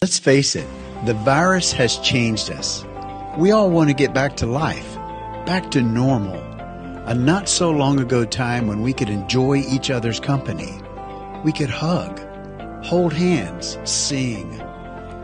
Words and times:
Let's 0.00 0.20
face 0.20 0.54
it, 0.54 0.68
the 1.06 1.14
virus 1.14 1.72
has 1.72 1.98
changed 1.98 2.52
us. 2.52 2.84
We 3.36 3.50
all 3.50 3.68
want 3.68 3.90
to 3.90 3.94
get 3.94 4.14
back 4.14 4.36
to 4.36 4.46
life, 4.46 4.94
back 5.44 5.72
to 5.72 5.82
normal. 5.82 6.36
A 7.06 7.16
not 7.16 7.48
so 7.48 7.72
long 7.72 7.98
ago 7.98 8.24
time 8.24 8.68
when 8.68 8.80
we 8.82 8.92
could 8.92 9.08
enjoy 9.08 9.56
each 9.56 9.90
other's 9.90 10.20
company. 10.20 10.72
We 11.44 11.50
could 11.50 11.68
hug, 11.68 12.20
hold 12.84 13.12
hands, 13.12 13.76
sing, 13.82 14.60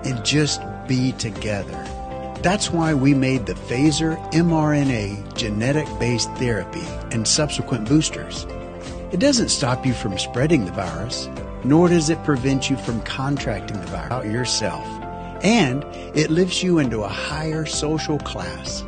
and 0.05 0.25
just 0.25 0.61
be 0.89 1.13
together. 1.13 1.81
That's 2.43 2.73
why 2.73 2.95
we 2.95 3.15
made 3.15 3.47
the 3.47 3.55
Phaser 3.55 4.17
mRNA 4.33 5.37
genetic 5.37 5.87
based 6.01 6.33
therapy 6.33 6.85
and 7.13 7.29
subsequent 7.29 7.89
boosters. 7.89 8.45
It 9.13 9.21
doesn't 9.21 9.51
stop 9.51 9.87
you 9.87 9.95
from 9.95 10.19
spreading 10.19 10.65
the 10.65 10.73
virus, 10.73 11.29
nor 11.65 11.89
does 11.89 12.11
it 12.11 12.23
prevent 12.25 12.69
you 12.69 12.77
from 12.77 13.01
contracting 13.03 13.81
the 13.81 13.87
virus 13.87 14.31
yourself. 14.31 14.87
And 15.43 15.85
it 16.17 16.31
lifts 16.31 16.63
you 16.63 16.79
into 16.79 17.03
a 17.03 17.09
higher 17.09 17.67
social 17.67 18.19
class, 18.19 18.85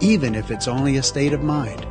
even 0.00 0.34
if 0.34 0.50
it's 0.50 0.68
only 0.68 0.96
a 0.96 1.02
state 1.02 1.32
of 1.32 1.42
mind. 1.42 1.86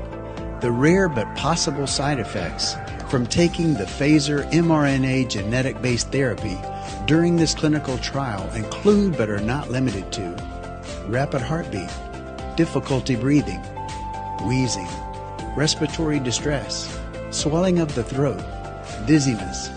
The 0.62 0.72
rare 0.72 1.10
but 1.10 1.36
possible 1.36 1.88
side 1.88 2.20
effects 2.20 2.76
from 3.10 3.28
taking 3.28 3.74
the 3.74 3.86
Phaser 3.86 4.50
mRNA 4.52 5.30
genetic 5.30 5.82
based 5.82 6.12
therapy 6.12 6.58
during 7.06 7.36
this 7.36 7.54
clinical 7.54 7.98
trial 8.00 8.50
include 8.54 9.18
but 9.18 9.30
are 9.30 9.40
not 9.40 9.70
limited 9.70 10.12
to 10.14 10.36
rapid 11.08 11.42
heartbeat, 11.42 11.90
difficulty 12.56 13.16
breathing, 13.16 13.62
wheezing, 14.46 14.88
respiratory 15.56 16.20
distress, 16.20 17.00
swelling 17.30 17.80
of 17.80 17.94
the 17.96 18.04
throat, 18.04 18.42
dizziness, 19.06 19.70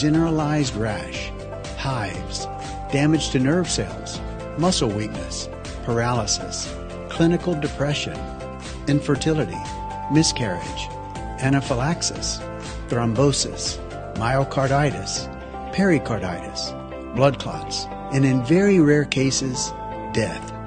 generalized 0.00 0.74
rash, 0.76 1.30
hives, 1.76 2.46
damage 2.90 3.28
to 3.28 3.38
nerve 3.38 3.68
cells, 3.68 4.18
muscle 4.56 4.88
weakness, 4.88 5.46
paralysis, 5.84 6.74
clinical 7.10 7.52
depression, 7.52 8.18
infertility, 8.88 9.58
miscarriage, 10.10 10.88
anaphylaxis, 11.42 12.38
thrombosis, 12.88 13.76
myocarditis, 14.14 15.28
pericarditis, 15.74 16.72
blood 17.14 17.38
clots, 17.38 17.84
and 18.14 18.24
in 18.24 18.42
very 18.46 18.80
rare 18.80 19.04
cases, 19.04 19.70
death. 20.14 20.59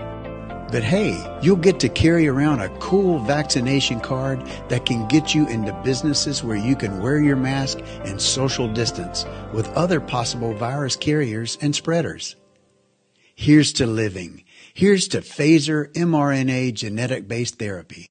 But 0.74 0.84
hey, 0.84 1.24
you'll 1.44 1.58
get 1.58 1.80
to 1.82 1.88
carry 1.88 2.28
around 2.28 2.62
a 2.62 2.80
cool 2.80 3.20
vaccination 3.20 4.00
card 4.00 4.44
that 4.70 4.88
can 4.88 5.08
get 5.08 5.36
you 5.36 5.48
into 5.48 5.72
businesses 5.84 6.44
where 6.44 6.58
you 6.58 6.76
can 6.76 7.00
wear 7.00 7.22
your 7.22 7.36
mask 7.36 7.78
and 8.06 8.20
social 8.20 8.68
distance 8.68 9.24
with 9.54 9.70
other 9.74 10.00
possible 10.00 10.52
virus 10.56 10.96
carriers 10.96 11.60
and 11.62 11.76
spreaders. 11.76 12.36
Here's 13.36 13.72
to 13.74 13.86
living. 13.86 14.46
Here's 14.74 15.08
to 15.10 15.22
Phaser 15.22 15.94
mRNA 15.94 16.74
genetic 16.74 17.28
based 17.28 17.60
therapy. 17.60 18.08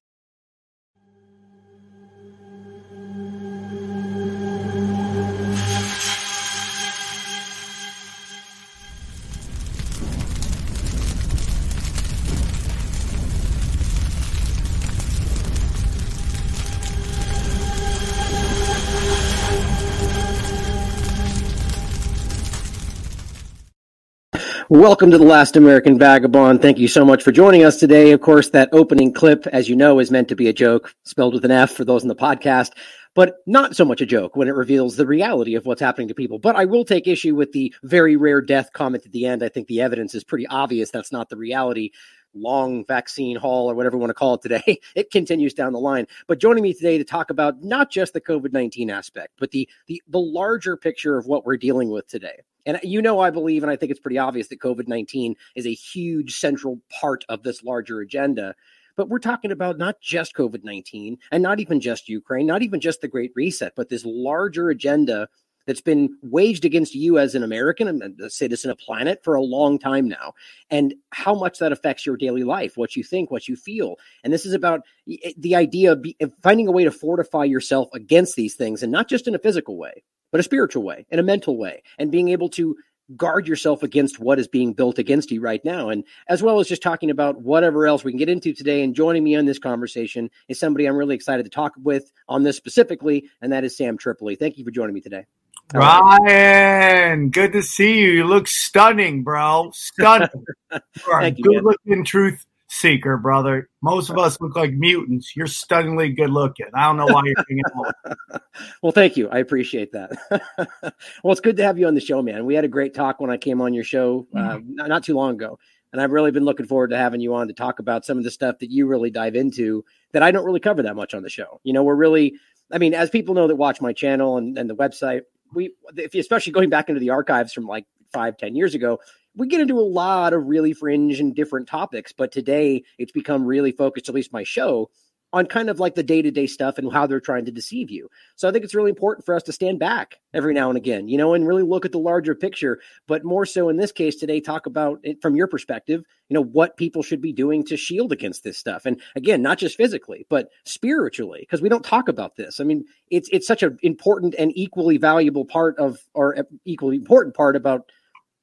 Welcome 24.73 25.11
to 25.11 25.19
The 25.19 25.23
Last 25.23 25.55
American 25.55 25.99
Vagabond. 25.99 26.63
Thank 26.63 26.79
you 26.79 26.87
so 26.87 27.05
much 27.05 27.21
for 27.21 27.31
joining 27.31 27.63
us 27.63 27.77
today. 27.77 28.09
Of 28.09 28.21
course, 28.21 28.49
that 28.49 28.69
opening 28.71 29.13
clip, 29.13 29.45
as 29.45 29.69
you 29.69 29.75
know, 29.75 29.99
is 29.99 30.09
meant 30.09 30.29
to 30.29 30.35
be 30.35 30.47
a 30.47 30.53
joke, 30.53 30.95
spelled 31.03 31.35
with 31.35 31.45
an 31.45 31.51
F 31.51 31.73
for 31.73 31.85
those 31.85 32.01
in 32.01 32.07
the 32.07 32.15
podcast, 32.15 32.71
but 33.13 33.35
not 33.45 33.75
so 33.75 33.85
much 33.85 34.01
a 34.01 34.07
joke 34.07 34.35
when 34.35 34.47
it 34.47 34.55
reveals 34.55 34.95
the 34.95 35.05
reality 35.05 35.53
of 35.53 35.67
what's 35.67 35.79
happening 35.79 36.07
to 36.07 36.15
people. 36.15 36.39
But 36.39 36.55
I 36.55 36.65
will 36.65 36.85
take 36.85 37.05
issue 37.05 37.35
with 37.35 37.51
the 37.51 37.71
very 37.83 38.15
rare 38.15 38.41
death 38.41 38.73
comment 38.73 39.05
at 39.05 39.11
the 39.11 39.27
end. 39.27 39.43
I 39.43 39.49
think 39.49 39.67
the 39.67 39.81
evidence 39.81 40.15
is 40.15 40.23
pretty 40.23 40.47
obvious 40.47 40.89
that's 40.89 41.11
not 41.11 41.29
the 41.29 41.37
reality 41.37 41.91
long 42.33 42.83
vaccine 42.83 43.35
haul 43.35 43.69
or 43.69 43.75
whatever 43.75 43.97
you 43.97 43.99
want 43.99 44.09
to 44.09 44.15
call 44.15 44.33
it 44.33 44.41
today. 44.41 44.79
It 44.95 45.11
continues 45.11 45.53
down 45.53 45.73
the 45.73 45.79
line. 45.79 46.07
But 46.25 46.39
joining 46.39 46.63
me 46.63 46.73
today 46.73 46.97
to 46.97 47.03
talk 47.03 47.29
about 47.29 47.61
not 47.61 47.91
just 47.91 48.13
the 48.13 48.21
COVID-19 48.21 48.91
aspect, 48.91 49.33
but 49.37 49.51
the 49.51 49.69
the 49.85 50.01
the 50.07 50.19
larger 50.19 50.75
picture 50.77 51.15
of 51.15 51.27
what 51.27 51.45
we're 51.45 51.57
dealing 51.57 51.91
with 51.91 52.07
today. 52.07 52.39
And 52.65 52.79
you 52.83 53.01
know, 53.01 53.19
I 53.19 53.29
believe, 53.29 53.63
and 53.63 53.71
I 53.71 53.75
think 53.75 53.91
it's 53.91 53.99
pretty 53.99 54.17
obvious 54.17 54.47
that 54.47 54.59
COVID 54.59 54.87
19 54.87 55.35
is 55.55 55.65
a 55.65 55.73
huge 55.73 56.35
central 56.35 56.79
part 56.89 57.25
of 57.29 57.43
this 57.43 57.63
larger 57.63 57.99
agenda. 57.99 58.55
But 58.95 59.09
we're 59.09 59.19
talking 59.19 59.51
about 59.51 59.77
not 59.77 59.99
just 60.01 60.35
COVID 60.35 60.63
19 60.63 61.17
and 61.31 61.43
not 61.43 61.59
even 61.59 61.79
just 61.79 62.09
Ukraine, 62.09 62.45
not 62.45 62.61
even 62.61 62.79
just 62.79 63.01
the 63.01 63.07
Great 63.07 63.31
Reset, 63.35 63.73
but 63.75 63.89
this 63.89 64.05
larger 64.05 64.69
agenda 64.69 65.27
that's 65.65 65.81
been 65.81 66.17
waged 66.21 66.65
against 66.65 66.93
you 66.93 67.17
as 67.17 67.35
an 67.35 67.43
American 67.43 67.87
and 67.87 68.19
a 68.19 68.29
citizen 68.29 68.69
of 68.69 68.77
planet 68.77 69.23
for 69.23 69.35
a 69.35 69.41
long 69.41 69.79
time 69.79 70.07
now, 70.07 70.33
and 70.69 70.93
how 71.11 71.33
much 71.33 71.59
that 71.59 71.71
affects 71.71 72.05
your 72.05 72.17
daily 72.17 72.43
life, 72.43 72.75
what 72.75 72.95
you 72.95 73.03
think, 73.03 73.31
what 73.31 73.47
you 73.47 73.55
feel. 73.55 73.95
And 74.23 74.33
this 74.33 74.45
is 74.45 74.53
about 74.53 74.81
eh, 75.09 75.31
the 75.37 75.55
idea 75.55 75.93
of 75.93 76.05
finding 76.41 76.67
a 76.67 76.71
way 76.71 76.83
to 76.83 76.91
fortify 76.91 77.45
yourself 77.45 77.89
against 77.93 78.35
these 78.35 78.55
things, 78.55 78.83
and 78.83 78.91
not 78.91 79.07
just 79.07 79.27
in 79.27 79.35
a 79.35 79.39
physical 79.39 79.77
way, 79.77 80.03
but 80.33 80.39
a 80.39 80.43
spiritual 80.43 80.81
way, 80.81 81.05
in 81.11 81.19
a 81.19 81.23
mental 81.23 81.55
way, 81.57 81.83
and 81.99 82.11
being 82.11 82.29
able 82.29 82.49
to 82.49 82.75
guard 83.15 83.47
yourself 83.47 83.83
against 83.83 84.19
what 84.19 84.39
is 84.39 84.47
being 84.47 84.73
built 84.73 84.97
against 84.97 85.29
you 85.29 85.39
right 85.39 85.63
now. 85.63 85.89
And 85.89 86.03
as 86.27 86.41
well 86.41 86.59
as 86.59 86.67
just 86.67 86.81
talking 86.81 87.11
about 87.11 87.39
whatever 87.39 87.85
else 87.85 88.03
we 88.03 88.11
can 88.11 88.17
get 88.17 88.29
into 88.29 88.51
today. 88.51 88.81
And 88.81 88.95
joining 88.95 89.23
me 89.23 89.35
on 89.35 89.45
this 89.45 89.59
conversation 89.59 90.31
is 90.47 90.59
somebody 90.59 90.87
I'm 90.87 90.95
really 90.95 91.13
excited 91.13 91.43
to 91.43 91.51
talk 91.51 91.73
with 91.77 92.11
on 92.27 92.41
this 92.41 92.57
specifically, 92.57 93.29
and 93.43 93.53
that 93.53 93.63
is 93.63 93.77
Sam 93.77 93.95
Tripoli. 93.95 94.35
Thank 94.35 94.57
you 94.57 94.65
for 94.65 94.71
joining 94.71 94.95
me 94.95 95.01
today. 95.01 95.25
Ryan, 95.71 97.29
good 97.29 97.53
to 97.53 97.61
see 97.61 97.99
you. 97.99 98.09
You 98.09 98.23
look 98.23 98.47
stunning, 98.47 99.21
bro. 99.21 99.69
Stunning. 99.75 100.29
you 100.71 100.79
are 101.13 101.21
a 101.21 101.29
good 101.29 101.63
looking 101.63 102.03
truth 102.03 102.43
seeker, 102.73 103.17
brother. 103.17 103.69
Most 103.81 104.09
of 104.09 104.17
us 104.17 104.39
look 104.41 104.55
like 104.55 104.73
mutants. 104.73 105.35
You're 105.35 105.47
stunningly 105.47 106.09
good 106.09 106.29
looking. 106.29 106.65
I 106.73 106.87
don't 106.87 106.97
know 106.97 107.05
why 107.05 107.21
you're 107.25 107.45
hanging 107.47 107.63
out. 107.77 108.41
well, 108.81 108.91
thank 108.91 109.15
you. 109.15 109.29
I 109.29 109.37
appreciate 109.37 109.91
that. 109.91 110.11
well, 111.23 111.31
it's 111.31 111.41
good 111.41 111.57
to 111.57 111.63
have 111.63 111.77
you 111.77 111.87
on 111.87 111.95
the 111.95 112.01
show, 112.01 112.21
man. 112.21 112.45
We 112.45 112.55
had 112.55 112.65
a 112.65 112.69
great 112.69 112.93
talk 112.93 113.19
when 113.19 113.29
I 113.29 113.37
came 113.37 113.61
on 113.61 113.73
your 113.73 113.83
show 113.83 114.27
uh, 114.35 114.39
mm-hmm. 114.39 114.75
not, 114.75 114.89
not 114.89 115.03
too 115.03 115.15
long 115.15 115.35
ago. 115.35 115.59
And 115.91 116.01
I've 116.01 116.11
really 116.11 116.31
been 116.31 116.45
looking 116.45 116.65
forward 116.65 116.89
to 116.89 116.97
having 116.97 117.21
you 117.21 117.35
on 117.35 117.47
to 117.47 117.53
talk 117.53 117.77
about 117.77 118.03
some 118.05 118.17
of 118.17 118.23
the 118.23 118.31
stuff 118.31 118.59
that 118.59 118.71
you 118.71 118.87
really 118.87 119.11
dive 119.11 119.35
into 119.35 119.85
that 120.11 120.23
I 120.23 120.31
don't 120.31 120.45
really 120.45 120.59
cover 120.59 120.81
that 120.83 120.95
much 120.95 121.13
on 121.13 121.21
the 121.21 121.29
show. 121.29 121.61
You 121.63 121.73
know, 121.73 121.83
we're 121.83 121.95
really, 121.95 122.35
I 122.71 122.79
mean, 122.79 122.95
as 122.95 123.11
people 123.11 123.35
know 123.35 123.47
that 123.47 123.55
watch 123.55 123.79
my 123.79 123.93
channel 123.93 124.37
and, 124.37 124.57
and 124.57 124.67
the 124.67 124.75
website, 124.75 125.21
we, 125.53 125.75
if 125.95 126.15
you, 126.15 126.21
especially 126.21 126.53
going 126.53 126.71
back 126.71 126.89
into 126.89 126.99
the 126.99 127.11
archives 127.11 127.53
from 127.53 127.67
like 127.67 127.85
five, 128.11 128.37
ten 128.37 128.55
years 128.55 128.73
ago, 128.73 128.99
we 129.35 129.47
get 129.47 129.61
into 129.61 129.79
a 129.79 129.81
lot 129.81 130.33
of 130.33 130.45
really 130.45 130.73
fringe 130.73 131.19
and 131.19 131.35
different 131.35 131.67
topics. 131.67 132.11
But 132.11 132.31
today 132.31 132.83
it's 132.97 133.11
become 133.11 133.45
really 133.45 133.71
focused, 133.71 134.09
at 134.09 134.15
least 134.15 134.33
my 134.33 134.43
show, 134.43 134.89
on 135.33 135.47
kind 135.47 135.69
of 135.69 135.79
like 135.79 135.95
the 135.95 136.03
day 136.03 136.21
to 136.21 136.29
day 136.29 136.45
stuff 136.45 136.77
and 136.77 136.93
how 136.93 137.07
they're 137.07 137.19
trying 137.19 137.45
to 137.45 137.51
deceive 137.51 137.89
you. 137.89 138.07
So 138.35 138.47
I 138.47 138.51
think 138.51 138.63
it's 138.63 138.75
really 138.75 138.91
important 138.91 139.25
for 139.25 139.35
us 139.35 139.41
to 139.43 139.51
stand 139.51 139.79
back 139.79 140.19
every 140.31 140.53
now 140.53 140.69
and 140.69 140.77
again, 140.77 141.07
you 141.07 141.17
know, 141.17 141.33
and 141.33 141.47
really 141.47 141.63
look 141.63 141.85
at 141.85 141.91
the 141.91 141.97
larger 141.97 142.35
picture. 142.35 142.79
But 143.07 143.25
more 143.25 143.47
so 143.47 143.67
in 143.67 143.77
this 143.77 143.91
case 143.91 144.15
today, 144.15 144.39
talk 144.39 144.67
about 144.67 144.99
it 145.01 145.23
from 145.23 145.35
your 145.35 145.47
perspective, 145.47 146.03
you 146.29 146.35
know, 146.35 146.43
what 146.43 146.77
people 146.77 147.01
should 147.01 147.19
be 147.19 147.33
doing 147.33 147.65
to 147.65 147.77
shield 147.77 148.11
against 148.11 148.43
this 148.43 148.59
stuff. 148.59 148.85
And 148.85 149.01
again, 149.15 149.41
not 149.41 149.57
just 149.57 149.75
physically, 149.75 150.27
but 150.29 150.49
spiritually, 150.65 151.39
because 151.39 151.63
we 151.63 151.69
don't 151.69 151.83
talk 151.83 152.07
about 152.07 152.35
this. 152.35 152.59
I 152.59 152.63
mean, 152.63 152.85
it's 153.09 153.27
it's 153.31 153.47
such 153.47 153.63
an 153.63 153.79
important 153.81 154.35
and 154.37 154.51
equally 154.55 154.97
valuable 154.97 155.45
part 155.45 155.79
of, 155.79 155.97
or 156.13 156.37
uh, 156.37 156.43
equally 156.63 156.97
important 156.97 157.35
part 157.35 157.55
about 157.55 157.89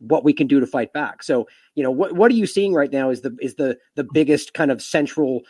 what 0.01 0.25
we 0.25 0.33
can 0.33 0.47
do 0.47 0.61
to 0.61 0.67
fight 0.67 0.93
back. 0.93 1.23
So, 1.23 1.47
you 1.75 1.83
know, 1.83 1.91
what 1.91 2.13
what 2.13 2.31
are 2.31 2.35
you 2.35 2.47
seeing 2.47 2.75
right 2.75 2.91
now 2.91 3.11
is 3.11 3.21
the 3.21 3.37
is 3.41 3.55
the 3.55 3.79
the 3.95 4.07
biggest 4.13 4.55
kind 4.55 4.71
of 4.71 4.83
central 4.83 5.43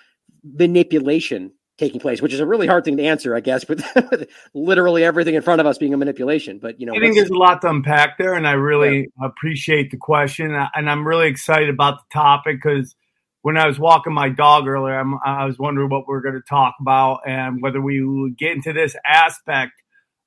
manipulation 0.44 1.52
taking 1.78 2.00
place, 2.00 2.20
which 2.20 2.34
is 2.34 2.40
a 2.40 2.46
really 2.46 2.66
hard 2.66 2.84
thing 2.84 2.98
to 2.98 3.02
answer, 3.02 3.34
I 3.34 3.40
guess, 3.40 3.64
but 3.64 3.82
literally 4.54 5.02
everything 5.02 5.34
in 5.34 5.42
front 5.42 5.60
of 5.60 5.66
us 5.66 5.78
being 5.78 5.94
a 5.94 5.96
manipulation. 5.96 6.58
But 6.58 6.78
you 6.78 6.86
know, 6.86 6.94
I 6.94 6.98
think 6.98 7.14
there's 7.14 7.30
a 7.30 7.34
lot 7.34 7.62
to 7.62 7.70
unpack 7.70 8.18
there, 8.18 8.34
and 8.34 8.46
I 8.46 8.52
really 8.52 9.08
yeah. 9.18 9.26
appreciate 9.26 9.90
the 9.90 9.96
question, 9.96 10.54
uh, 10.54 10.68
and 10.74 10.90
I'm 10.90 11.06
really 11.06 11.28
excited 11.28 11.70
about 11.70 11.98
the 11.98 12.12
topic 12.12 12.60
because 12.62 12.94
when 13.42 13.56
I 13.56 13.66
was 13.66 13.78
walking 13.78 14.12
my 14.12 14.28
dog 14.28 14.68
earlier, 14.68 14.98
I'm, 14.98 15.14
i 15.24 15.46
was 15.46 15.58
wondering 15.58 15.88
what 15.88 16.06
we 16.06 16.14
are 16.14 16.20
going 16.20 16.34
to 16.34 16.42
talk 16.46 16.74
about 16.80 17.20
and 17.26 17.62
whether 17.62 17.80
we 17.80 18.04
would 18.04 18.36
get 18.36 18.52
into 18.52 18.72
this 18.72 18.94
aspect 19.06 19.72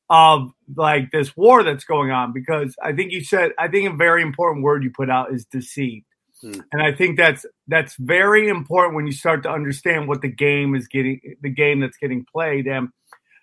of 0.10 0.52
like 0.76 1.12
this 1.12 1.36
war 1.36 1.64
that's 1.64 1.86
going 1.86 2.12
on 2.12 2.34
because 2.34 2.76
I 2.82 2.94
think 2.94 3.12
you 3.12 3.24
said 3.24 3.52
I 3.58 3.68
think 3.68 3.92
a 3.92 3.96
very 3.96 4.22
important 4.22 4.64
word 4.64 4.84
you 4.84 4.92
put 4.92 5.10
out 5.10 5.34
is 5.34 5.46
deceived. 5.46 6.06
Hmm. 6.42 6.60
And 6.72 6.82
I 6.82 6.92
think 6.94 7.18
that's 7.18 7.46
that's 7.68 7.96
very 7.96 8.48
important 8.48 8.96
when 8.96 9.08
you 9.08 9.14
start 9.14 9.44
to 9.44 9.52
understand 9.52 10.08
what 10.08 10.22
the 10.22 10.30
game 10.30 10.76
is 10.76 10.88
getting 10.88 11.22
the 11.42 11.50
game 11.50 11.80
that's 11.80 11.98
getting 11.98 12.26
played. 12.32 12.68
And 12.68 12.90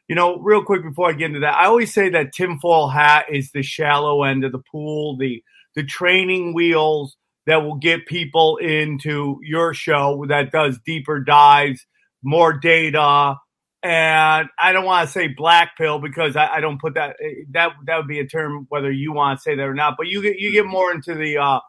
you 0.09 0.17
know, 0.17 0.39
real 0.39 0.65
quick 0.65 0.83
before 0.83 1.09
I 1.09 1.13
get 1.13 1.27
into 1.27 1.41
that, 1.41 1.55
I 1.55 1.67
always 1.67 1.95
say 1.95 2.11
that 2.11 2.33
tinfoil 2.33 2.89
hat 2.89 3.27
is 3.33 3.53
the 3.53 3.63
shallow 3.63 4.25
end 4.25 4.45
of 4.45 4.53
the 4.53 4.63
pool. 4.71 5.17
The 5.17 5.43
the 5.75 5.85
training 5.85 6.53
wheels 6.53 7.17
that 7.47 7.63
will 7.63 7.77
get 7.77 8.07
people 8.07 8.59
into 8.59 9.39
your 9.43 9.73
show 9.73 10.25
that 10.29 10.53
does 10.53 10.79
deeper 10.85 11.21
dives, 11.21 11.87
more 12.23 12.53
data. 12.53 13.37
And 13.83 14.49
I 14.59 14.73
don't 14.73 14.85
want 14.85 15.09
to 15.09 15.13
say 15.13 15.29
black 15.29 15.77
pill 15.79 15.99
because 15.99 16.37
I, 16.37 16.57
I, 16.57 16.61
don't 16.61 16.79
put 16.79 16.95
that 16.95 17.17
that 17.53 17.71
that 17.87 17.97
would 17.97 18.09
be 18.09 18.21
a 18.21 18.27
term 18.27 18.67
whether 18.69 18.93
you 18.93 19.13
want 19.13 19.39
to 19.39 19.43
say 19.43 19.55
that 19.55 19.63
or 19.63 19.73
not. 19.73 19.95
But 19.97 20.09
you 20.09 20.21
get 20.21 20.39
you 20.39 20.53
get 20.53 20.67
more 20.67 20.93
into 20.93 21.15
the 21.15 21.39
uh, 21.39 21.61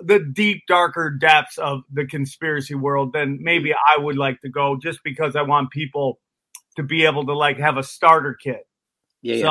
the 0.00 0.20
deep 0.20 0.62
darker 0.66 1.10
depths 1.10 1.58
of 1.58 1.82
the 1.92 2.06
conspiracy 2.06 2.74
world 2.74 3.12
than 3.12 3.38
maybe 3.42 3.74
I 3.74 4.00
would 4.00 4.16
like 4.16 4.40
to 4.40 4.48
go 4.48 4.78
just 4.80 5.00
because 5.04 5.36
I 5.36 5.42
want 5.42 5.70
people 5.70 6.18
to 6.76 6.82
be 6.82 7.04
able 7.04 7.26
to 7.26 7.34
like 7.34 7.58
have 7.58 7.76
a 7.76 7.82
starter 7.82 8.34
kit. 8.34 8.66
Yeah. 9.22 9.36
So 9.36 9.42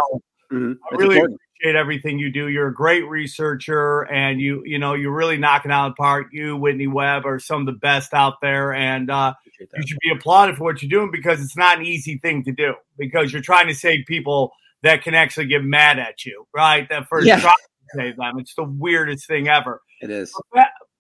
yeah. 0.52 0.58
Mm-hmm. 0.58 0.74
I 0.92 0.96
really 0.96 1.18
important. 1.18 1.40
Appreciate 1.60 1.80
everything 1.80 2.20
you 2.20 2.32
do. 2.32 2.48
You're 2.48 2.68
a 2.68 2.74
great 2.74 3.08
researcher 3.08 4.02
and 4.02 4.40
you, 4.40 4.64
you 4.66 4.80
know, 4.80 4.94
you're 4.94 5.14
really 5.14 5.38
knocking 5.38 5.72
out 5.72 5.90
the 5.90 5.96
park. 5.96 6.28
You, 6.32 6.58
Whitney 6.58 6.88
Webb 6.88 7.26
are 7.26 7.40
some 7.40 7.62
of 7.62 7.66
the 7.66 7.80
best 7.80 8.14
out 8.14 8.36
there. 8.42 8.74
And 8.74 9.10
uh, 9.10 9.34
you 9.60 9.88
should 9.88 10.00
be 10.02 10.12
applauded 10.12 10.58
for 10.58 10.64
what 10.64 10.82
you're 10.82 10.90
doing 10.90 11.12
because 11.12 11.42
it's 11.42 11.58
not 11.58 11.80
an 11.80 11.86
easy 11.86 12.18
thing 12.18 12.44
to 12.46 12.52
do 12.52 12.74
because 12.98 13.32
you're 13.32 13.42
trying 13.42 13.68
to 13.68 13.76
save 13.76 14.06
people 14.08 14.52
that 14.84 15.04
can 15.04 15.14
actually 15.14 15.48
get 15.48 15.64
mad 15.64 16.00
at 16.00 16.26
you, 16.26 16.46
right? 16.54 16.88
That 16.90 17.08
first 17.08 17.28
yeah. 17.28 17.40
try 17.40 17.52
to 17.52 17.98
save 17.98 18.18
them. 18.18 18.40
It's 18.40 18.56
the 18.56 18.64
weirdest 18.64 19.28
thing 19.28 19.48
ever. 19.48 19.82
It 20.02 20.10
is. 20.10 20.34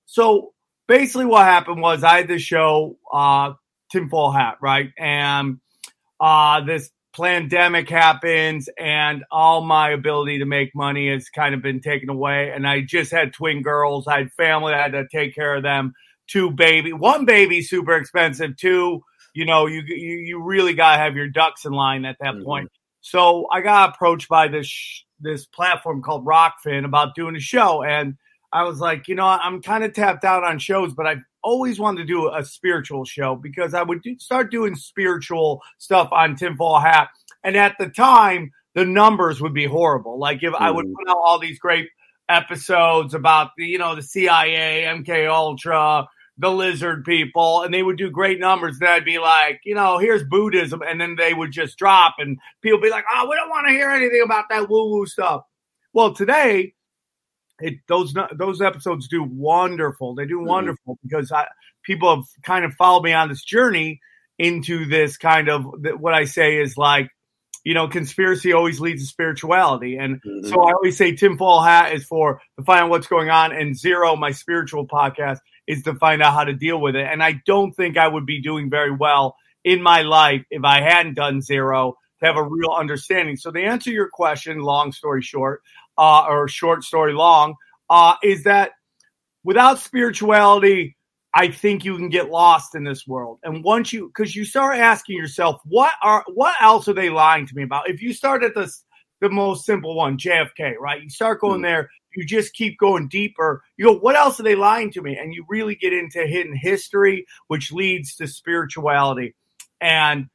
So 0.06 0.54
basically 0.88 1.26
what 1.26 1.46
happened 1.46 1.82
was 1.82 2.04
I 2.04 2.18
had 2.18 2.28
this 2.28 2.42
show, 2.42 2.98
uh, 3.14 3.54
tinfoil 3.92 4.32
hat, 4.32 4.58
right? 4.62 4.90
And 4.98 5.60
uh, 6.20 6.62
this 6.62 6.90
pandemic 7.16 7.90
happens 7.90 8.70
and 8.78 9.24
all 9.32 9.62
my 9.62 9.90
ability 9.92 10.40
to 10.40 10.46
make 10.46 10.76
money 10.76 11.12
has 11.12 11.30
kind 11.30 11.56
of 11.56 11.62
been 11.62 11.82
taken 11.82 12.10
away. 12.10 12.52
And 12.52 12.68
I 12.68 12.82
just 12.82 13.12
had 13.12 13.34
twin 13.34 13.62
girls. 13.62 14.08
I 14.08 14.20
had 14.20 14.34
family. 14.34 14.74
I 14.74 14.82
had 14.82 14.92
to 14.94 15.08
take 15.12 15.36
care 15.36 15.56
of 15.56 15.64
them. 15.64 15.94
Two 16.28 16.52
baby, 16.52 16.92
one 16.92 17.26
baby, 17.26 17.62
super 17.62 17.96
expensive. 17.96 18.58
Two, 18.58 19.04
you 19.34 19.46
know, 19.46 19.68
you 19.68 19.84
you, 19.86 20.18
you 20.18 20.44
really 20.44 20.74
got 20.74 20.94
to 20.94 21.02
have 21.02 21.16
your 21.16 21.28
ducks 21.28 21.66
in 21.66 21.72
line 21.72 22.06
at 22.06 22.18
that 22.20 22.34
mm-hmm. 22.34 22.44
point. 22.44 22.72
So 23.02 23.48
I 23.52 23.62
got 23.62 23.90
approached 23.90 24.28
by 24.28 24.48
this 24.48 25.06
this 25.20 25.46
platform 25.46 26.02
called 26.02 26.26
Rokfin 26.26 26.86
about 26.86 27.16
doing 27.16 27.36
a 27.36 27.40
show, 27.40 27.84
and 27.84 28.16
I 28.52 28.64
was 28.64 28.80
like, 28.80 29.08
you 29.08 29.16
know, 29.16 29.26
I'm 29.26 29.62
kind 29.62 29.84
of 29.84 29.94
tapped 29.94 30.24
out 30.24 30.44
on 30.44 30.60
shows, 30.60 30.94
but 30.94 31.06
I've 31.06 31.24
always 31.44 31.80
wanted 31.80 32.02
to 32.02 32.06
do 32.06 32.34
a 32.34 32.44
spiritual 32.44 33.06
show 33.06 33.36
because 33.36 33.74
I 33.74 33.84
would 33.84 34.02
do, 34.02 34.18
start 34.20 34.52
doing 34.52 34.76
spiritual 34.76 35.62
stuff 35.78 36.10
on 36.12 36.36
Tinfoil 36.36 36.80
Hat. 36.80 37.10
And 37.44 37.56
at 37.56 37.76
the 37.80 37.90
time, 37.90 38.52
the 38.74 38.86
numbers 38.86 39.42
would 39.42 39.54
be 39.54 39.66
horrible. 39.66 40.20
Like 40.20 40.44
if 40.44 40.54
mm. 40.54 40.60
I 40.60 40.72
would 40.72 40.86
mm. 40.86 40.94
put 40.94 41.10
out 41.10 41.18
all 41.18 41.40
these 41.40 41.60
great 41.60 41.90
episodes 42.30 43.14
about 43.14 43.52
the, 43.58 43.66
you 43.66 43.78
know, 43.78 43.96
the 43.96 44.04
CIA, 44.04 44.86
MK 44.88 45.30
Ultra, 45.30 46.08
the 46.38 46.52
lizard 46.52 47.06
people, 47.06 47.64
and 47.64 47.74
they 47.74 47.84
would 47.84 47.98
do 47.98 48.10
great 48.10 48.40
numbers. 48.40 48.80
Then 48.80 48.90
I'd 48.90 49.06
be 49.06 49.20
like, 49.20 49.62
you 49.64 49.76
know, 49.76 49.98
here's 49.98 50.24
Buddhism, 50.24 50.82
and 50.82 51.00
then 51.00 51.16
they 51.16 51.34
would 51.34 51.52
just 51.52 51.78
drop, 51.78 52.16
and 52.20 52.38
people 52.62 52.82
be 52.82 52.90
like, 52.90 53.06
oh, 53.14 53.28
we 53.30 53.36
don't 53.36 53.50
want 53.50 53.68
to 53.68 53.74
hear 53.74 53.90
anything 53.90 54.22
about 54.24 54.46
that 54.50 54.70
woo 54.70 54.90
woo 54.90 55.06
stuff. 55.06 55.44
Well, 55.94 56.14
today 56.14 56.75
it 57.60 57.76
those 57.88 58.14
those 58.36 58.62
episodes 58.62 59.08
do 59.08 59.24
wonderful. 59.24 60.16
They 60.16 60.26
do 60.26 60.38
mm-hmm. 60.38 60.48
wonderful 60.48 60.96
mm-hmm. 60.96 61.08
because 61.08 61.32
I, 61.32 61.48
people 61.84 62.16
have 62.16 62.26
kind 62.44 62.66
of 62.66 62.74
followed 62.74 63.04
me 63.04 63.14
on 63.14 63.30
this 63.30 63.44
journey 63.44 64.00
into 64.38 64.86
this 64.86 65.18
kind 65.18 65.48
of 65.48 65.66
what 66.00 66.14
I 66.14 66.26
say 66.26 66.58
is 66.58 66.78
like, 66.78 67.10
you 67.64 67.74
know, 67.74 67.88
conspiracy 67.88 68.52
always 68.54 68.80
leads 68.80 69.02
to 69.02 69.08
spirituality, 69.08 69.98
and 69.98 70.22
mm-hmm. 70.22 70.48
so 70.48 70.62
I 70.62 70.74
always 70.74 70.98
say 70.98 71.12
Tim 71.12 71.32
tinfoil 71.32 71.62
hat 71.62 71.94
is 71.94 72.06
for 72.06 72.42
to 72.58 72.66
find 72.66 72.84
out 72.84 72.90
what's 72.90 73.08
going 73.08 73.30
on, 73.30 73.52
and 73.52 73.78
zero, 73.78 74.16
my 74.16 74.32
spiritual 74.32 74.88
podcast, 74.88 75.40
is 75.68 75.84
to 75.84 75.96
find 75.96 76.22
out 76.22 76.34
how 76.34 76.44
to 76.44 76.54
deal 76.54 76.80
with 76.80 76.96
it. 76.96 77.08
And 77.10 77.24
I 77.24 77.42
don't 77.46 77.74
think 77.74 77.98
I 77.98 78.08
would 78.08 78.26
be 78.26 78.42
doing 78.42 78.70
very 78.70 78.92
well 78.92 79.36
in 79.64 79.82
my 79.82 80.04
life 80.04 80.44
if 80.52 80.64
I 80.64 80.82
hadn't 80.82 81.16
done 81.16 81.42
zero 81.42 81.98
to 82.20 82.26
have 82.26 82.38
a 82.38 82.44
real 82.44 82.72
understanding. 82.72 83.36
So 83.36 83.52
to 83.52 83.62
answer 83.62 83.90
your 83.90 84.10
question, 84.10 84.60
long 84.60 84.92
story 84.92 85.22
short, 85.22 85.62
uh, 85.98 86.26
or 86.28 86.48
short 86.48 86.84
story 86.84 87.14
long, 87.14 87.56
uh, 87.90 88.16
is 88.24 88.44
that 88.44 88.72
without 89.44 89.80
spirituality, 89.80 90.96
I 91.34 91.50
think 91.50 91.84
you 91.84 91.98
can 91.98 92.10
get 92.10 92.30
lost 92.30 92.76
in 92.76 92.84
this 92.84 93.06
world. 93.06 93.40
And 93.44 93.64
once 93.64 93.92
you, 93.92 94.08
because 94.08 94.36
you 94.36 94.46
start 94.46 94.78
asking 94.78 95.18
yourself, 95.18 95.60
what 95.66 95.92
are, 96.02 96.24
what 96.34 96.56
else 96.62 96.88
are 96.88 96.94
they 96.94 97.10
lying 97.10 97.46
to 97.48 97.56
me 97.56 97.64
about? 97.64 97.90
If 97.90 98.02
you 98.02 98.14
start 98.14 98.44
at 98.44 98.54
the 98.54 98.72
the 99.22 99.30
most 99.30 99.66
simple 99.66 99.96
one, 99.96 100.18
JFK, 100.18 100.76
right? 100.80 101.02
You 101.02 101.10
start 101.10 101.42
going 101.42 101.56
mm-hmm. 101.56 101.64
there, 101.64 101.90
you 102.16 102.26
just 102.26 102.54
keep 102.54 102.78
going 102.78 103.08
deeper. 103.08 103.64
You 103.78 103.86
go, 103.86 103.98
what 103.98 104.16
else 104.16 104.40
are 104.40 104.44
they 104.44 104.56
lying 104.56 104.92
to 104.92 105.02
me? 105.02 105.18
And 105.18 105.34
you 105.34 105.46
really 105.50 105.76
get 105.76 105.94
into 105.94 106.26
hidden 106.26 106.56
history, 106.56 107.26
which 107.48 107.72
leads 107.72 108.16
to 108.16 108.28
spirituality. 108.28 109.36
And 109.82 110.28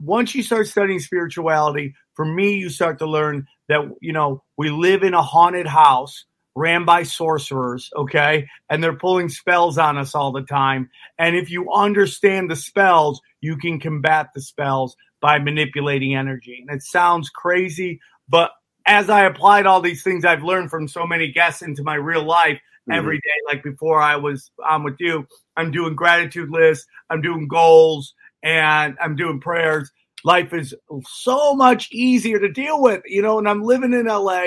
once 0.00 0.34
you 0.34 0.42
start 0.42 0.66
studying 0.66 1.00
spirituality, 1.00 1.94
for 2.14 2.24
me, 2.24 2.54
you 2.54 2.68
start 2.68 2.98
to 2.98 3.06
learn 3.06 3.46
that, 3.72 3.96
you 4.00 4.12
know, 4.12 4.42
we 4.56 4.70
live 4.70 5.02
in 5.02 5.14
a 5.14 5.22
haunted 5.22 5.66
house 5.66 6.24
ran 6.54 6.84
by 6.84 7.02
sorcerers, 7.02 7.90
okay? 7.96 8.46
And 8.68 8.82
they're 8.82 8.96
pulling 8.96 9.28
spells 9.28 9.78
on 9.78 9.96
us 9.96 10.14
all 10.14 10.32
the 10.32 10.42
time. 10.42 10.90
And 11.18 11.34
if 11.34 11.50
you 11.50 11.72
understand 11.72 12.50
the 12.50 12.56
spells, 12.56 13.20
you 13.40 13.56
can 13.56 13.80
combat 13.80 14.28
the 14.34 14.42
spells 14.42 14.94
by 15.20 15.38
manipulating 15.38 16.14
energy. 16.14 16.64
And 16.66 16.76
it 16.76 16.82
sounds 16.82 17.30
crazy, 17.30 18.00
but 18.28 18.50
as 18.86 19.08
I 19.08 19.24
applied 19.24 19.66
all 19.66 19.80
these 19.80 20.02
things 20.02 20.24
I've 20.24 20.42
learned 20.42 20.70
from 20.70 20.88
so 20.88 21.06
many 21.06 21.30
guests 21.30 21.62
into 21.62 21.84
my 21.84 21.94
real 21.94 22.24
life 22.24 22.56
mm-hmm. 22.58 22.92
every 22.92 23.18
day, 23.18 23.38
like 23.46 23.62
before 23.62 24.00
I 24.00 24.16
was 24.16 24.50
on 24.66 24.82
with 24.82 24.96
you, 24.98 25.26
I'm 25.56 25.70
doing 25.70 25.94
gratitude 25.94 26.50
lists, 26.50 26.86
I'm 27.08 27.22
doing 27.22 27.46
goals, 27.48 28.14
and 28.42 28.96
I'm 29.00 29.14
doing 29.14 29.40
prayers. 29.40 29.90
Life 30.24 30.52
is 30.52 30.74
so 31.06 31.54
much 31.54 31.88
easier 31.92 32.38
to 32.38 32.50
deal 32.50 32.80
with, 32.80 33.02
you 33.06 33.22
know. 33.22 33.38
And 33.38 33.48
I'm 33.48 33.62
living 33.62 33.92
in 33.92 34.06
LA 34.06 34.46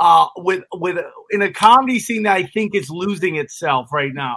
uh, 0.00 0.26
with 0.36 0.64
with 0.72 0.98
in 1.30 1.42
a 1.42 1.52
comedy 1.52 1.98
scene 1.98 2.24
that 2.24 2.36
I 2.36 2.42
think 2.44 2.74
is 2.74 2.90
losing 2.90 3.36
itself 3.36 3.92
right 3.92 4.12
now. 4.12 4.36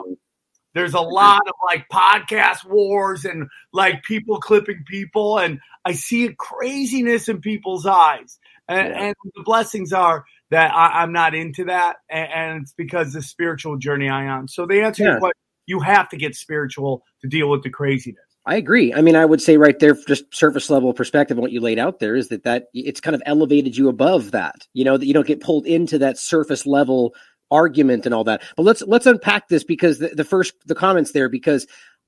There's 0.76 0.94
a 0.94 1.02
lot 1.02 1.42
of 1.48 1.54
like 1.66 1.88
podcast 1.90 2.70
wars 2.70 3.24
and 3.26 3.48
like 3.74 4.04
people 4.04 4.40
clipping 4.40 4.84
people, 4.88 5.40
and 5.40 5.60
I 5.86 5.94
see 5.94 6.26
a 6.26 6.34
craziness 6.34 7.30
in 7.30 7.40
people's 7.40 7.86
eyes. 7.86 8.38
And, 8.68 8.94
and 8.94 9.16
the 9.36 9.44
blessings 9.44 9.94
are 9.94 10.26
that 10.52 10.74
I, 10.74 11.04
am 11.04 11.14
not 11.14 11.34
into 11.34 11.66
that, 11.66 11.98
and, 12.10 12.30
and, 12.32 12.62
it's 12.62 12.74
because 12.74 13.14
the 13.14 13.22
spiritual 13.22 13.78
journey 13.78 14.10
I 14.10 14.26
am. 14.26 14.48
So 14.48 14.66
the 14.66 14.82
answer 14.82 15.04
yeah. 15.04 15.16
is 15.16 15.22
what 15.22 15.36
you 15.66 15.80
have 15.80 16.10
to 16.10 16.18
get 16.18 16.36
spiritual 16.36 17.04
to 17.22 17.28
deal 17.28 17.50
with 17.50 17.64
the 17.64 17.70
craziness. 17.70 18.25
I 18.48 18.58
agree. 18.58 18.94
I 18.94 19.02
mean, 19.02 19.16
I 19.16 19.26
would 19.26 19.42
say 19.42 19.58
right 19.58 19.78
there, 19.80 19.96
just 20.08 20.34
surface 20.34 20.70
level 20.70 20.94
perspective, 20.94 21.38
what 21.38 21.52
you 21.52 21.62
laid 21.62 21.80
out 21.80 22.00
there 22.00 22.16
is 22.16 22.30
that 22.30 22.44
that 22.44 22.68
it's 22.74 23.02
kind 23.02 23.16
of 23.16 23.24
elevated 23.26 23.76
you 23.76 23.90
above 23.90 24.32
that. 24.32 24.68
You 24.74 24.86
know 24.86 24.98
that 24.98 25.06
you 25.06 25.14
don't 25.14 25.26
get 25.26 25.42
pulled 25.42 25.66
into 25.66 25.98
that 26.00 26.18
surface 26.18 26.66
level 26.66 27.16
argument 27.50 28.06
and 28.06 28.14
all 28.14 28.24
that. 28.26 28.44
But 28.56 28.64
let's 28.64 28.82
let's 28.84 29.08
unpack 29.08 29.48
this 29.48 29.64
because 29.64 30.00
the, 30.00 30.10
the 30.10 30.24
first 30.24 30.54
the 30.66 30.76
comments 30.76 31.12
there 31.12 31.28
because 31.28 31.66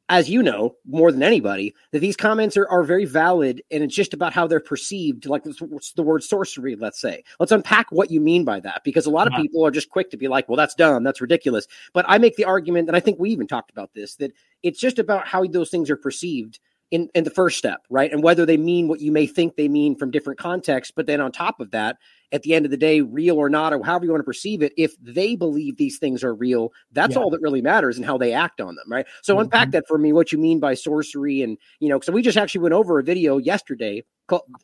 as 0.10 0.30
you 0.30 0.42
know 0.42 0.76
more 0.86 1.12
than 1.12 1.22
anybody, 1.22 1.74
that 1.92 2.00
these 2.00 2.16
comments 2.16 2.56
are, 2.56 2.68
are 2.70 2.84
very 2.84 3.06
valid 3.06 3.62
and 3.72 3.84
it's 3.84 3.96
just 3.96 4.14
about 4.14 4.34
how 4.34 4.48
they're 4.48 4.60
perceived, 4.60 5.26
like 5.26 5.44
the 5.44 6.04
word 6.04 6.24
sorcery, 6.24 6.76
let's 6.76 7.00
say. 7.00 7.24
Let's 7.40 7.52
unpack 7.52 7.92
what 7.92 8.10
you 8.10 8.22
mean 8.22 8.46
by 8.46 8.60
that 8.62 8.84
because 8.84 9.06
a 9.06 9.12
lot 9.12 9.28
of 9.28 9.34
yeah. 9.34 9.42
people 9.42 9.66
are 9.66 9.72
just 9.72 9.90
quick 9.90 10.10
to 10.12 10.18
be 10.18 10.28
like, 10.28 10.48
well, 10.48 10.56
that's 10.56 10.76
dumb, 10.76 11.04
that's 11.04 11.22
ridiculous. 11.22 11.68
But 11.94 12.06
I 12.08 12.18
make 12.18 12.38
the 12.38 12.46
argument, 12.46 12.88
and 12.88 12.96
I 12.96 13.00
think 13.02 13.20
we 13.20 13.32
even 13.32 13.48
talked 13.48 13.72
about 13.72 13.94
this, 13.94 14.16
that 14.16 14.32
it's 14.64 14.80
just 14.80 15.00
about 15.00 15.28
how 15.28 15.46
those 15.46 15.70
things 15.70 15.90
are 15.90 15.98
perceived 15.98 16.60
in, 16.91 17.10
in 17.13 17.24
the 17.24 17.29
first 17.29 17.58
step, 17.58 17.82
right? 17.89 18.12
And 18.12 18.24
whether 18.24 18.46
they 18.46 18.58
mean 18.58 18.88
what 18.88 19.01
you 19.01 19.12
may 19.12 19.27
think 19.27 19.56
they 19.56 19.67
mean 19.67 19.96
from 19.96 20.12
different 20.12 20.39
contexts. 20.39 20.94
But 20.96 21.06
then 21.06 21.20
on 21.20 21.32
top 21.32 21.60
of 21.60 21.72
that, 21.72 21.98
at 22.32 22.44
the 22.44 22.53
end 22.53 22.65
of 22.65 22.72
the 22.72 22.77
day, 22.77 23.01
real 23.01 23.38
or 23.38 23.50
not, 23.50 23.74
or 23.74 23.84
however 23.84 24.06
you 24.06 24.12
want 24.12 24.22
to 24.22 24.25
perceive 24.25 24.62
it, 24.62 24.74
if 24.77 24.96
they 25.01 25.36
believe 25.36 25.77
these 25.77 25.98
things 25.98 26.24
are 26.24 26.34
real, 26.34 26.72
that's 26.91 27.15
yeah. 27.15 27.22
all 27.22 27.29
that 27.29 27.41
really 27.41 27.62
matters 27.62 27.98
and 27.98 28.06
how 28.06 28.17
they 28.17 28.34
act 28.34 28.62
on 28.62 28.75
them, 28.75 28.86
right? 28.89 29.06
So 29.22 29.34
mm-hmm. 29.34 29.44
unpack 29.44 29.72
that 29.72 29.88
for 29.88 29.98
me, 29.98 30.13
what 30.13 30.32
you 30.32 30.38
mean 30.38 30.60
by 30.60 30.74
sorcery. 30.74 31.41
And, 31.41 31.58
you 31.79 31.89
know, 31.89 32.00
so 32.00 32.12
we 32.12 32.22
just 32.22 32.38
actually 32.38 32.62
went 32.62 32.74
over 32.74 33.00
a 33.00 33.03
video 33.03 33.38
yesterday 33.38 34.03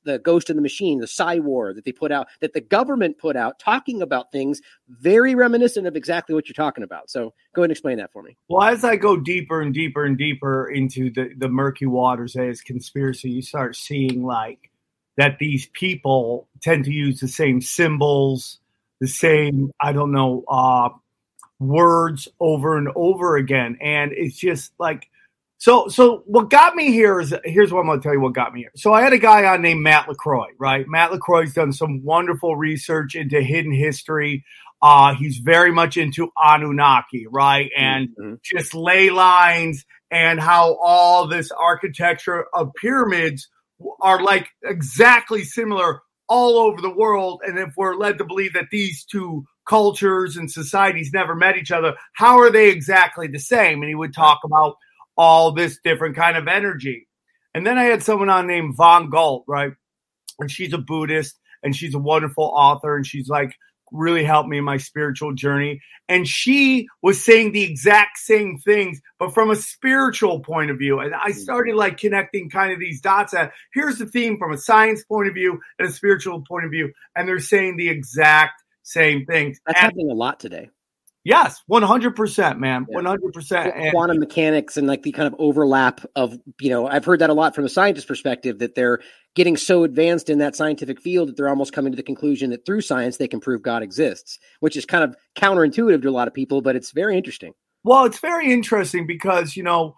The 0.03 0.20
Ghost 0.20 0.50
in 0.50 0.55
the 0.55 0.62
Machine, 0.62 1.00
the 1.00 1.08
Psy 1.08 1.39
War 1.39 1.74
that 1.74 1.86
they 1.86 1.91
put 1.91 2.12
out, 2.12 2.27
that 2.41 2.53
the 2.53 2.62
government 2.62 3.17
put 3.17 3.36
out, 3.36 3.60
talking 3.60 4.01
about 4.01 4.32
things 4.32 4.62
very 4.89 5.36
reminiscent 5.36 5.88
of 5.88 5.96
exactly 5.96 6.36
what 6.36 6.48
you're 6.48 6.53
talking 6.53 6.84
about. 6.84 7.10
So 7.10 7.34
go 7.53 7.62
ahead 7.62 7.65
and 7.65 7.72
explain 7.72 7.98
that 7.98 8.12
for 8.12 8.22
me. 8.22 8.36
Well, 8.50 8.67
as 8.67 8.84
I 8.84 8.96
go 8.96 9.17
deeper 9.17 9.62
and 9.62 9.74
deeper 9.74 10.05
and 10.05 10.17
deeper 10.17 10.70
into 10.70 11.12
the, 11.12 11.32
the 11.38 11.50
murky 11.50 11.86
waters 11.86 12.36
as 12.36 12.62
conspiracy, 12.62 13.29
you 13.29 13.41
start 13.41 13.75
seeing 13.75 14.24
like, 14.24 14.70
that 15.15 15.38
these 15.38 15.67
people 15.74 16.48
tend 16.60 16.86
to 16.86 16.91
use 16.91 17.20
the 17.20 17.27
same 17.27 17.62
symbols, 17.62 18.60
the 19.00 19.08
same, 19.08 19.72
I 19.79 19.91
don't 19.93 20.12
know, 20.12 20.43
uh, 20.48 20.89
words 21.60 22.27
over 22.39 22.79
and 22.79 22.89
over 22.96 23.38
again. 23.38 23.77
And 23.79 24.12
it's 24.12 24.38
just 24.38 24.74
like, 24.79 25.08
so, 25.63 25.88
so 25.88 26.24
what 26.25 26.50
got 26.50 26.75
me 26.75 26.91
here 26.91 27.22
is 27.22 27.34
here's 27.46 27.72
what 27.72 27.79
I'm 27.79 27.86
going 27.86 28.01
to 28.01 28.03
tell 28.03 28.12
you 28.12 28.20
what 28.20 28.34
got 28.34 28.53
me 28.53 28.60
here. 28.60 28.72
So 28.75 28.91
I 28.91 29.01
had 29.01 29.13
a 29.13 29.17
guy 29.17 29.46
on 29.46 29.62
named 29.62 29.82
Matt 29.82 30.10
LaCroix, 30.10 30.48
right? 30.60 30.86
Matt 30.89 31.12
LaCroix's 31.12 31.53
done 31.53 31.72
some 31.72 32.03
wonderful 32.03 32.58
research 32.58 33.15
into 33.15 33.39
hidden 33.39 33.72
history. 33.72 34.43
Uh, 34.82 35.15
he's 35.15 35.38
very 35.38 35.72
much 35.72 35.96
into 35.96 36.29
Anunnaki, 36.36 37.27
right? 37.32 37.72
And 37.77 38.10
mm-hmm. 38.10 38.34
just 38.43 38.74
ley 38.74 39.10
lines 39.10 39.86
and 40.12 40.38
how 40.38 40.75
all 40.82 41.29
this 41.29 41.50
architecture 41.50 42.46
of 42.53 42.74
pyramids 42.74 43.48
are 44.01 44.22
like 44.22 44.50
exactly 44.65 45.46
similar 45.46 46.01
all 46.27 46.58
over 46.58 46.82
the 46.82 46.93
world. 46.93 47.39
And 47.48 47.58
if 47.58 47.70
we're 47.77 47.96
led 47.96 48.17
to 48.17 48.25
believe 48.25 48.51
that 48.55 48.67
these 48.70 49.05
two 49.05 49.46
cultures 49.65 50.36
and 50.36 50.51
societies 50.51 51.12
never 51.13 51.36
met 51.36 51.55
each 51.55 51.72
other, 51.72 51.96
how 52.12 52.39
are 52.39 52.51
they 52.51 52.70
exactly 52.70 53.27
the 53.27 53.39
same? 53.39 53.79
And 53.79 53.88
he 53.88 53.96
would 53.96 54.13
talk 54.13 54.41
about 54.43 54.75
all 55.17 55.51
this 55.51 55.79
different 55.84 56.15
kind 56.15 56.38
of 56.38 56.48
energy. 56.48 57.08
And 57.53 57.65
then 57.65 57.77
I 57.77 57.84
had 57.84 58.03
someone 58.03 58.29
on 58.29 58.48
named 58.48 58.75
Von 58.75 59.10
Galt, 59.10 59.43
right? 59.48 59.74
And 60.39 60.50
she's 60.50 60.74
a 60.74 60.77
Buddhist 60.77 61.39
and 61.62 61.75
she's 61.75 61.93
a 61.93 62.00
wonderful 62.00 62.46
author 62.46 62.96
and 62.96 63.05
she's 63.05 63.29
like 63.29 63.55
really 63.91 64.24
helped 64.24 64.50
me 64.50 64.58
in 64.58 64.63
my 64.63 64.77
spiritual 64.77 65.34
journey. 65.34 65.82
And 66.10 66.27
she 66.27 66.88
was 67.01 67.24
saying 67.24 67.51
the 67.51 67.62
exact 67.62 68.17
same 68.17 68.58
things, 68.58 69.00
but 69.20 69.34
from 69.34 69.51
a 69.51 69.55
spiritual 69.55 70.39
point 70.39 70.72
of 70.72 70.77
view. 70.77 71.00
And 71.00 71.13
I 71.13 71.32
hmm. 71.32 71.38
started 71.38 71.75
like 71.75 71.98
connecting 71.98 72.50
kind 72.50 72.74
of 72.74 72.79
these 72.79 73.00
dots 73.00 73.34
at 73.34 73.53
here's 73.74 74.00
the 74.00 74.08
theme 74.08 74.38
from 74.38 74.51
a 74.51 74.58
science 74.58 75.03
point 75.05 75.29
of 75.29 75.36
view 75.36 75.60
and 75.79 75.88
a 75.88 75.91
spiritual 75.91 76.41
point 76.41 76.65
of 76.65 76.72
view. 76.72 76.91
And 77.15 77.27
they're 77.27 77.39
saying 77.39 77.77
the 77.77 77.89
exact 77.89 78.63
same 78.82 79.25
things. 79.25 79.60
That's 79.65 79.77
and, 79.77 79.86
happening 79.86 80.12
a 80.12 80.15
lot 80.15 80.39
today. 80.39 80.70
Yes, 81.25 81.62
one 81.68 81.84
hundred 81.84 82.18
percent, 82.18 82.60
man, 82.60 82.86
one 82.89 83.06
hundred 83.06 83.32
percent. 83.32 83.74
Quantum 83.92 84.20
mechanics 84.20 84.75
and 84.75 84.88
like 84.88 85.03
the 85.03 85.13
kind 85.13 85.27
of 85.27 85.36
overlap 85.39 86.01
of 86.18 86.38
you 86.60 86.70
know, 86.70 86.86
I've 86.86 87.06
heard 87.06 87.20
that 87.20 87.30
a 87.30 87.34
lot 87.34 87.56
from 87.56 87.63
a 87.63 87.70
scientist 87.70 88.08
perspective 88.10 88.60
that 88.60 88.75
they're 88.75 89.00
getting 89.34 89.56
so 89.56 89.86
advanced 89.86 90.30
in 90.30 90.39
that 90.39 90.56
scientific 90.56 91.00
field 91.00 91.30
that 91.30 91.38
they're 91.38 91.50
almost 91.50 91.72
coming 91.72 91.94
to 91.94 91.96
the 91.96 92.03
conclusion 92.03 92.50
that 92.50 92.65
through 92.65 92.82
science 92.82 93.18
they 93.18 93.27
can 93.30 93.39
prove 93.39 93.62
God 93.62 93.84
exists, 93.84 94.38
which 94.60 94.75
is 94.75 94.86
kind 94.86 95.03
of 95.03 95.15
counterintuitive 95.38 96.01
to 96.01 96.10
a 96.10 96.12
lot 96.12 96.27
of 96.27 96.34
people, 96.34 96.62
but 96.62 96.75
it's 96.75 96.92
very 96.92 97.18
interesting. 97.18 97.53
Well, 97.86 98.03
it's 98.03 98.20
very 98.20 98.51
interesting 98.51 99.08
because 99.08 99.56
you 99.56 99.63
know 99.63 99.96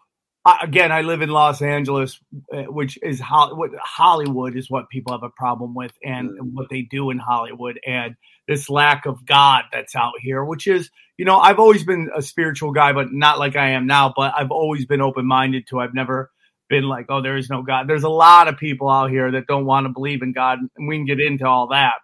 again, 0.62 0.91
I 0.91 1.01
live 1.01 1.22
in 1.22 1.29
Los 1.29 1.62
Angeles, 1.62 2.20
uh, 2.53 2.63
which 2.63 3.00
is 3.01 3.20
Hollywood 3.20 4.55
is 4.55 4.70
what 4.70 4.89
people 4.89 5.12
have 5.13 5.24
a 5.24 5.29
problem 5.29 5.74
with, 5.74 5.94
and, 6.03 6.29
mm. 6.29 6.53
what 6.53 6.70
they 6.70 6.84
do 6.84 7.10
in 7.10 7.17
Hollywood, 7.17 7.79
and 7.86 8.15
this 8.48 8.70
lack 8.70 9.05
of 9.05 9.25
God 9.25 9.63
that's 9.72 9.96
out 9.96 10.13
here, 10.22 10.46
which 10.46 10.67
is, 10.67 10.91
you 11.17 11.25
know, 11.25 11.38
I've 11.38 11.60
always 11.60 11.84
been 11.84 12.10
a 12.15 12.22
spiritual 12.22 12.72
guy, 12.72 12.93
but 12.93 13.12
not 13.12 13.39
like 13.39 13.55
I 13.55 13.69
am 13.69 13.88
now. 13.88 14.13
But 14.15 14.34
I've 14.38 14.51
always 14.51 14.86
been 14.86 15.01
open 15.01 15.25
minded 15.25 15.67
to. 15.67 15.79
I've 15.79 15.93
never 15.93 16.31
been 16.69 16.84
like, 16.84 17.05
oh, 17.10 17.22
there 17.22 17.38
is 17.38 17.50
no 17.50 17.62
God. 17.62 17.88
There's 17.88 18.03
a 18.03 18.10
lot 18.10 18.48
of 18.48 18.57
people 18.57 18.89
out 18.89 19.10
here 19.10 19.31
that 19.31 19.48
don't 19.48 19.65
want 19.65 19.86
to 19.86 19.93
believe 19.93 20.22
in 20.22 20.34
God, 20.34 20.60
and 20.60 20.88
we 20.88 20.98
can 20.98 21.05
get 21.05 21.19
into 21.19 21.45
all 21.45 21.67
that. 21.67 21.95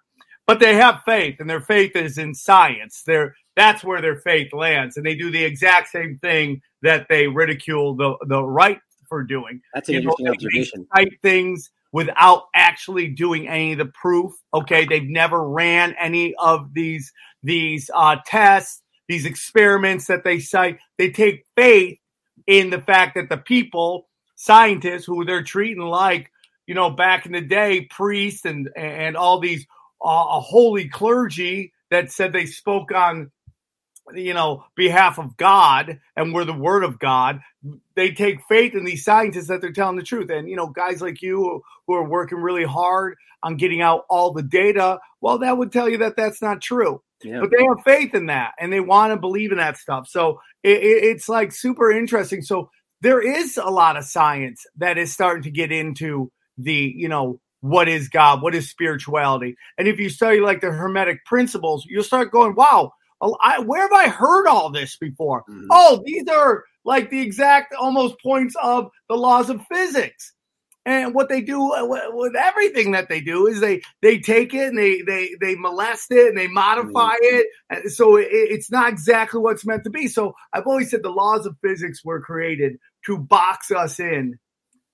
But 0.47 0.59
they 0.59 0.75
have 0.75 1.03
faith, 1.05 1.37
and 1.39 1.49
their 1.49 1.61
faith 1.61 1.95
is 1.95 2.17
in 2.17 2.33
science. 2.33 3.03
They're 3.05 3.35
that's 3.55 3.83
where 3.83 4.01
their 4.01 4.17
faith 4.17 4.53
lands, 4.53 4.97
and 4.97 5.05
they 5.05 5.15
do 5.15 5.29
the 5.29 5.43
exact 5.43 5.89
same 5.89 6.17
thing 6.19 6.61
that 6.81 7.07
they 7.09 7.27
ridicule 7.27 7.95
the 7.95 8.15
the 8.27 8.43
right 8.43 8.79
for 9.07 9.23
doing. 9.23 9.61
That's 9.73 9.89
an 9.89 9.93
you 9.93 9.99
interesting 9.99 10.25
know, 10.25 10.31
observation. 10.31 10.87
Type 10.95 11.09
things 11.21 11.69
without 11.91 12.43
actually 12.55 13.09
doing 13.09 13.47
any 13.47 13.73
of 13.73 13.77
the 13.77 13.85
proof. 13.85 14.33
Okay, 14.53 14.85
they've 14.85 15.07
never 15.07 15.47
ran 15.47 15.93
any 15.99 16.33
of 16.35 16.73
these 16.73 17.11
these 17.43 17.89
uh, 17.93 18.17
tests, 18.25 18.81
these 19.07 19.25
experiments 19.25 20.07
that 20.07 20.23
they 20.23 20.39
cite. 20.39 20.79
They 20.97 21.11
take 21.11 21.45
faith 21.55 21.99
in 22.47 22.69
the 22.69 22.81
fact 22.81 23.15
that 23.15 23.29
the 23.29 23.37
people, 23.37 24.07
scientists, 24.35 25.05
who 25.05 25.25
they're 25.25 25.43
treating 25.43 25.83
like 25.83 26.31
you 26.67 26.75
know 26.75 26.89
back 26.89 27.25
in 27.25 27.31
the 27.31 27.41
day, 27.41 27.81
priests 27.89 28.45
and 28.45 28.69
and 28.75 29.17
all 29.17 29.39
these 29.39 29.65
uh, 30.01 30.39
holy 30.39 30.87
clergy 30.89 31.73
that 31.89 32.11
said 32.11 32.33
they 32.33 32.45
spoke 32.45 32.91
on 32.91 33.31
you 34.15 34.33
know, 34.33 34.65
behalf 34.75 35.19
of 35.19 35.37
God 35.37 35.99
and 36.15 36.33
we're 36.33 36.45
the 36.45 36.53
word 36.53 36.83
of 36.83 36.99
God, 36.99 37.41
they 37.95 38.11
take 38.11 38.39
faith 38.47 38.73
in 38.73 38.85
these 38.85 39.03
scientists 39.03 39.47
that 39.47 39.61
they're 39.61 39.71
telling 39.71 39.97
the 39.97 40.03
truth. 40.03 40.29
And, 40.29 40.49
you 40.49 40.55
know, 40.55 40.67
guys 40.67 41.01
like 41.01 41.21
you 41.21 41.61
who 41.87 41.93
are 41.93 42.07
working 42.07 42.39
really 42.39 42.63
hard 42.63 43.15
on 43.43 43.57
getting 43.57 43.81
out 43.81 44.05
all 44.09 44.33
the 44.33 44.43
data, 44.43 44.99
well, 45.19 45.39
that 45.39 45.57
would 45.57 45.71
tell 45.71 45.89
you 45.89 45.97
that 45.99 46.15
that's 46.15 46.41
not 46.41 46.61
true. 46.61 47.01
Yeah. 47.23 47.41
But 47.41 47.51
they 47.51 47.63
have 47.63 47.83
faith 47.83 48.15
in 48.15 48.27
that 48.27 48.53
and 48.59 48.73
they 48.73 48.79
want 48.79 49.11
to 49.11 49.17
believe 49.17 49.51
in 49.51 49.59
that 49.59 49.77
stuff. 49.77 50.07
So 50.07 50.39
it, 50.63 50.77
it, 50.77 51.03
it's 51.03 51.29
like 51.29 51.51
super 51.51 51.91
interesting. 51.91 52.41
So 52.41 52.69
there 53.01 53.21
is 53.21 53.57
a 53.57 53.69
lot 53.69 53.97
of 53.97 54.05
science 54.05 54.65
that 54.77 54.97
is 54.97 55.13
starting 55.13 55.43
to 55.43 55.51
get 55.51 55.71
into 55.71 56.31
the, 56.57 56.93
you 56.95 57.09
know, 57.09 57.39
what 57.61 57.87
is 57.87 58.09
God? 58.09 58.41
What 58.41 58.55
is 58.55 58.69
spirituality? 58.69 59.55
And 59.77 59.87
if 59.87 59.99
you 59.99 60.09
study 60.09 60.39
like 60.39 60.61
the 60.61 60.71
Hermetic 60.71 61.25
principles, 61.25 61.85
you'll 61.87 62.03
start 62.03 62.31
going, 62.31 62.55
wow, 62.55 62.93
I, 63.21 63.59
where 63.59 63.81
have 63.81 63.93
I 63.93 64.09
heard 64.09 64.47
all 64.47 64.71
this 64.71 64.97
before? 64.97 65.43
Mm-hmm. 65.49 65.67
Oh, 65.69 66.01
these 66.05 66.27
are 66.27 66.63
like 66.83 67.09
the 67.09 67.21
exact 67.21 67.73
almost 67.73 68.15
points 68.21 68.55
of 68.61 68.89
the 69.09 69.15
laws 69.15 69.49
of 69.49 69.61
physics. 69.71 70.33
And 70.83 71.13
what 71.13 71.29
they 71.29 71.41
do 71.41 71.73
uh, 71.73 71.85
with 72.11 72.35
everything 72.35 72.93
that 72.93 73.07
they 73.07 73.21
do 73.21 73.45
is 73.45 73.59
they 73.59 73.81
they 74.01 74.17
take 74.17 74.55
it 74.55 74.69
and 74.69 74.77
they 74.77 75.03
they 75.03 75.35
they 75.39 75.55
molest 75.55 76.07
it 76.09 76.29
and 76.29 76.37
they 76.37 76.47
modify 76.47 77.13
mm-hmm. 77.13 77.45
it, 77.85 77.91
so 77.91 78.15
it, 78.15 78.29
it's 78.31 78.71
not 78.71 78.89
exactly 78.89 79.39
what's 79.39 79.63
meant 79.63 79.83
to 79.83 79.91
be. 79.91 80.07
So 80.07 80.33
I've 80.51 80.65
always 80.65 80.89
said 80.89 81.03
the 81.03 81.09
laws 81.09 81.45
of 81.45 81.55
physics 81.63 82.03
were 82.03 82.21
created 82.21 82.77
to 83.05 83.19
box 83.19 83.69
us 83.69 83.99
in 83.99 84.39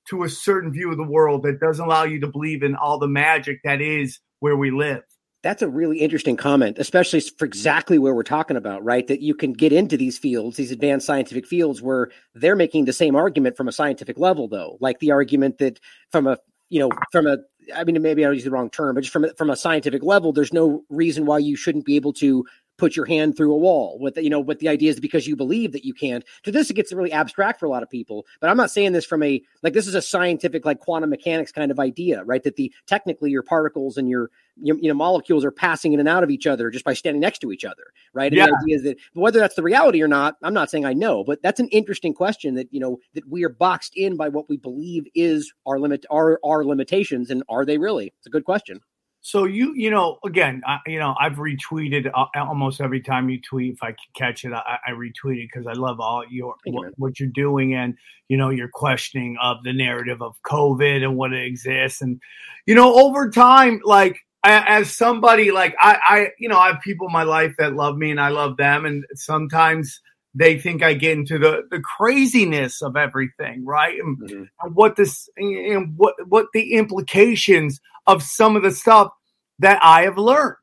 to 0.10 0.24
a 0.24 0.30
certain 0.30 0.74
view 0.74 0.92
of 0.92 0.98
the 0.98 1.04
world 1.04 1.44
that 1.44 1.62
doesn't 1.62 1.86
allow 1.86 2.04
you 2.04 2.20
to 2.20 2.28
believe 2.28 2.64
in 2.64 2.76
all 2.76 3.00
the 3.00 3.08
magic 3.08 3.60
that 3.64 3.82
is 3.82 4.20
where 4.40 4.58
we 4.58 4.72
live. 4.72 5.04
That's 5.44 5.62
a 5.62 5.68
really 5.68 6.00
interesting 6.00 6.36
comment, 6.36 6.80
especially 6.80 7.20
for 7.20 7.46
exactly 7.46 8.00
where 8.00 8.14
we're 8.14 8.24
talking 8.24 8.58
about, 8.58 8.84
right? 8.84 9.06
That 9.08 9.22
you 9.22 9.36
can 9.36 9.54
get 9.54 9.72
into 9.72 9.96
these 9.96 10.18
fields, 10.18 10.58
these 10.58 10.72
advanced 10.72 11.06
scientific 11.06 11.46
fields, 11.46 11.82
where 11.82 12.10
they're 12.34 12.56
making 12.56 12.86
the 12.86 12.94
same 12.94 13.16
argument 13.16 13.56
from 13.56 13.68
a 13.68 13.72
scientific 13.72 14.18
level, 14.18 14.48
though, 14.48 14.78
like 14.82 15.00
the 15.00 15.12
argument 15.12 15.60
that 15.60 15.80
from 16.12 16.28
a 16.28 16.38
you 16.70 16.80
know 16.80 16.90
from 17.12 17.28
a 17.28 17.38
I 17.76 17.84
mean 17.84 18.02
maybe 18.02 18.26
I 18.26 18.32
use 18.32 18.44
the 18.44 18.52
wrong 18.52 18.70
term, 18.70 18.96
but 18.96 19.02
just 19.02 19.14
from 19.14 19.26
a, 19.26 19.34
from 19.36 19.50
a 19.52 19.56
scientific 19.56 20.04
level, 20.04 20.34
there's 20.34 20.54
no 20.54 20.84
reason 20.90 21.26
why 21.26 21.38
you 21.38 21.56
shouldn't 21.56 21.86
be 21.86 21.98
able 21.98 22.14
to 22.14 22.46
put 22.78 22.96
your 22.96 23.06
hand 23.06 23.36
through 23.36 23.54
a 23.54 23.58
wall 23.58 23.98
with 24.00 24.18
you 24.18 24.30
know 24.30 24.40
what 24.40 24.60
the 24.60 24.68
idea 24.68 24.90
is 24.90 25.00
because 25.00 25.28
you 25.28 25.36
believe 25.36 25.72
that 25.72 25.86
you 25.86 25.94
can't. 25.94 26.24
To 26.44 26.52
this 26.52 26.70
it 26.70 26.76
gets 26.76 26.94
really 26.94 27.12
abstract 27.12 27.60
for 27.60 27.66
a 27.66 27.70
lot 27.70 27.84
of 27.84 27.90
people 27.90 28.26
but 28.40 28.50
i'm 28.50 28.58
not 28.58 28.72
saying 28.72 28.94
this 28.94 29.06
from 29.06 29.24
a 29.24 29.42
like 29.64 29.74
this 29.74 29.88
is 29.88 29.96
a 29.96 30.02
scientific 30.02 30.66
like 30.66 30.80
quantum 30.80 31.10
mechanics 31.10 31.52
kind 31.52 31.72
of 31.72 31.80
idea 31.80 32.24
right? 32.24 32.44
That 32.44 32.56
the 32.56 32.74
technically 32.86 33.32
your 33.32 33.44
particles 33.44 33.98
and 33.98 34.10
your 34.10 34.30
you, 34.62 34.78
you 34.82 34.88
know 34.88 34.94
molecules 34.94 35.46
are 35.46 35.52
passing 35.52 35.94
in 35.94 36.00
and 36.00 36.10
out 36.10 36.24
of 36.24 36.30
each 36.30 36.48
other 36.48 36.70
just 36.70 36.86
by 36.86 36.94
standing 36.94 37.20
next 37.20 37.40
to 37.40 37.52
each 37.52 37.66
other 37.66 37.94
right? 38.14 38.32
And 38.32 38.38
yeah. 38.38 38.48
the 38.48 38.58
idea 38.64 38.76
is 38.76 38.84
that 38.84 38.98
whether 39.14 39.40
that's 39.40 39.56
the 39.56 39.64
reality 39.64 40.02
or 40.02 40.08
not 40.08 40.36
i'm 40.44 40.54
not 40.54 40.70
saying 40.70 40.86
i 40.86 40.94
know 40.94 41.24
but 41.24 41.42
that's 41.42 41.60
an 41.60 41.68
interesting 41.70 42.14
question 42.14 42.56
that 42.56 42.68
you 42.72 42.80
know 42.80 42.98
that 43.14 43.28
we 43.28 43.44
are 43.44 43.50
boxed 43.50 43.96
in 43.96 44.18
by 44.18 44.30
what 44.30 44.50
we 44.50 44.58
believe 44.58 45.06
is 45.16 45.54
our 45.66 45.80
limit 45.80 46.06
our 46.10 46.40
our 46.44 46.64
limitations 46.64 47.30
and 47.30 47.44
are 47.50 47.66
they 47.66 47.78
really? 47.78 48.14
It's 48.18 48.28
a 48.28 48.32
good 48.32 48.46
question 48.46 48.82
so 49.28 49.44
you, 49.44 49.74
you 49.76 49.92
know, 49.92 50.20
again, 50.26 50.62
I, 50.66 50.80
you 50.88 51.00
know, 51.00 51.14
I've 51.20 51.34
retweeted 51.34 52.10
uh, 52.16 52.28
almost 52.34 52.80
every 52.80 53.02
time 53.02 53.30
you 53.30 53.42
tweet. 53.42 53.74
If 53.74 53.84
I 53.84 53.88
can 53.88 53.98
catch 54.16 54.46
it, 54.46 54.54
I, 54.54 54.78
I 54.88 54.92
retweet 54.92 55.44
it 55.44 55.50
because 55.52 55.68
I 55.68 55.74
love 55.74 56.00
all 56.00 56.24
your 56.30 56.56
what, 56.66 56.94
what, 56.96 57.20
you're 57.20 57.28
doing 57.28 57.74
and 57.74 57.98
you 58.30 58.38
know 58.38 58.52
your 58.52 58.70
questioning 58.70 59.36
of 59.44 59.58
the 59.64 59.74
narrative 59.74 60.22
of 60.22 60.42
COVID 60.44 61.04
and 61.04 61.18
what 61.18 61.34
it 61.34 61.44
exists, 61.44 62.02
and 62.02 62.22
you 62.66 62.74
know, 62.74 62.94
over 63.04 63.30
time, 63.30 63.82
like 63.84 64.16
as 64.46 64.96
somebody 64.96 65.52
like 65.52 65.76
I, 65.82 66.00
I, 66.08 66.28
you 66.40 66.48
know, 66.48 66.58
I 66.58 66.68
have 66.68 66.80
people 66.80 67.08
in 67.08 67.14
my 67.14 67.24
life 67.24 67.54
that 67.58 67.76
love 67.76 67.98
me 67.98 68.12
and 68.12 68.22
I 68.22 68.30
love 68.30 68.56
them, 68.56 68.86
and 68.86 69.04
sometimes 69.14 70.00
they 70.38 70.60
think 70.60 70.84
I 70.84 70.94
get 70.94 71.18
into 71.18 71.40
the, 71.40 71.64
the 71.72 71.80
craziness 71.80 72.84
of 72.84 72.96
everything, 72.96 73.66
right? 73.66 73.98
And, 73.98 74.18
mm-hmm. 74.20 74.44
and 74.62 74.76
what 74.76 74.96
this 74.96 75.30
and 75.36 75.98
what 75.98 76.16
what 76.28 76.48
the 76.54 76.74
implications 76.74 77.80
of 78.06 78.22
some 78.22 78.56
of 78.56 78.62
the 78.62 78.72
stuff 78.72 79.12
that 79.60 79.80
I 79.82 80.04
have 80.04 80.18
learned. 80.18 80.56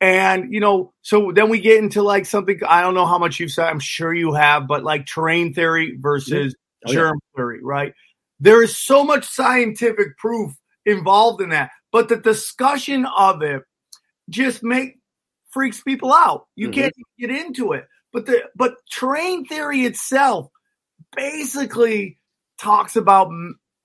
And 0.00 0.52
you 0.52 0.60
know, 0.60 0.92
so 1.02 1.30
then 1.32 1.48
we 1.48 1.60
get 1.60 1.78
into 1.78 2.02
like 2.02 2.26
something 2.26 2.58
I 2.66 2.82
don't 2.82 2.94
know 2.94 3.06
how 3.06 3.18
much 3.18 3.38
you've 3.38 3.52
said, 3.52 3.68
I'm 3.68 3.80
sure 3.80 4.12
you 4.12 4.32
have, 4.34 4.66
but 4.66 4.82
like 4.82 5.06
terrain 5.06 5.54
theory 5.54 5.96
versus 5.98 6.54
oh, 6.84 6.92
germ 6.92 7.18
yeah. 7.22 7.38
theory, 7.38 7.60
right? 7.62 7.94
There 8.40 8.62
is 8.62 8.76
so 8.76 9.04
much 9.04 9.24
scientific 9.24 10.18
proof 10.18 10.52
involved 10.84 11.40
in 11.40 11.50
that, 11.50 11.70
but 11.92 12.08
the 12.08 12.16
discussion 12.16 13.06
of 13.06 13.42
it 13.42 13.62
just 14.28 14.64
make 14.64 14.98
freaks 15.50 15.80
people 15.80 16.12
out. 16.12 16.48
You 16.56 16.68
mm-hmm. 16.68 16.80
can't 16.80 16.94
get 17.18 17.30
into 17.30 17.72
it. 17.72 17.86
But 18.16 18.24
the 18.24 18.44
but 18.54 18.76
terrain 18.90 19.44
theory 19.44 19.82
itself 19.82 20.48
basically 21.14 22.18
talks 22.58 22.96
about 22.96 23.30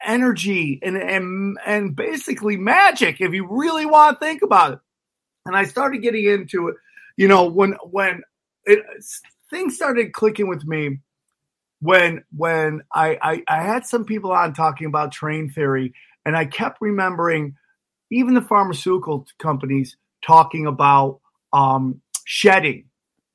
energy 0.02 0.80
and 0.82 0.96
and 0.96 1.58
and 1.66 1.94
basically 1.98 2.56
magic 2.56 3.20
if 3.20 3.34
you 3.34 3.46
really 3.46 3.86
want 3.86 4.22
to 4.22 4.26
think 4.26 4.42
about 4.42 4.72
it. 4.72 4.80
And 5.46 5.54
I 5.54 5.66
started 5.66 6.02
getting 6.02 6.24
into 6.24 6.70
it, 6.70 6.76
you 7.18 7.28
know, 7.28 7.44
when 7.46 7.74
when 7.84 8.22
it, 8.64 8.80
things 9.50 9.76
started 9.76 10.14
clicking 10.14 10.48
with 10.48 10.66
me 10.66 11.02
when 11.82 12.24
when 12.34 12.84
I, 12.96 13.18
I 13.22 13.44
I 13.50 13.64
had 13.64 13.86
some 13.86 14.06
people 14.06 14.32
on 14.32 14.54
talking 14.54 14.88
about 14.88 15.12
terrain 15.12 15.50
theory, 15.50 15.94
and 16.26 16.38
I 16.38 16.46
kept 16.46 16.78
remembering 16.80 17.58
even 18.12 18.34
the 18.36 18.42
pharmaceutical 18.42 19.28
companies 19.40 19.98
talking 20.26 20.68
about 20.68 21.20
um, 21.52 22.02
shedding. 22.24 22.86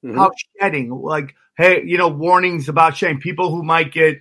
Mm-hmm. 0.05 0.17
How 0.17 0.31
shedding, 0.61 0.91
like, 0.91 1.35
hey, 1.57 1.83
you 1.85 1.99
know, 1.99 2.09
warnings 2.09 2.69
about 2.69 2.97
shedding. 2.97 3.19
People 3.19 3.50
who 3.50 3.62
might 3.62 3.93
get, 3.93 4.19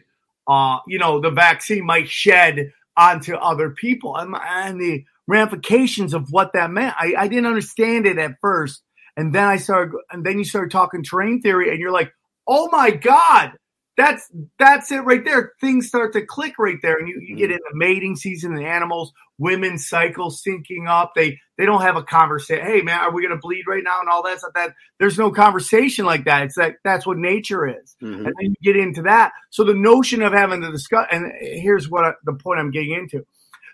uh, 0.48 0.80
you 0.88 0.98
know, 0.98 1.20
the 1.20 1.32
vaccine 1.32 1.86
might 1.86 2.10
shed 2.10 2.72
onto 2.98 3.36
other 3.36 3.72
people, 3.72 4.16
and, 4.16 4.34
and 4.36 4.80
the 4.80 5.04
ramifications 5.28 6.14
of 6.14 6.32
what 6.32 6.54
that 6.54 6.72
meant. 6.72 6.96
I, 6.98 7.14
I 7.18 7.28
didn't 7.28 7.48
understand 7.48 8.06
it 8.06 8.18
at 8.18 8.40
first, 8.40 8.82
and 9.18 9.34
then 9.34 9.44
I 9.44 9.58
started, 9.58 9.96
and 10.12 10.26
then 10.26 10.40
you 10.40 10.46
started 10.46 10.72
talking 10.72 11.04
terrain 11.04 11.42
theory, 11.42 11.70
and 11.70 11.80
you're 11.80 11.92
like, 11.92 12.14
oh 12.48 12.70
my 12.72 12.92
god, 12.92 13.54
that's 13.98 14.30
that's 14.60 14.92
it 14.92 15.00
right 15.00 15.26
there. 15.26 15.54
Things 15.60 15.88
start 15.88 16.14
to 16.14 16.26
click 16.26 16.58
right 16.58 16.78
there, 16.82 16.98
and 16.98 17.08
you, 17.08 17.20
you 17.22 17.36
get 17.36 17.50
mm-hmm. 17.50 17.54
into 17.54 17.66
mating 17.74 18.16
season. 18.16 18.56
The 18.56 18.66
animals, 18.66 19.12
women's 19.38 19.88
cycle 19.88 20.32
syncing 20.32 20.88
up. 20.88 21.14
They 21.16 21.40
they 21.58 21.66
don't 21.66 21.82
have 21.82 21.96
a 21.96 22.04
conversation. 22.04 22.66
Hey 22.66 22.82
man, 22.82 23.00
are 23.00 23.14
we 23.14 23.22
going 23.22 23.36
to 23.36 23.42
bleed 23.42 23.64
right 23.68 23.84
now 23.84 24.00
and 24.00 24.10
all 24.10 24.24
that 24.24 24.40
stuff? 24.40 24.52
That 24.56 24.74
there's 25.00 25.18
no 25.18 25.32
conversation 25.32 26.06
like 26.06 26.26
that. 26.26 26.44
It's 26.44 26.56
that 26.56 26.76
that's 26.84 27.06
what 27.06 27.18
nature 27.18 27.68
is, 27.68 27.96
mm-hmm. 28.02 28.26
and 28.26 28.26
then 28.26 28.34
you 28.40 28.56
get 28.62 28.76
into 28.76 29.04
that. 29.04 29.32
So 29.50 29.64
the 29.64 29.74
notion 29.74 30.22
of 30.22 30.34
having 30.34 30.62
the 30.62 30.72
discuss, 30.72 31.08
and 31.12 31.32
here's 31.40 31.90
what 31.90 32.06
I, 32.06 32.12
the 32.24 32.34
point 32.34 32.60
I'm 32.60 32.72
getting 32.72 32.94
into. 32.94 33.26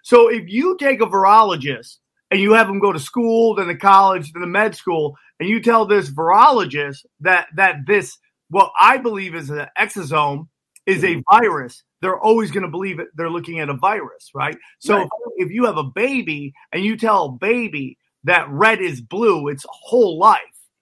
So 0.04 0.30
if 0.30 0.48
you 0.48 0.78
take 0.80 1.02
a 1.02 1.06
virologist 1.06 1.98
and 2.32 2.40
you 2.40 2.54
have 2.54 2.68
them 2.68 2.80
go 2.80 2.92
to 2.92 3.00
school, 3.00 3.56
then 3.56 3.68
the 3.68 3.76
college, 3.76 4.32
then 4.34 4.42
the 4.42 4.48
med 4.48 4.76
school, 4.76 5.16
and 5.40 5.48
you 5.48 5.62
tell 5.62 5.86
this 5.86 6.10
virologist 6.10 7.06
that 7.20 7.48
that 7.56 7.86
this 7.86 8.18
what 8.50 8.72
I 8.80 8.98
believe 8.98 9.36
is 9.36 9.50
an 9.50 9.68
exosome 9.80 10.48
is 10.86 11.04
a 11.04 11.08
mm-hmm. 11.08 11.22
virus, 11.32 11.84
they're 12.02 12.20
always 12.20 12.52
going 12.52 12.64
to 12.64 12.70
believe 12.70 13.00
it. 13.00 13.08
They're 13.16 13.30
looking 13.30 13.60
at 13.60 13.70
a 13.70 13.76
virus, 13.76 14.32
right? 14.34 14.58
So 14.80 14.98
right. 14.98 15.10
if 15.38 15.52
you 15.52 15.66
have 15.66 15.78
a 15.78 15.84
baby 15.84 16.54
and 16.72 16.84
you 16.84 16.98
tell 16.98 17.26
a 17.26 17.32
baby 17.32 17.98
that 18.24 18.50
red 18.50 18.82
is 18.82 19.02
blue, 19.02 19.48
its 19.48 19.66
whole 19.70 20.18
life. 20.18 20.40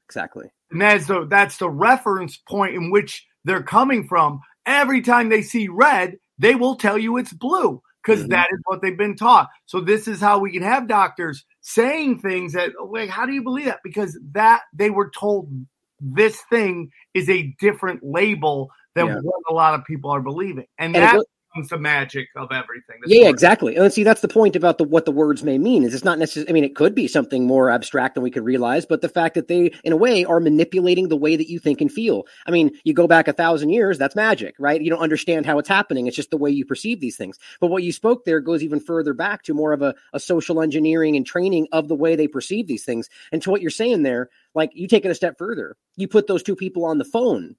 Exactly. 0.08 0.48
And 0.72 0.82
that's 0.82 1.08
the 1.08 1.26
that's 1.26 1.58
the 1.58 1.70
reference 1.70 2.38
point 2.38 2.76
in 2.76 2.92
which 2.92 3.26
they're 3.44 3.64
coming 3.64 4.08
from. 4.08 4.42
Every 4.66 5.02
time 5.02 5.30
they 5.30 5.42
see 5.42 5.68
red, 5.68 6.18
they 6.38 6.56
will 6.56 6.76
tell 6.76 6.98
you 6.98 7.18
it's 7.18 7.34
blue 7.34 7.82
because 8.04 8.24
mm-hmm. 8.24 8.34
is 8.34 8.62
what 8.66 8.82
they've 8.82 8.98
been 8.98 9.16
taught. 9.16 9.50
So 9.66 9.82
this 9.82 10.08
is 10.08 10.20
how 10.20 10.40
we 10.40 10.52
can 10.52 10.62
have 10.62 10.88
doctors 10.88 11.46
saying 11.62 12.20
things 12.20 12.54
that 12.54 12.72
like 12.90 13.10
how 13.10 13.26
do 13.26 13.34
you 13.34 13.44
believe 13.44 13.66
that? 13.66 13.80
Because 13.84 14.18
that 14.32 14.62
they 14.74 14.90
were 14.90 15.10
told 15.10 15.52
this 16.00 16.42
thing 16.50 16.92
is 17.14 17.30
a 17.30 17.56
different 17.60 18.02
label 18.04 18.70
than 18.96 19.08
yeah. 19.08 19.20
what 19.22 19.42
a 19.50 19.54
lot 19.54 19.74
of 19.74 19.86
people 19.86 20.10
are 20.12 20.22
believing. 20.22 20.66
And, 20.78 20.96
and 20.96 21.04
that 21.04 21.26
the 21.70 21.78
magic 21.78 22.28
of 22.36 22.52
everything. 22.52 22.98
Yeah, 23.06 23.28
exactly. 23.28 23.76
And 23.76 23.92
see, 23.92 24.04
that's 24.04 24.22
the 24.22 24.28
point 24.28 24.56
about 24.56 24.78
the 24.78 24.84
what 24.84 25.06
the 25.06 25.12
words 25.12 25.44
may 25.44 25.58
mean 25.58 25.84
is 25.84 25.94
it's 25.94 26.04
not 26.04 26.20
necessarily. 26.20 26.50
I 26.50 26.54
mean, 26.54 26.64
it 26.64 26.76
could 26.76 26.94
be 26.94 27.08
something 27.08 27.46
more 27.46 27.70
abstract 27.70 28.16
than 28.16 28.24
we 28.24 28.32
could 28.32 28.46
realize, 28.46 28.86
but 28.86 29.02
the 29.02 29.10
fact 29.10 29.36
that 29.36 29.48
they, 29.48 29.72
in 29.84 29.92
a 29.92 29.98
way, 29.98 30.24
are 30.26 30.40
manipulating 30.40 31.08
the 31.08 31.18
way 31.18 31.36
that 31.36 31.50
you 31.50 31.60
think 31.60 31.82
and 31.82 31.92
feel. 31.92 32.26
I 32.46 32.52
mean, 32.52 32.72
you 32.84 32.94
go 32.94 33.08
back 33.08 33.28
a 33.28 33.34
thousand 33.34 33.70
years, 33.70 33.98
that's 33.98 34.16
magic, 34.16 34.56
right? 34.60 34.82
You 34.82 34.90
don't 34.90 35.02
understand 35.02 35.46
how 35.46 35.58
it's 35.58 35.70
happening. 35.70 36.08
It's 36.08 36.16
just 36.16 36.32
the 36.32 36.38
way 36.38 36.52
you 36.52 36.66
perceive 36.66 37.00
these 37.00 37.18
things. 37.18 37.40
But 37.60 37.68
what 37.68 37.84
you 37.84 37.92
spoke 37.92 38.26
there 38.26 38.40
goes 38.40 38.64
even 38.64 38.80
further 38.80 39.14
back 39.14 39.44
to 39.44 39.54
more 39.54 39.74
of 39.74 39.82
a, 39.82 39.96
a 40.14 40.20
social 40.20 40.62
engineering 40.62 41.16
and 41.16 41.26
training 41.26 41.68
of 41.72 41.88
the 41.88 41.96
way 41.96 42.16
they 42.16 42.28
perceive 42.28 42.68
these 42.68 42.86
things. 42.86 43.10
And 43.32 43.42
to 43.42 43.50
what 43.50 43.62
you're 43.62 43.72
saying 43.72 44.04
there, 44.04 44.30
like 44.54 44.72
you 44.74 44.88
take 44.88 45.06
it 45.06 45.12
a 45.12 45.16
step 45.16 45.38
further, 45.38 45.76
you 45.96 46.08
put 46.08 46.28
those 46.28 46.44
two 46.44 46.56
people 46.56 46.86
on 46.86 46.98
the 46.98 47.06
phone 47.06 47.56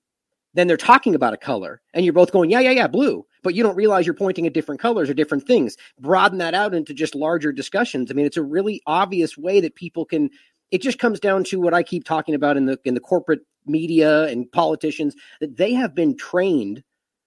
then 0.54 0.66
they're 0.66 0.76
talking 0.76 1.14
about 1.14 1.34
a 1.34 1.38
color 1.38 1.80
and 1.94 2.04
you're 2.04 2.12
both 2.12 2.32
going, 2.32 2.50
yeah, 2.50 2.60
yeah, 2.60 2.70
yeah, 2.70 2.86
blue, 2.86 3.24
but 3.42 3.54
you 3.54 3.62
don't 3.62 3.76
realize 3.76 4.06
you're 4.06 4.14
pointing 4.14 4.46
at 4.46 4.54
different 4.54 4.80
colors 4.80 5.08
or 5.08 5.14
different 5.14 5.46
things. 5.46 5.76
Broaden 6.00 6.38
that 6.38 6.54
out 6.54 6.74
into 6.74 6.92
just 6.92 7.14
larger 7.14 7.52
discussions. 7.52 8.10
I 8.10 8.14
mean, 8.14 8.26
it's 8.26 8.36
a 8.36 8.42
really 8.42 8.82
obvious 8.86 9.38
way 9.38 9.60
that 9.60 9.74
people 9.74 10.04
can, 10.04 10.30
it 10.70 10.82
just 10.82 10.98
comes 10.98 11.20
down 11.20 11.44
to 11.44 11.60
what 11.60 11.74
I 11.74 11.82
keep 11.82 12.04
talking 12.04 12.34
about 12.34 12.56
in 12.56 12.66
the, 12.66 12.78
in 12.84 12.94
the 12.94 13.00
corporate 13.00 13.40
media 13.66 14.24
and 14.24 14.50
politicians 14.50 15.14
that 15.40 15.56
they 15.56 15.72
have 15.72 15.94
been 15.94 16.16
trained 16.16 16.82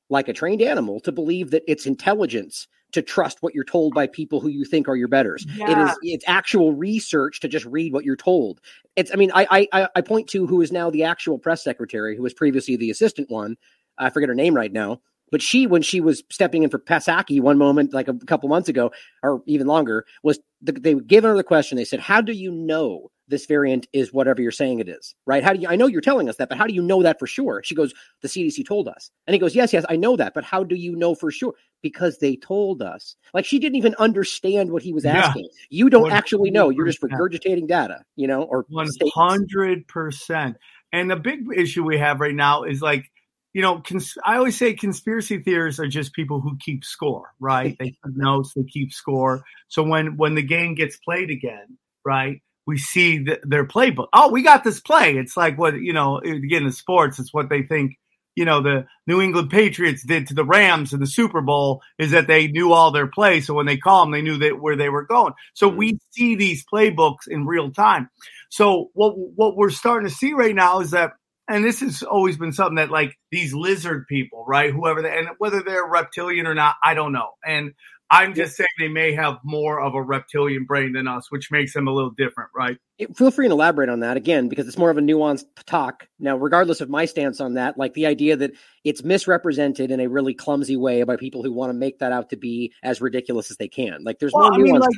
like 0.09 0.27
a 0.27 0.33
trained 0.33 0.61
animal 0.61 0.99
to 1.01 1.11
believe 1.11 1.51
that 1.51 1.63
it's 1.67 1.85
intelligence 1.85 2.67
to 2.93 3.01
trust 3.01 3.39
what 3.41 3.53
you're 3.53 3.63
told 3.63 3.93
by 3.93 4.07
people 4.07 4.39
who 4.39 4.49
you 4.49 4.65
think 4.65 4.87
are 4.87 4.95
your 4.95 5.07
betters. 5.07 5.45
Yeah. 5.55 5.71
It 5.71 5.89
is 5.89 5.97
it's 6.01 6.25
actual 6.27 6.73
research 6.73 7.39
to 7.41 7.47
just 7.47 7.65
read 7.65 7.93
what 7.93 8.05
you're 8.05 8.15
told. 8.15 8.61
It's 8.95 9.11
I 9.11 9.15
mean 9.15 9.31
I 9.33 9.67
I 9.71 9.87
I 9.95 10.01
point 10.01 10.29
to 10.29 10.47
who 10.47 10.61
is 10.61 10.71
now 10.71 10.89
the 10.89 11.03
actual 11.03 11.37
press 11.37 11.63
secretary 11.63 12.15
who 12.15 12.23
was 12.23 12.33
previously 12.33 12.75
the 12.75 12.89
assistant 12.89 13.29
one. 13.29 13.57
I 13.97 14.09
forget 14.09 14.29
her 14.29 14.35
name 14.35 14.55
right 14.55 14.71
now. 14.71 15.01
But 15.31 15.41
she, 15.41 15.65
when 15.65 15.81
she 15.81 15.99
was 15.99 16.21
stepping 16.29 16.61
in 16.61 16.69
for 16.69 16.77
Psaki 16.77 17.41
one 17.41 17.57
moment, 17.57 17.91
like 17.91 18.07
a 18.07 18.13
couple 18.13 18.47
months 18.49 18.69
ago, 18.69 18.91
or 19.23 19.41
even 19.47 19.65
longer, 19.65 20.05
was 20.21 20.37
the, 20.63 20.71
they 20.71 20.95
given 20.95 21.29
her 21.29 21.37
the 21.37 21.43
question. 21.43 21.77
They 21.77 21.85
said, 21.85 21.99
"How 21.99 22.21
do 22.21 22.33
you 22.33 22.51
know 22.51 23.11
this 23.27 23.45
variant 23.45 23.87
is 23.93 24.13
whatever 24.13 24.41
you're 24.41 24.51
saying 24.51 24.79
it 24.79 24.89
is, 24.89 25.15
right? 25.25 25.43
How 25.43 25.53
do 25.53 25.59
you, 25.59 25.67
I 25.67 25.75
know 25.75 25.87
you're 25.87 26.01
telling 26.01 26.29
us 26.29 26.37
that, 26.37 26.49
but 26.49 26.57
how 26.57 26.67
do 26.67 26.73
you 26.73 26.81
know 26.81 27.01
that 27.03 27.19
for 27.19 27.27
sure? 27.27 27.61
She 27.63 27.75
goes, 27.75 27.93
the 28.21 28.27
CDC 28.27 28.65
told 28.65 28.87
us. 28.87 29.09
And 29.27 29.33
he 29.33 29.39
goes, 29.39 29.55
yes, 29.55 29.73
yes, 29.73 29.85
I 29.89 29.95
know 29.95 30.15
that, 30.17 30.33
but 30.33 30.43
how 30.43 30.63
do 30.63 30.75
you 30.75 30.95
know 30.95 31.15
for 31.15 31.31
sure? 31.31 31.53
Because 31.81 32.19
they 32.19 32.35
told 32.35 32.81
us. 32.81 33.15
Like 33.33 33.45
she 33.45 33.59
didn't 33.59 33.77
even 33.77 33.95
understand 33.95 34.71
what 34.71 34.83
he 34.83 34.93
was 34.93 35.05
asking. 35.05 35.43
Yeah. 35.45 35.65
You 35.69 35.89
don't 35.89 36.11
100%. 36.11 36.13
actually 36.13 36.51
know. 36.51 36.69
You're 36.69 36.85
just 36.85 37.01
regurgitating 37.01 37.67
data, 37.67 38.03
you 38.15 38.27
know, 38.27 38.43
or 38.43 38.65
100%. 38.65 40.55
And 40.91 41.09
the 41.09 41.15
big 41.15 41.45
issue 41.55 41.83
we 41.83 41.97
have 41.97 42.19
right 42.19 42.35
now 42.35 42.63
is 42.63 42.81
like, 42.81 43.09
you 43.53 43.61
know, 43.61 43.81
cons- 43.81 44.17
I 44.25 44.37
always 44.37 44.57
say 44.57 44.73
conspiracy 44.73 45.37
theorists 45.37 45.79
are 45.79 45.87
just 45.87 46.13
people 46.13 46.41
who 46.41 46.57
keep 46.59 46.83
score, 46.83 47.33
right? 47.39 47.75
they 47.79 47.91
keep 47.91 47.99
notes, 48.05 48.53
they 48.55 48.63
keep 48.63 48.91
score. 48.91 49.43
So 49.67 49.83
when 49.83 50.17
when 50.17 50.35
the 50.35 50.41
game 50.41 50.75
gets 50.75 50.97
played 50.97 51.29
again, 51.29 51.77
right? 52.03 52.41
We 52.65 52.77
see 52.77 53.19
the, 53.19 53.39
their 53.43 53.65
playbook. 53.65 54.07
Oh, 54.13 54.31
we 54.31 54.41
got 54.41 54.63
this 54.63 54.79
play. 54.79 55.17
It's 55.17 55.37
like 55.37 55.57
what 55.57 55.75
you 55.75 55.93
know. 55.93 56.17
Again, 56.17 56.63
in 56.63 56.71
sports, 56.71 57.19
it's 57.19 57.33
what 57.33 57.49
they 57.49 57.63
think. 57.63 57.93
You 58.35 58.45
know, 58.45 58.63
the 58.63 58.87
New 59.05 59.21
England 59.21 59.51
Patriots 59.51 60.03
did 60.03 60.25
to 60.27 60.33
the 60.33 60.45
Rams 60.45 60.91
in 60.91 60.99
the 60.99 61.05
Super 61.05 61.41
Bowl 61.41 61.83
is 61.99 62.09
that 62.11 62.25
they 62.25 62.47
knew 62.47 62.73
all 62.73 62.89
their 62.89 63.05
plays. 63.05 63.45
So 63.45 63.53
when 63.53 63.67
they 63.67 63.77
call 63.77 64.03
them, 64.03 64.11
they 64.11 64.23
knew 64.23 64.37
that 64.37 64.59
where 64.59 64.75
they 64.75 64.89
were 64.89 65.05
going. 65.05 65.33
So 65.53 65.67
we 65.67 65.89
mm-hmm. 65.89 65.97
see 66.09 66.35
these 66.35 66.65
playbooks 66.65 67.27
in 67.27 67.45
real 67.45 67.69
time. 67.69 68.09
So 68.49 68.89
what 68.93 69.13
what 69.15 69.55
we're 69.55 69.69
starting 69.69 70.09
to 70.09 70.15
see 70.15 70.33
right 70.33 70.55
now 70.55 70.79
is 70.79 70.91
that 70.91 71.11
and 71.53 71.63
this 71.63 71.81
has 71.81 72.01
always 72.01 72.35
been 72.35 72.51
something 72.51 72.77
that 72.77 72.89
like 72.89 73.15
these 73.31 73.53
lizard 73.53 74.07
people, 74.07 74.43
right? 74.47 74.73
Whoever 74.73 75.03
they 75.03 75.15
and 75.15 75.29
whether 75.37 75.61
they're 75.61 75.85
reptilian 75.85 76.47
or 76.47 76.55
not, 76.55 76.77
I 76.83 76.95
don't 76.95 77.11
know. 77.11 77.29
And 77.45 77.73
I'm 78.09 78.33
just 78.33 78.55
saying 78.55 78.69
they 78.79 78.87
may 78.87 79.13
have 79.13 79.37
more 79.43 79.79
of 79.79 79.93
a 79.93 80.01
reptilian 80.01 80.65
brain 80.65 80.93
than 80.93 81.07
us, 81.07 81.31
which 81.31 81.51
makes 81.51 81.73
them 81.73 81.87
a 81.87 81.91
little 81.91 82.09
different, 82.09 82.49
right? 82.55 82.77
Feel 83.15 83.29
free 83.29 83.47
to 83.47 83.53
elaborate 83.53 83.89
on 83.89 83.99
that 83.99 84.17
again, 84.17 84.49
because 84.49 84.67
it's 84.67 84.79
more 84.79 84.89
of 84.89 84.97
a 84.97 85.01
nuanced 85.01 85.45
talk. 85.67 86.07
Now, 86.19 86.37
regardless 86.37 86.81
of 86.81 86.89
my 86.89 87.05
stance 87.05 87.39
on 87.39 87.53
that, 87.53 87.77
like 87.77 87.93
the 87.93 88.07
idea 88.07 88.35
that 88.35 88.51
it's 88.83 89.03
misrepresented 89.03 89.91
in 89.91 89.99
a 89.99 90.07
really 90.07 90.33
clumsy 90.33 90.75
way 90.75 91.03
by 91.03 91.17
people 91.17 91.43
who 91.43 91.53
want 91.53 91.69
to 91.69 91.73
make 91.75 91.99
that 91.99 92.11
out 92.11 92.31
to 92.31 92.35
be 92.35 92.73
as 92.81 92.99
ridiculous 92.99 93.51
as 93.51 93.57
they 93.57 93.67
can. 93.67 94.03
Like 94.03 94.17
there's 94.17 94.33
well, 94.33 94.49
no 94.49 94.57
nuance 94.57 94.69
I 94.69 94.71
mean, 94.71 94.81
like, 94.81 94.95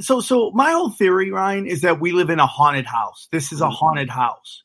So, 0.00 0.20
so 0.20 0.50
my 0.50 0.72
whole 0.72 0.90
theory, 0.90 1.30
Ryan, 1.30 1.66
is 1.66 1.82
that 1.82 2.00
we 2.00 2.10
live 2.10 2.28
in 2.28 2.40
a 2.40 2.46
haunted 2.46 2.86
house. 2.86 3.28
This 3.30 3.52
is 3.52 3.60
a 3.60 3.64
mm-hmm. 3.64 3.74
haunted 3.74 4.10
house 4.10 4.64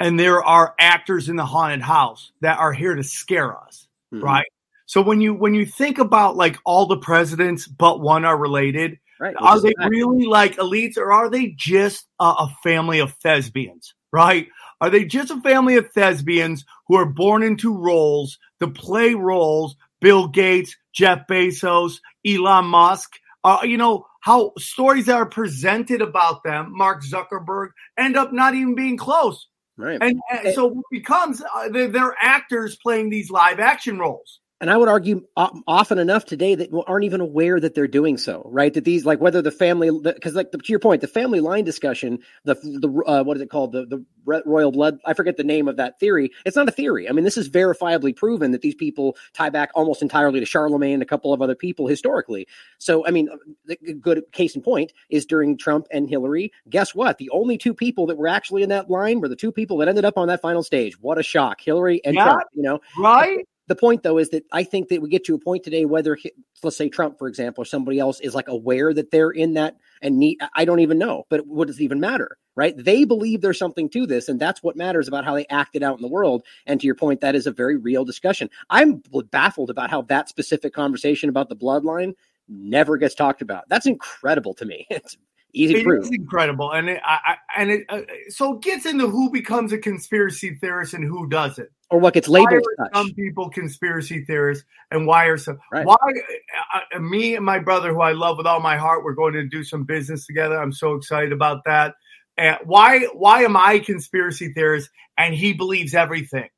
and 0.00 0.18
there 0.18 0.42
are 0.42 0.74
actors 0.78 1.28
in 1.28 1.36
the 1.36 1.46
haunted 1.46 1.82
house 1.82 2.32
that 2.40 2.58
are 2.58 2.72
here 2.72 2.94
to 2.94 3.04
scare 3.04 3.56
us, 3.56 3.86
mm-hmm. 4.12 4.24
right? 4.24 4.46
So 4.86 5.00
when 5.00 5.20
you 5.20 5.34
when 5.34 5.54
you 5.54 5.64
think 5.64 5.98
about 5.98 6.36
like 6.36 6.58
all 6.64 6.86
the 6.86 6.96
presidents 6.96 7.66
but 7.66 8.00
one 8.00 8.24
are 8.24 8.36
related, 8.36 8.98
right? 9.18 9.34
Are 9.38 9.60
they 9.60 9.72
really 9.88 10.26
like 10.26 10.56
elites 10.56 10.96
or 10.96 11.12
are 11.12 11.30
they 11.30 11.54
just 11.56 12.06
a, 12.20 12.24
a 12.24 12.56
family 12.62 12.98
of 12.98 13.14
thespians, 13.14 13.94
right? 14.12 14.48
Are 14.80 14.90
they 14.90 15.04
just 15.04 15.30
a 15.30 15.40
family 15.40 15.76
of 15.76 15.90
thespians 15.92 16.64
who 16.88 16.96
are 16.96 17.06
born 17.06 17.42
into 17.42 17.74
roles 17.74 18.38
to 18.60 18.68
play 18.68 19.14
roles? 19.14 19.76
Bill 20.00 20.28
Gates, 20.28 20.76
Jeff 20.92 21.26
Bezos, 21.26 22.00
Elon 22.26 22.66
Musk. 22.66 23.14
Uh, 23.42 23.60
you 23.62 23.78
know 23.78 24.06
how 24.20 24.52
stories 24.58 25.06
that 25.06 25.16
are 25.16 25.26
presented 25.26 26.02
about 26.02 26.44
them, 26.44 26.76
Mark 26.76 27.02
Zuckerberg, 27.02 27.68
end 27.98 28.16
up 28.16 28.32
not 28.32 28.54
even 28.54 28.74
being 28.74 28.98
close. 28.98 29.48
Right. 29.76 29.98
And, 30.00 30.20
and 30.30 30.54
so 30.54 30.70
it 30.70 30.84
becomes 30.90 31.42
uh, 31.42 31.68
they're, 31.68 31.88
they're, 31.88 32.14
actors 32.20 32.76
playing 32.76 33.10
these 33.10 33.30
live 33.30 33.58
action 33.58 33.98
roles. 33.98 34.40
And 34.64 34.70
I 34.70 34.78
would 34.78 34.88
argue 34.88 35.26
often 35.36 35.98
enough 35.98 36.24
today 36.24 36.54
that 36.54 36.70
aren't 36.86 37.04
even 37.04 37.20
aware 37.20 37.60
that 37.60 37.74
they're 37.74 37.86
doing 37.86 38.16
so, 38.16 38.48
right? 38.50 38.72
That 38.72 38.82
these, 38.82 39.04
like, 39.04 39.20
whether 39.20 39.42
the 39.42 39.50
family, 39.50 39.90
because, 39.90 40.34
like, 40.34 40.52
the, 40.52 40.56
to 40.56 40.72
your 40.72 40.78
point, 40.78 41.02
the 41.02 41.06
family 41.06 41.40
line 41.40 41.64
discussion, 41.64 42.20
the 42.44 42.54
the 42.54 42.88
uh, 43.06 43.22
what 43.24 43.36
is 43.36 43.42
it 43.42 43.50
called, 43.50 43.72
the 43.72 43.84
the 43.84 44.42
royal 44.46 44.72
blood? 44.72 45.00
I 45.04 45.12
forget 45.12 45.36
the 45.36 45.44
name 45.44 45.68
of 45.68 45.76
that 45.76 46.00
theory. 46.00 46.30
It's 46.46 46.56
not 46.56 46.66
a 46.66 46.72
theory. 46.72 47.10
I 47.10 47.12
mean, 47.12 47.24
this 47.24 47.36
is 47.36 47.50
verifiably 47.50 48.16
proven 48.16 48.52
that 48.52 48.62
these 48.62 48.74
people 48.74 49.18
tie 49.34 49.50
back 49.50 49.68
almost 49.74 50.00
entirely 50.00 50.40
to 50.40 50.46
Charlemagne 50.46 50.94
and 50.94 51.02
a 51.02 51.06
couple 51.06 51.34
of 51.34 51.42
other 51.42 51.54
people 51.54 51.86
historically. 51.86 52.48
So, 52.78 53.06
I 53.06 53.10
mean, 53.10 53.28
the 53.66 53.76
good 53.76 54.22
case 54.32 54.56
in 54.56 54.62
point 54.62 54.94
is 55.10 55.26
during 55.26 55.58
Trump 55.58 55.88
and 55.90 56.08
Hillary. 56.08 56.52
Guess 56.70 56.94
what? 56.94 57.18
The 57.18 57.28
only 57.34 57.58
two 57.58 57.74
people 57.74 58.06
that 58.06 58.16
were 58.16 58.28
actually 58.28 58.62
in 58.62 58.70
that 58.70 58.88
line 58.88 59.20
were 59.20 59.28
the 59.28 59.36
two 59.36 59.52
people 59.52 59.76
that 59.76 59.88
ended 59.88 60.06
up 60.06 60.16
on 60.16 60.28
that 60.28 60.40
final 60.40 60.62
stage. 60.62 60.98
What 60.98 61.18
a 61.18 61.22
shock, 61.22 61.60
Hillary 61.60 62.00
and 62.02 62.14
yeah, 62.14 62.24
Trump. 62.24 62.44
You 62.54 62.62
know, 62.62 62.80
right? 62.98 63.46
The 63.66 63.76
point 63.76 64.02
though 64.02 64.18
is 64.18 64.30
that 64.30 64.44
I 64.52 64.64
think 64.64 64.88
that 64.88 65.02
we 65.02 65.08
get 65.08 65.24
to 65.24 65.34
a 65.34 65.38
point 65.38 65.64
today 65.64 65.84
whether 65.84 66.18
let's 66.62 66.76
say 66.76 66.88
Trump 66.88 67.18
for 67.18 67.28
example 67.28 67.62
or 67.62 67.64
somebody 67.66 67.98
else 67.98 68.20
is 68.20 68.34
like 68.34 68.48
aware 68.48 68.92
that 68.94 69.10
they're 69.10 69.30
in 69.30 69.54
that 69.54 69.76
and 70.02 70.18
need 70.18 70.38
I 70.54 70.64
don't 70.64 70.80
even 70.80 70.98
know 70.98 71.24
but 71.30 71.46
what 71.46 71.66
does 71.66 71.78
it 71.78 71.84
even 71.84 72.00
matter 72.00 72.38
right? 72.56 72.74
They 72.76 73.04
believe 73.04 73.40
there's 73.40 73.58
something 73.58 73.88
to 73.90 74.06
this, 74.06 74.28
and 74.28 74.40
that's 74.40 74.62
what 74.62 74.76
matters 74.76 75.08
about 75.08 75.24
how 75.24 75.34
they 75.34 75.46
act 75.50 75.74
it 75.74 75.82
out 75.82 75.96
in 75.96 76.02
the 76.02 76.08
world. 76.08 76.44
And 76.66 76.80
to 76.80 76.86
your 76.86 76.94
point, 76.94 77.20
that 77.20 77.34
is 77.34 77.46
a 77.46 77.52
very 77.52 77.76
real 77.76 78.04
discussion. 78.04 78.50
I'm 78.70 79.02
baffled 79.30 79.70
about 79.70 79.90
how 79.90 80.02
that 80.02 80.28
specific 80.28 80.72
conversation 80.72 81.28
about 81.28 81.48
the 81.48 81.56
bloodline 81.56 82.14
never 82.48 82.96
gets 82.96 83.14
talked 83.14 83.42
about. 83.42 83.64
That's 83.68 83.86
incredible 83.86 84.54
to 84.54 84.64
me. 84.64 84.86
It's 84.94 85.16
easy 85.54 85.76
it 85.76 85.84
proof. 85.84 86.04
is 86.04 86.10
incredible, 86.10 86.72
and 86.72 86.88
it, 86.88 87.00
I, 87.04 87.18
I, 87.24 87.36
and 87.60 87.70
it 87.70 87.84
uh, 87.88 88.02
so 88.28 88.54
it 88.54 88.62
gets 88.62 88.86
into 88.86 89.08
who 89.08 89.30
becomes 89.30 89.72
a 89.72 89.78
conspiracy 89.78 90.56
theorist 90.60 90.94
and 90.94 91.04
who 91.04 91.28
doesn't, 91.28 91.68
or 91.90 91.98
what 91.98 92.14
gets 92.14 92.28
labeled. 92.28 92.62
some 92.94 93.12
people 93.14 93.48
conspiracy 93.50 94.24
theorists, 94.24 94.64
and 94.90 95.06
why 95.06 95.26
are 95.26 95.38
some 95.38 95.58
right. 95.72 95.86
why 95.86 95.96
uh, 95.96 96.80
uh, 96.96 96.98
me 97.00 97.36
and 97.36 97.44
my 97.44 97.58
brother, 97.58 97.94
who 97.94 98.02
I 98.02 98.12
love 98.12 98.36
with 98.36 98.46
all 98.46 98.60
my 98.60 98.76
heart, 98.76 99.04
we're 99.04 99.14
going 99.14 99.34
to 99.34 99.46
do 99.46 99.64
some 99.64 99.84
business 99.84 100.26
together. 100.26 100.60
I'm 100.60 100.72
so 100.72 100.94
excited 100.94 101.32
about 101.32 101.62
that. 101.64 101.94
And 102.36 102.58
why 102.64 103.00
why 103.14 103.42
am 103.42 103.56
I 103.56 103.78
conspiracy 103.78 104.52
theorist 104.52 104.90
and 105.16 105.34
he 105.34 105.52
believes 105.52 105.94
everything? 105.94 106.48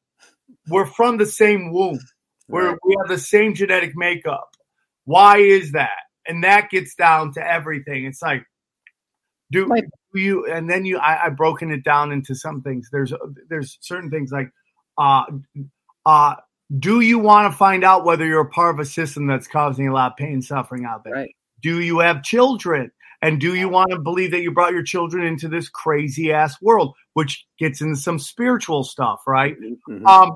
We're 0.68 0.86
from 0.86 1.18
the 1.18 1.26
same 1.26 1.72
womb. 1.72 2.00
We're, 2.48 2.70
right. 2.70 2.78
we 2.84 2.96
have 3.00 3.08
the 3.08 3.22
same 3.22 3.54
genetic 3.54 3.92
makeup. 3.96 4.48
Why 5.04 5.38
is 5.38 5.72
that? 5.72 5.98
And 6.26 6.44
that 6.44 6.70
gets 6.70 6.94
down 6.94 7.32
to 7.34 7.46
everything. 7.46 8.04
It's 8.04 8.22
like 8.22 8.44
do 9.52 9.66
like, 9.66 9.84
you 10.14 10.46
and 10.46 10.68
then 10.68 10.84
you 10.84 10.98
I, 10.98 11.26
I've 11.26 11.36
broken 11.36 11.70
it 11.70 11.84
down 11.84 12.12
into 12.12 12.34
some 12.34 12.62
things. 12.62 12.88
There's 12.90 13.12
there's 13.48 13.78
certain 13.80 14.10
things 14.10 14.32
like 14.32 14.50
uh 14.98 15.24
uh 16.04 16.34
do 16.78 17.00
you 17.00 17.18
want 17.18 17.50
to 17.50 17.56
find 17.56 17.84
out 17.84 18.04
whether 18.04 18.26
you're 18.26 18.40
a 18.40 18.50
part 18.50 18.74
of 18.74 18.80
a 18.80 18.84
system 18.84 19.26
that's 19.26 19.46
causing 19.46 19.88
a 19.88 19.94
lot 19.94 20.12
of 20.12 20.16
pain 20.16 20.34
and 20.34 20.44
suffering 20.44 20.84
out 20.84 21.04
there? 21.04 21.14
Right. 21.14 21.36
Do 21.62 21.80
you 21.80 22.00
have 22.00 22.22
children? 22.22 22.90
And 23.22 23.40
do 23.40 23.54
you 23.54 23.68
want 23.68 23.90
to 23.90 23.98
believe 23.98 24.32
that 24.32 24.42
you 24.42 24.52
brought 24.52 24.72
your 24.72 24.82
children 24.82 25.24
into 25.24 25.48
this 25.48 25.68
crazy 25.68 26.32
ass 26.32 26.60
world, 26.60 26.94
which 27.14 27.46
gets 27.58 27.80
into 27.80 27.96
some 27.96 28.18
spiritual 28.18 28.84
stuff, 28.84 29.20
right? 29.26 29.56
Mm-hmm. 29.58 30.06
Um, 30.06 30.34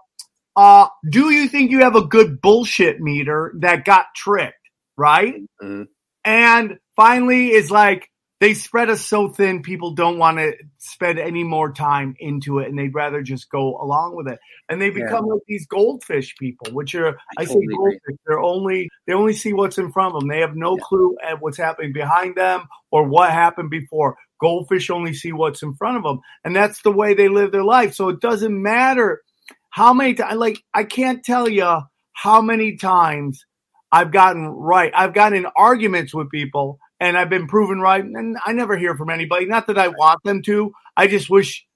uh, 0.57 0.89
do 1.09 1.31
you 1.31 1.49
think 1.49 1.71
you 1.71 1.81
have 1.81 1.97
a 1.97 2.07
good 2.07 2.41
bullshit 2.41 3.01
meter 3.01 3.53
that 3.59 3.85
got 3.85 4.07
tricked, 4.17 4.57
right? 4.97 5.35
Mm-hmm. 5.63 5.83
And 6.25 6.79
finally, 6.97 7.51
is 7.51 7.71
like, 7.71 8.09
they 8.41 8.55
spread 8.55 8.89
us 8.89 9.05
so 9.05 9.29
thin 9.29 9.63
people 9.63 9.93
don't 9.93 10.19
want 10.19 10.39
to 10.39 10.55
spend 10.79 11.19
any 11.19 11.45
more 11.45 11.73
time 11.73 12.17
into 12.19 12.59
it 12.59 12.69
and 12.69 12.79
they'd 12.79 12.95
rather 12.95 13.23
just 13.23 13.51
go 13.51 13.77
along 13.81 14.17
with 14.17 14.27
it 14.27 14.39
and 14.69 14.81
they 14.81 14.91
become 14.91 15.27
yeah. 15.27 15.35
like 15.35 15.43
these 15.47 15.67
goldfish 15.67 16.35
people 16.37 16.73
which 16.73 16.95
are 16.95 17.09
i, 17.09 17.43
I 17.43 17.45
totally 17.45 17.67
say 17.67 17.77
goldfish 17.77 18.01
agree. 18.05 18.17
they're 18.27 18.41
only 18.41 18.89
they 19.07 19.13
only 19.13 19.35
see 19.35 19.53
what's 19.53 19.79
in 19.79 19.93
front 19.93 20.15
of 20.15 20.21
them 20.21 20.29
they 20.29 20.41
have 20.41 20.57
no 20.57 20.77
yeah. 20.77 20.83
clue 20.85 21.17
at 21.23 21.41
what's 21.41 21.59
happening 21.59 21.93
behind 21.93 22.35
them 22.35 22.67
or 22.91 23.05
what 23.05 23.31
happened 23.31 23.71
before 23.71 24.17
goldfish 24.41 24.91
only 24.91 25.15
see 25.15 25.33
what's 25.33 25.63
in 25.63 25.75
front 25.75 25.99
of 25.99 26.03
them 26.03 26.21
and 26.45 26.57
that's 26.57 26.83
the 26.83 26.93
way 26.93 27.15
they 27.15 27.29
live 27.29 27.53
their 27.53 27.65
life 27.65 27.95
so 27.95 28.09
it 28.09 28.21
doesn't 28.21 28.61
matter 28.61 29.23
how 29.69 29.93
many 29.93 30.15
times 30.15 30.37
like 30.37 30.59
i 30.75 30.83
can't 30.83 31.25
tell 31.25 31.49
you 31.49 31.81
how 32.13 32.41
many 32.41 32.77
times 32.77 33.45
i've 33.93 34.11
gotten 34.11 34.47
right 34.47 34.93
i've 34.95 35.15
gotten 35.15 35.39
in 35.39 35.47
arguments 35.57 36.15
with 36.15 36.31
people 36.31 36.79
and 37.01 37.17
I've 37.17 37.31
been 37.31 37.49
proven 37.49 37.81
right. 37.81 38.05
And 38.05 38.37
I 38.45 38.53
never 38.53 38.77
hear 38.77 38.97
from 38.97 39.11
anybody. 39.11 39.47
Not 39.47 39.67
that 39.69 39.79
I 39.79 39.89
want 39.89 40.23
them 40.23 40.43
to. 40.43 40.73
I 40.97 41.07
just 41.07 41.31
wish. 41.31 41.67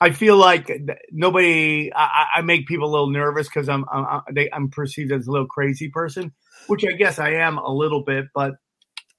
I 0.00 0.10
feel 0.10 0.36
like 0.36 0.72
nobody. 1.12 1.92
I, 1.94 2.26
I 2.36 2.40
make 2.40 2.66
people 2.66 2.88
a 2.88 2.90
little 2.90 3.10
nervous 3.10 3.48
because 3.48 3.68
I'm 3.68 3.84
I'm, 3.92 4.22
I'm 4.52 4.70
perceived 4.70 5.12
as 5.12 5.26
a 5.26 5.30
little 5.30 5.46
crazy 5.46 5.90
person, 5.90 6.32
which 6.68 6.84
I 6.86 6.92
guess 6.92 7.18
I 7.18 7.32
am 7.34 7.58
a 7.58 7.70
little 7.70 8.02
bit. 8.02 8.26
But 8.34 8.54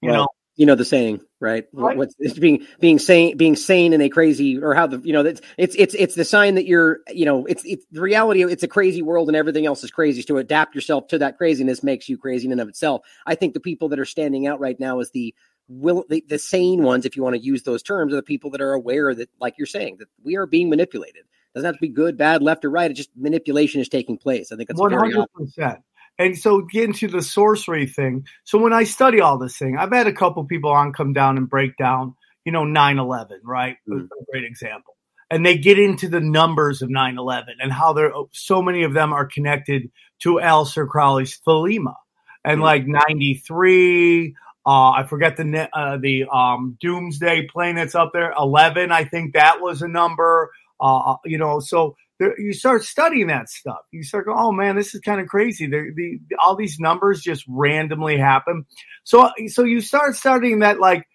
you 0.02 0.10
well, 0.10 0.21
know, 0.21 0.28
you 0.56 0.65
know 0.65 0.76
the 0.76 0.86
saying, 0.86 1.21
right? 1.39 1.65
right? 1.71 1.95
What's 1.95 2.15
it's 2.19 2.38
being 2.38 2.65
being 2.80 3.00
sane 3.00 3.38
being 3.38 3.56
sane 3.56 3.93
in 3.93 4.02
a 4.02 4.10
crazy 4.10 4.58
or 4.58 4.74
how 4.74 4.88
the 4.88 5.00
you 5.00 5.13
know 5.13 5.26
it's 5.26 5.41
it's 5.58 5.76
it's 5.76 5.93
it's 5.93 6.15
the 6.15 6.26
sign 6.26 6.56
that 6.56 6.65
you're 6.65 7.00
you 7.12 7.26
know 7.26 7.45
it's 7.45 7.63
it's 7.63 7.86
the 7.91 8.02
reality. 8.02 8.43
It's 8.43 8.63
a 8.63 8.67
crazy 8.67 9.02
world 9.02 9.30
and 9.30 9.36
everything 9.36 9.65
else 9.65 9.84
is 9.84 9.91
crazy. 9.91 10.21
So 10.24 10.38
adapt 10.38 10.76
yourself 10.76 11.08
to 11.08 11.19
that 11.19 11.38
craziness 11.38 11.84
makes 11.84 12.10
you 12.10 12.17
crazy 12.17 12.47
in 12.47 12.52
and 12.52 12.62
of 12.62 12.69
itself. 12.69 13.02
I 13.26 13.36
think 13.36 13.54
the 13.54 13.60
people 13.60 13.89
that 13.89 14.00
are 14.00 14.06
standing 14.06 14.45
out 14.45 14.60
right 14.60 14.80
now 14.80 15.00
is 15.00 15.12
the 15.12 15.34
will 15.79 16.05
the, 16.10 16.23
the 16.27 16.39
sane 16.39 16.84
ones, 16.84 17.05
if 17.05 17.15
you 17.15 17.23
want 17.23 17.36
to 17.36 17.41
use 17.41 17.63
those 17.63 17.84
terms, 17.84 18.13
are 18.13 18.17
the 18.17 18.23
people 18.23 18.51
that 18.51 18.62
are 18.62 18.73
aware 18.73 19.13
that, 19.13 19.29
like 19.39 19.55
you're 19.57 19.67
saying, 19.67 19.97
that 19.99 20.07
we 20.23 20.36
are 20.36 20.45
being 20.45 20.69
manipulated. 20.69 21.21
It 21.21 21.55
doesn't 21.55 21.67
have 21.67 21.75
to 21.75 21.81
be 21.81 21.89
good, 21.89 22.17
bad, 22.17 22.41
left, 22.41 22.65
or 22.65 22.69
right. 22.69 22.89
It's 22.89 22.97
just 22.97 23.10
manipulation 23.15 23.81
is 23.81 23.89
taking 23.89 24.17
place. 24.17 24.51
I 24.51 24.55
think 24.55 24.69
it's 24.69 24.79
one 24.79 24.91
hundred 24.91 25.27
percent. 25.34 25.79
And 26.17 26.38
so 26.38 26.62
get 26.62 26.84
into 26.84 27.07
the 27.07 27.21
sorcery 27.21 27.88
thing. 27.88 28.25
So 28.43 28.60
when 28.60 28.73
I 28.73 28.84
study 28.84 29.21
all 29.21 29.38
this 29.38 29.57
thing, 29.57 29.77
I've 29.77 29.91
had 29.91 30.07
a 30.07 30.13
couple 30.13 30.43
people 30.45 30.71
on 30.71 30.93
come 30.93 31.13
down 31.13 31.38
and 31.38 31.49
break 31.49 31.77
down, 31.77 32.15
you 32.45 32.51
know, 32.51 32.63
9-11, 32.63 33.39
right? 33.43 33.77
Mm. 33.89 34.07
Great 34.29 34.43
example. 34.43 34.95
And 35.31 35.45
they 35.45 35.57
get 35.57 35.79
into 35.79 36.10
the 36.10 36.19
numbers 36.19 36.81
of 36.81 36.89
9-11 36.89 37.45
and 37.60 37.71
how 37.71 37.93
there 37.93 38.12
so 38.34 38.62
many 38.62 38.84
of 38.84 38.93
them 38.93 39.13
are 39.13 39.25
connected 39.25 39.89
to 40.19 40.34
Aleister 40.36 40.88
Crowley's 40.88 41.39
Thelema. 41.39 41.95
And 42.43 42.60
mm. 42.60 42.63
like 42.63 42.86
93, 42.86 44.36
uh, 44.65 44.91
I 44.91 45.06
forget 45.08 45.38
the 45.38 45.69
uh, 45.74 45.97
the 45.97 46.26
um, 46.32 46.78
Doomsday 46.80 47.47
plane 47.47 47.76
that's 47.76 47.95
up 47.95 48.12
there. 48.13 48.34
Eleven, 48.38 48.91
I 48.91 49.06
think 49.06 49.34
that 49.34 49.62
was 49.62 49.82
a 49.82 49.88
number. 49.88 50.52
Uh, 50.80 51.13
uh 51.13 51.17
you 51.26 51.38
know, 51.38 51.60
so 51.60 51.95
there, 52.19 52.39
you 52.39 52.54
start 52.54 52.84
studying 52.84 53.28
that 53.28 53.50
stuff. 53.50 53.80
You 53.91 54.04
start 54.04 54.26
going, 54.26 54.38
"Oh 54.39 54.52
man, 54.52 54.76
this 54.76 54.93
is 54.93 55.02
kind 55.02 55.19
of 55.19 55.28
crazy." 55.28 55.65
The, 55.65 55.91
the 55.95 56.19
all 56.38 56.56
these 56.56 56.80
numbers 56.80 57.21
just 57.21 57.43
randomly 57.47 58.17
happen. 58.17 58.65
So 59.04 59.32
so 59.47 59.63
you 59.63 59.82
start 59.82 60.15
studying 60.15 60.60
that 60.60 60.80
like 60.80 61.08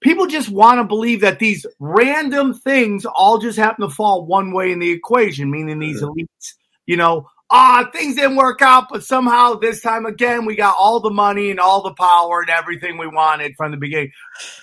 people 0.00 0.26
just 0.26 0.48
want 0.48 0.78
to 0.78 0.84
believe 0.84 1.20
that 1.20 1.38
these 1.38 1.66
random 1.78 2.54
things 2.54 3.04
all 3.04 3.38
just 3.38 3.58
happen 3.58 3.86
to 3.86 3.94
fall 3.94 4.24
one 4.24 4.52
way 4.52 4.72
in 4.72 4.78
the 4.78 4.90
equation, 4.90 5.50
meaning 5.50 5.78
these 5.78 6.00
elites, 6.00 6.54
you 6.86 6.96
know, 6.96 7.28
ah, 7.50 7.80
uh, 7.80 7.90
things 7.90 8.16
didn't 8.16 8.36
work 8.36 8.62
out, 8.62 8.88
but 8.90 9.04
somehow 9.04 9.54
this 9.54 9.80
time 9.80 10.06
again, 10.06 10.44
we 10.44 10.56
got 10.56 10.74
all 10.78 11.00
the 11.00 11.10
money 11.10 11.50
and 11.50 11.60
all 11.60 11.82
the 11.82 11.94
power 11.94 12.40
and 12.40 12.50
everything 12.50 12.98
we 12.98 13.06
wanted 13.06 13.54
from 13.56 13.70
the 13.70 13.76
beginning. 13.76 14.12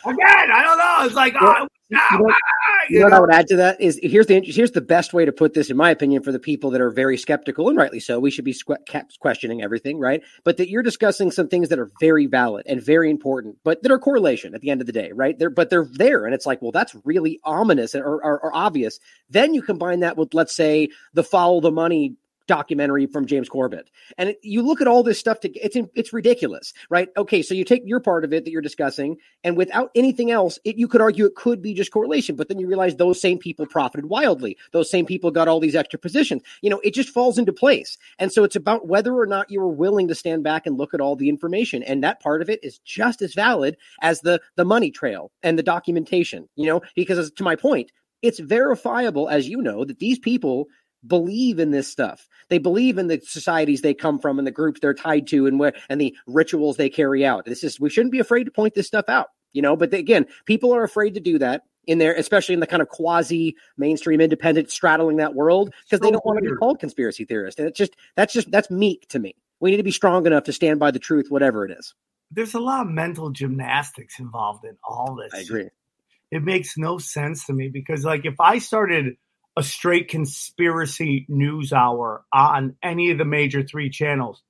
Again, 0.03 0.17
I 0.53 0.63
don't 0.63 0.77
know. 0.77 1.05
It's 1.05 1.15
like, 1.15 1.39
well, 1.39 1.55
oh, 1.57 1.67
you 1.89 1.97
know, 1.97 2.29
ah, 2.29 2.85
you 2.89 2.99
know 2.99 3.05
what 3.05 3.13
I 3.13 3.19
would 3.19 3.31
add 3.31 3.47
to 3.47 3.55
that 3.57 3.79
is 3.79 3.99
here's 4.01 4.25
the 4.25 4.41
here's 4.43 4.71
the 4.71 4.81
best 4.81 5.13
way 5.13 5.25
to 5.25 5.31
put 5.31 5.53
this, 5.53 5.69
in 5.69 5.77
my 5.77 5.91
opinion, 5.91 6.23
for 6.23 6.31
the 6.31 6.39
people 6.39 6.71
that 6.71 6.81
are 6.81 6.89
very 6.89 7.17
skeptical 7.17 7.69
and 7.69 7.77
rightly 7.77 7.99
so. 7.99 8.19
We 8.19 8.31
should 8.31 8.45
be 8.45 8.55
kept 8.87 9.19
questioning 9.19 9.61
everything, 9.61 9.99
right? 9.99 10.21
But 10.43 10.57
that 10.57 10.69
you're 10.69 10.83
discussing 10.83 11.31
some 11.31 11.47
things 11.47 11.69
that 11.69 11.79
are 11.79 11.91
very 11.99 12.25
valid 12.25 12.65
and 12.67 12.81
very 12.81 13.09
important, 13.09 13.57
but 13.63 13.83
that 13.83 13.91
are 13.91 13.99
correlation 13.99 14.55
at 14.55 14.61
the 14.61 14.71
end 14.71 14.81
of 14.81 14.87
the 14.87 14.93
day, 14.93 15.11
right? 15.13 15.37
They're 15.37 15.49
but 15.49 15.69
they're 15.69 15.87
there, 15.91 16.25
and 16.25 16.33
it's 16.33 16.45
like, 16.45 16.61
well, 16.61 16.71
that's 16.71 16.95
really 17.03 17.39
ominous 17.43 17.93
or, 17.93 18.03
or, 18.03 18.39
or 18.39 18.55
obvious. 18.55 18.99
Then 19.29 19.53
you 19.53 19.61
combine 19.61 19.99
that 19.99 20.17
with, 20.17 20.33
let's 20.33 20.55
say, 20.55 20.89
the 21.13 21.23
follow 21.23 21.61
the 21.61 21.71
money 21.71 22.15
documentary 22.47 23.05
from 23.05 23.25
James 23.25 23.49
Corbett. 23.49 23.89
And 24.17 24.29
it, 24.29 24.39
you 24.41 24.61
look 24.61 24.81
at 24.81 24.87
all 24.87 25.03
this 25.03 25.19
stuff 25.19 25.39
to 25.41 25.51
it's 25.53 25.77
it's 25.95 26.13
ridiculous, 26.13 26.73
right? 26.89 27.09
Okay, 27.17 27.41
so 27.41 27.53
you 27.53 27.63
take 27.63 27.83
your 27.85 27.99
part 27.99 28.23
of 28.23 28.33
it 28.33 28.45
that 28.45 28.51
you're 28.51 28.61
discussing 28.61 29.17
and 29.43 29.57
without 29.57 29.91
anything 29.95 30.31
else, 30.31 30.59
it, 30.63 30.77
you 30.77 30.87
could 30.87 31.01
argue 31.01 31.25
it 31.25 31.35
could 31.35 31.61
be 31.61 31.73
just 31.73 31.91
correlation, 31.91 32.35
but 32.35 32.47
then 32.47 32.59
you 32.59 32.67
realize 32.67 32.95
those 32.95 33.19
same 33.19 33.37
people 33.37 33.65
profited 33.65 34.05
wildly. 34.05 34.57
Those 34.71 34.89
same 34.89 35.05
people 35.05 35.31
got 35.31 35.47
all 35.47 35.59
these 35.59 35.75
extra 35.75 35.99
positions. 35.99 36.43
You 36.61 36.69
know, 36.69 36.81
it 36.83 36.93
just 36.93 37.09
falls 37.09 37.37
into 37.37 37.53
place. 37.53 37.97
And 38.19 38.31
so 38.31 38.43
it's 38.43 38.55
about 38.55 38.87
whether 38.87 39.15
or 39.15 39.25
not 39.25 39.49
you 39.49 39.61
are 39.61 39.67
willing 39.67 40.07
to 40.07 40.15
stand 40.15 40.43
back 40.43 40.65
and 40.65 40.77
look 40.77 40.93
at 40.93 41.01
all 41.01 41.15
the 41.15 41.29
information 41.29 41.83
and 41.83 42.03
that 42.03 42.19
part 42.19 42.41
of 42.41 42.49
it 42.49 42.63
is 42.63 42.79
just 42.79 43.21
as 43.21 43.33
valid 43.33 43.77
as 44.01 44.21
the 44.21 44.41
the 44.55 44.65
money 44.65 44.91
trail 44.91 45.31
and 45.43 45.57
the 45.57 45.63
documentation, 45.63 46.47
you 46.55 46.65
know, 46.65 46.81
because 46.95 47.31
to 47.31 47.43
my 47.43 47.55
point, 47.55 47.91
it's 48.21 48.39
verifiable 48.39 49.29
as 49.29 49.47
you 49.47 49.61
know 49.61 49.85
that 49.85 49.99
these 49.99 50.19
people 50.19 50.67
believe 51.05 51.59
in 51.59 51.71
this 51.71 51.87
stuff. 51.87 52.27
They 52.49 52.57
believe 52.57 52.97
in 52.97 53.07
the 53.07 53.19
societies 53.21 53.81
they 53.81 53.93
come 53.93 54.19
from 54.19 54.37
and 54.37 54.47
the 54.47 54.51
groups 54.51 54.79
they're 54.79 54.93
tied 54.93 55.27
to 55.27 55.47
and 55.47 55.59
where 55.59 55.73
and 55.89 55.99
the 55.99 56.15
rituals 56.27 56.77
they 56.77 56.89
carry 56.89 57.25
out. 57.25 57.45
This 57.45 57.63
is 57.63 57.79
we 57.79 57.89
shouldn't 57.89 58.11
be 58.11 58.19
afraid 58.19 58.45
to 58.45 58.51
point 58.51 58.73
this 58.73 58.87
stuff 58.87 59.05
out, 59.07 59.27
you 59.53 59.61
know. 59.61 59.75
But 59.75 59.93
again, 59.93 60.27
people 60.45 60.73
are 60.73 60.83
afraid 60.83 61.15
to 61.15 61.19
do 61.19 61.39
that 61.39 61.63
in 61.87 61.97
there, 61.97 62.13
especially 62.13 62.53
in 62.53 62.59
the 62.59 62.67
kind 62.67 62.81
of 62.81 62.89
quasi 62.89 63.55
mainstream 63.77 64.21
independent 64.21 64.71
straddling 64.71 65.17
that 65.17 65.35
world 65.35 65.73
because 65.83 65.99
so 65.99 66.05
they 66.05 66.11
don't 66.11 66.25
want 66.25 66.43
to 66.43 66.49
be 66.49 66.55
called 66.55 66.79
conspiracy 66.79 67.25
theorists. 67.25 67.59
And 67.59 67.67
it's 67.67 67.77
just 67.77 67.95
that's 68.15 68.33
just 68.33 68.51
that's 68.51 68.69
meek 68.69 69.07
to 69.09 69.19
me. 69.19 69.35
We 69.59 69.71
need 69.71 69.77
to 69.77 69.83
be 69.83 69.91
strong 69.91 70.25
enough 70.25 70.43
to 70.45 70.53
stand 70.53 70.79
by 70.79 70.91
the 70.91 70.99
truth, 70.99 71.27
whatever 71.29 71.65
it 71.65 71.71
is. 71.71 71.93
There's 72.31 72.53
a 72.53 72.59
lot 72.59 72.85
of 72.85 72.91
mental 72.91 73.29
gymnastics 73.29 74.19
involved 74.19 74.65
in 74.65 74.77
all 74.83 75.15
this. 75.15 75.33
I 75.33 75.41
agree. 75.41 75.69
It 76.31 76.43
makes 76.43 76.77
no 76.77 76.97
sense 76.97 77.45
to 77.45 77.53
me 77.53 77.69
because, 77.69 78.03
like, 78.03 78.25
if 78.25 78.39
I 78.39 78.57
started 78.57 79.15
a 79.57 79.63
straight 79.63 80.09
conspiracy 80.09 81.25
news 81.29 81.71
hour 81.71 82.25
on 82.33 82.75
any 82.83 83.11
of 83.11 83.17
the 83.17 83.25
major 83.25 83.63
three 83.63 83.89
channels, 83.89 84.41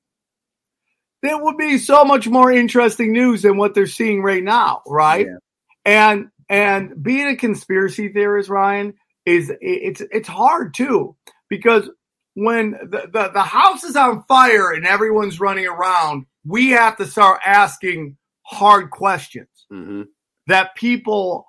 there 1.22 1.38
would 1.38 1.58
be 1.58 1.78
so 1.78 2.04
much 2.04 2.28
more 2.28 2.52
interesting 2.52 3.12
news 3.12 3.42
than 3.44 3.58
what 3.58 3.74
they're 3.74 3.88
seeing 3.88 4.22
right 4.22 4.44
now, 4.44 4.82
right? 4.88 5.28
Yeah. 5.28 5.38
And 5.86 6.30
and 6.50 7.02
being 7.02 7.28
a 7.28 7.36
conspiracy 7.36 8.10
theorist, 8.10 8.50
Ryan, 8.50 8.94
is 9.26 9.52
it's 9.62 10.02
it's 10.12 10.28
hard 10.28 10.74
too 10.74 11.16
because 11.50 11.90
when 12.36 12.72
the, 12.72 13.10
the, 13.12 13.32
the 13.34 13.44
house 13.44 13.84
is 13.84 13.96
on 13.96 14.24
fire 14.24 14.72
and 14.72 14.86
everyone's 14.86 15.40
running 15.40 15.66
around, 15.66 16.26
we 16.46 16.72
have 16.72 16.98
to 16.98 17.06
start 17.06 17.40
asking 17.46 18.18
hard 18.44 18.92
questions 18.92 19.48
mm-hmm. 19.72 20.04
that 20.48 20.76
people 20.76 21.48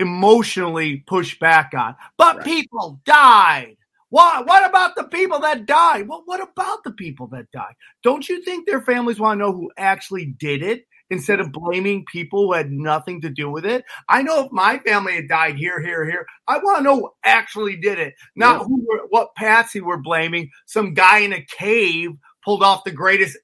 emotionally 0.00 1.04
push 1.06 1.38
back 1.38 1.72
on. 1.76 1.94
But 2.16 2.36
Right. 2.38 2.44
people 2.46 3.00
died. 3.04 3.76
What? 4.08 4.46
What 4.46 4.68
about 4.68 4.96
the 4.96 5.04
people 5.04 5.38
that 5.40 5.66
died? 5.66 6.08
Well, 6.08 6.22
what 6.24 6.40
about 6.40 6.82
the 6.84 6.90
people 6.92 7.28
that 7.28 7.50
died? 7.52 7.74
Don't 8.02 8.28
you 8.28 8.42
think 8.42 8.66
their 8.66 8.80
families 8.82 9.20
want 9.20 9.38
to 9.38 9.44
know 9.46 9.52
who 9.52 9.70
actually 9.76 10.26
did 10.26 10.62
it 10.64 10.84
instead 11.10 11.38
of 11.40 11.52
blaming 11.52 12.04
people 12.10 12.46
who 12.46 12.52
had 12.54 12.72
nothing 12.72 13.20
to 13.20 13.30
do 13.30 13.48
with 13.50 13.64
it? 13.64 13.84
I 14.08 14.22
know 14.22 14.44
if 14.44 14.50
my 14.52 14.78
family 14.78 15.14
had 15.14 15.28
died 15.28 15.56
here, 15.56 15.80
here, 15.80 16.04
here, 16.10 16.26
I 16.48 16.58
want 16.58 16.78
to 16.78 16.82
know 16.82 16.96
who 16.96 17.10
actually 17.22 17.76
did 17.76 18.00
it, 18.00 18.14
not 18.34 18.60
Yeah. 18.62 18.64
who 18.66 18.84
were, 18.88 19.06
what 19.10 19.34
Patsy 19.36 19.80
were 19.80 19.98
blaming. 19.98 20.50
Some 20.66 20.92
guy 20.94 21.18
in 21.18 21.32
a 21.32 21.44
cave 21.44 22.10
pulled 22.44 22.64
off 22.64 22.82
the 22.84 22.90
greatest 22.90 23.38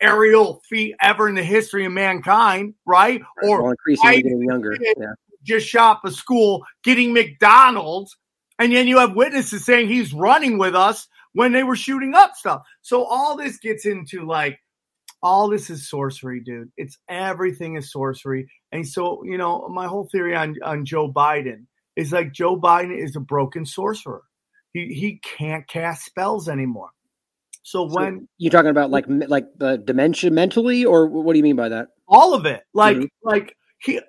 aerial 0.00 0.60
feat 0.68 0.94
ever 1.00 1.28
in 1.28 1.34
the 1.34 1.42
history 1.42 1.84
of 1.86 1.92
mankind, 1.92 2.74
right? 2.86 3.20
Or 3.42 3.62
While 3.62 3.70
increasingly 3.72 4.16
I- 4.18 4.20
getting 4.20 4.42
younger. 4.44 4.76
Yeah. 4.80 4.92
Just 5.42 5.66
shop 5.66 6.00
a 6.04 6.10
school 6.10 6.64
getting 6.84 7.12
McDonald's, 7.12 8.16
and 8.58 8.72
then 8.72 8.88
you 8.88 8.98
have 8.98 9.14
witnesses 9.14 9.64
saying 9.64 9.88
he's 9.88 10.12
running 10.12 10.58
with 10.58 10.74
us 10.74 11.06
when 11.32 11.52
they 11.52 11.62
were 11.62 11.76
shooting 11.76 12.14
up 12.14 12.34
stuff. 12.34 12.62
So 12.82 13.04
all 13.04 13.36
this 13.36 13.58
gets 13.58 13.86
into 13.86 14.26
like 14.26 14.58
all 15.22 15.48
this 15.48 15.70
is 15.70 15.88
sorcery, 15.88 16.40
dude. 16.40 16.70
It's 16.76 16.96
everything 17.08 17.76
is 17.76 17.90
sorcery. 17.92 18.48
And 18.72 18.86
so, 18.86 19.22
you 19.24 19.36
know, 19.38 19.68
my 19.68 19.86
whole 19.86 20.08
theory 20.10 20.34
on, 20.36 20.54
on 20.64 20.84
Joe 20.84 21.10
Biden 21.12 21.66
is 21.96 22.12
like 22.12 22.32
Joe 22.32 22.56
Biden 22.58 22.96
is 22.96 23.16
a 23.16 23.20
broken 23.20 23.66
sorcerer. 23.66 24.22
He 24.72 24.86
he 24.94 25.20
can't 25.22 25.66
cast 25.66 26.04
spells 26.04 26.48
anymore. 26.48 26.90
So 27.62 27.88
So 27.88 27.94
when 27.94 28.28
you 28.38 28.50
talking 28.50 28.70
about 28.70 28.90
like 28.90 29.06
like 29.08 29.46
the 29.56 29.78
dementia 29.78 30.30
mentally, 30.30 30.84
or 30.84 31.06
what 31.06 31.32
do 31.32 31.38
you 31.38 31.42
mean 31.42 31.56
by 31.56 31.68
that? 31.70 31.88
all 32.10 32.32
of 32.32 32.46
it 32.46 32.62
like 32.72 32.96
Mhm. 32.96 33.08
like 33.22 33.54
he 33.78 34.00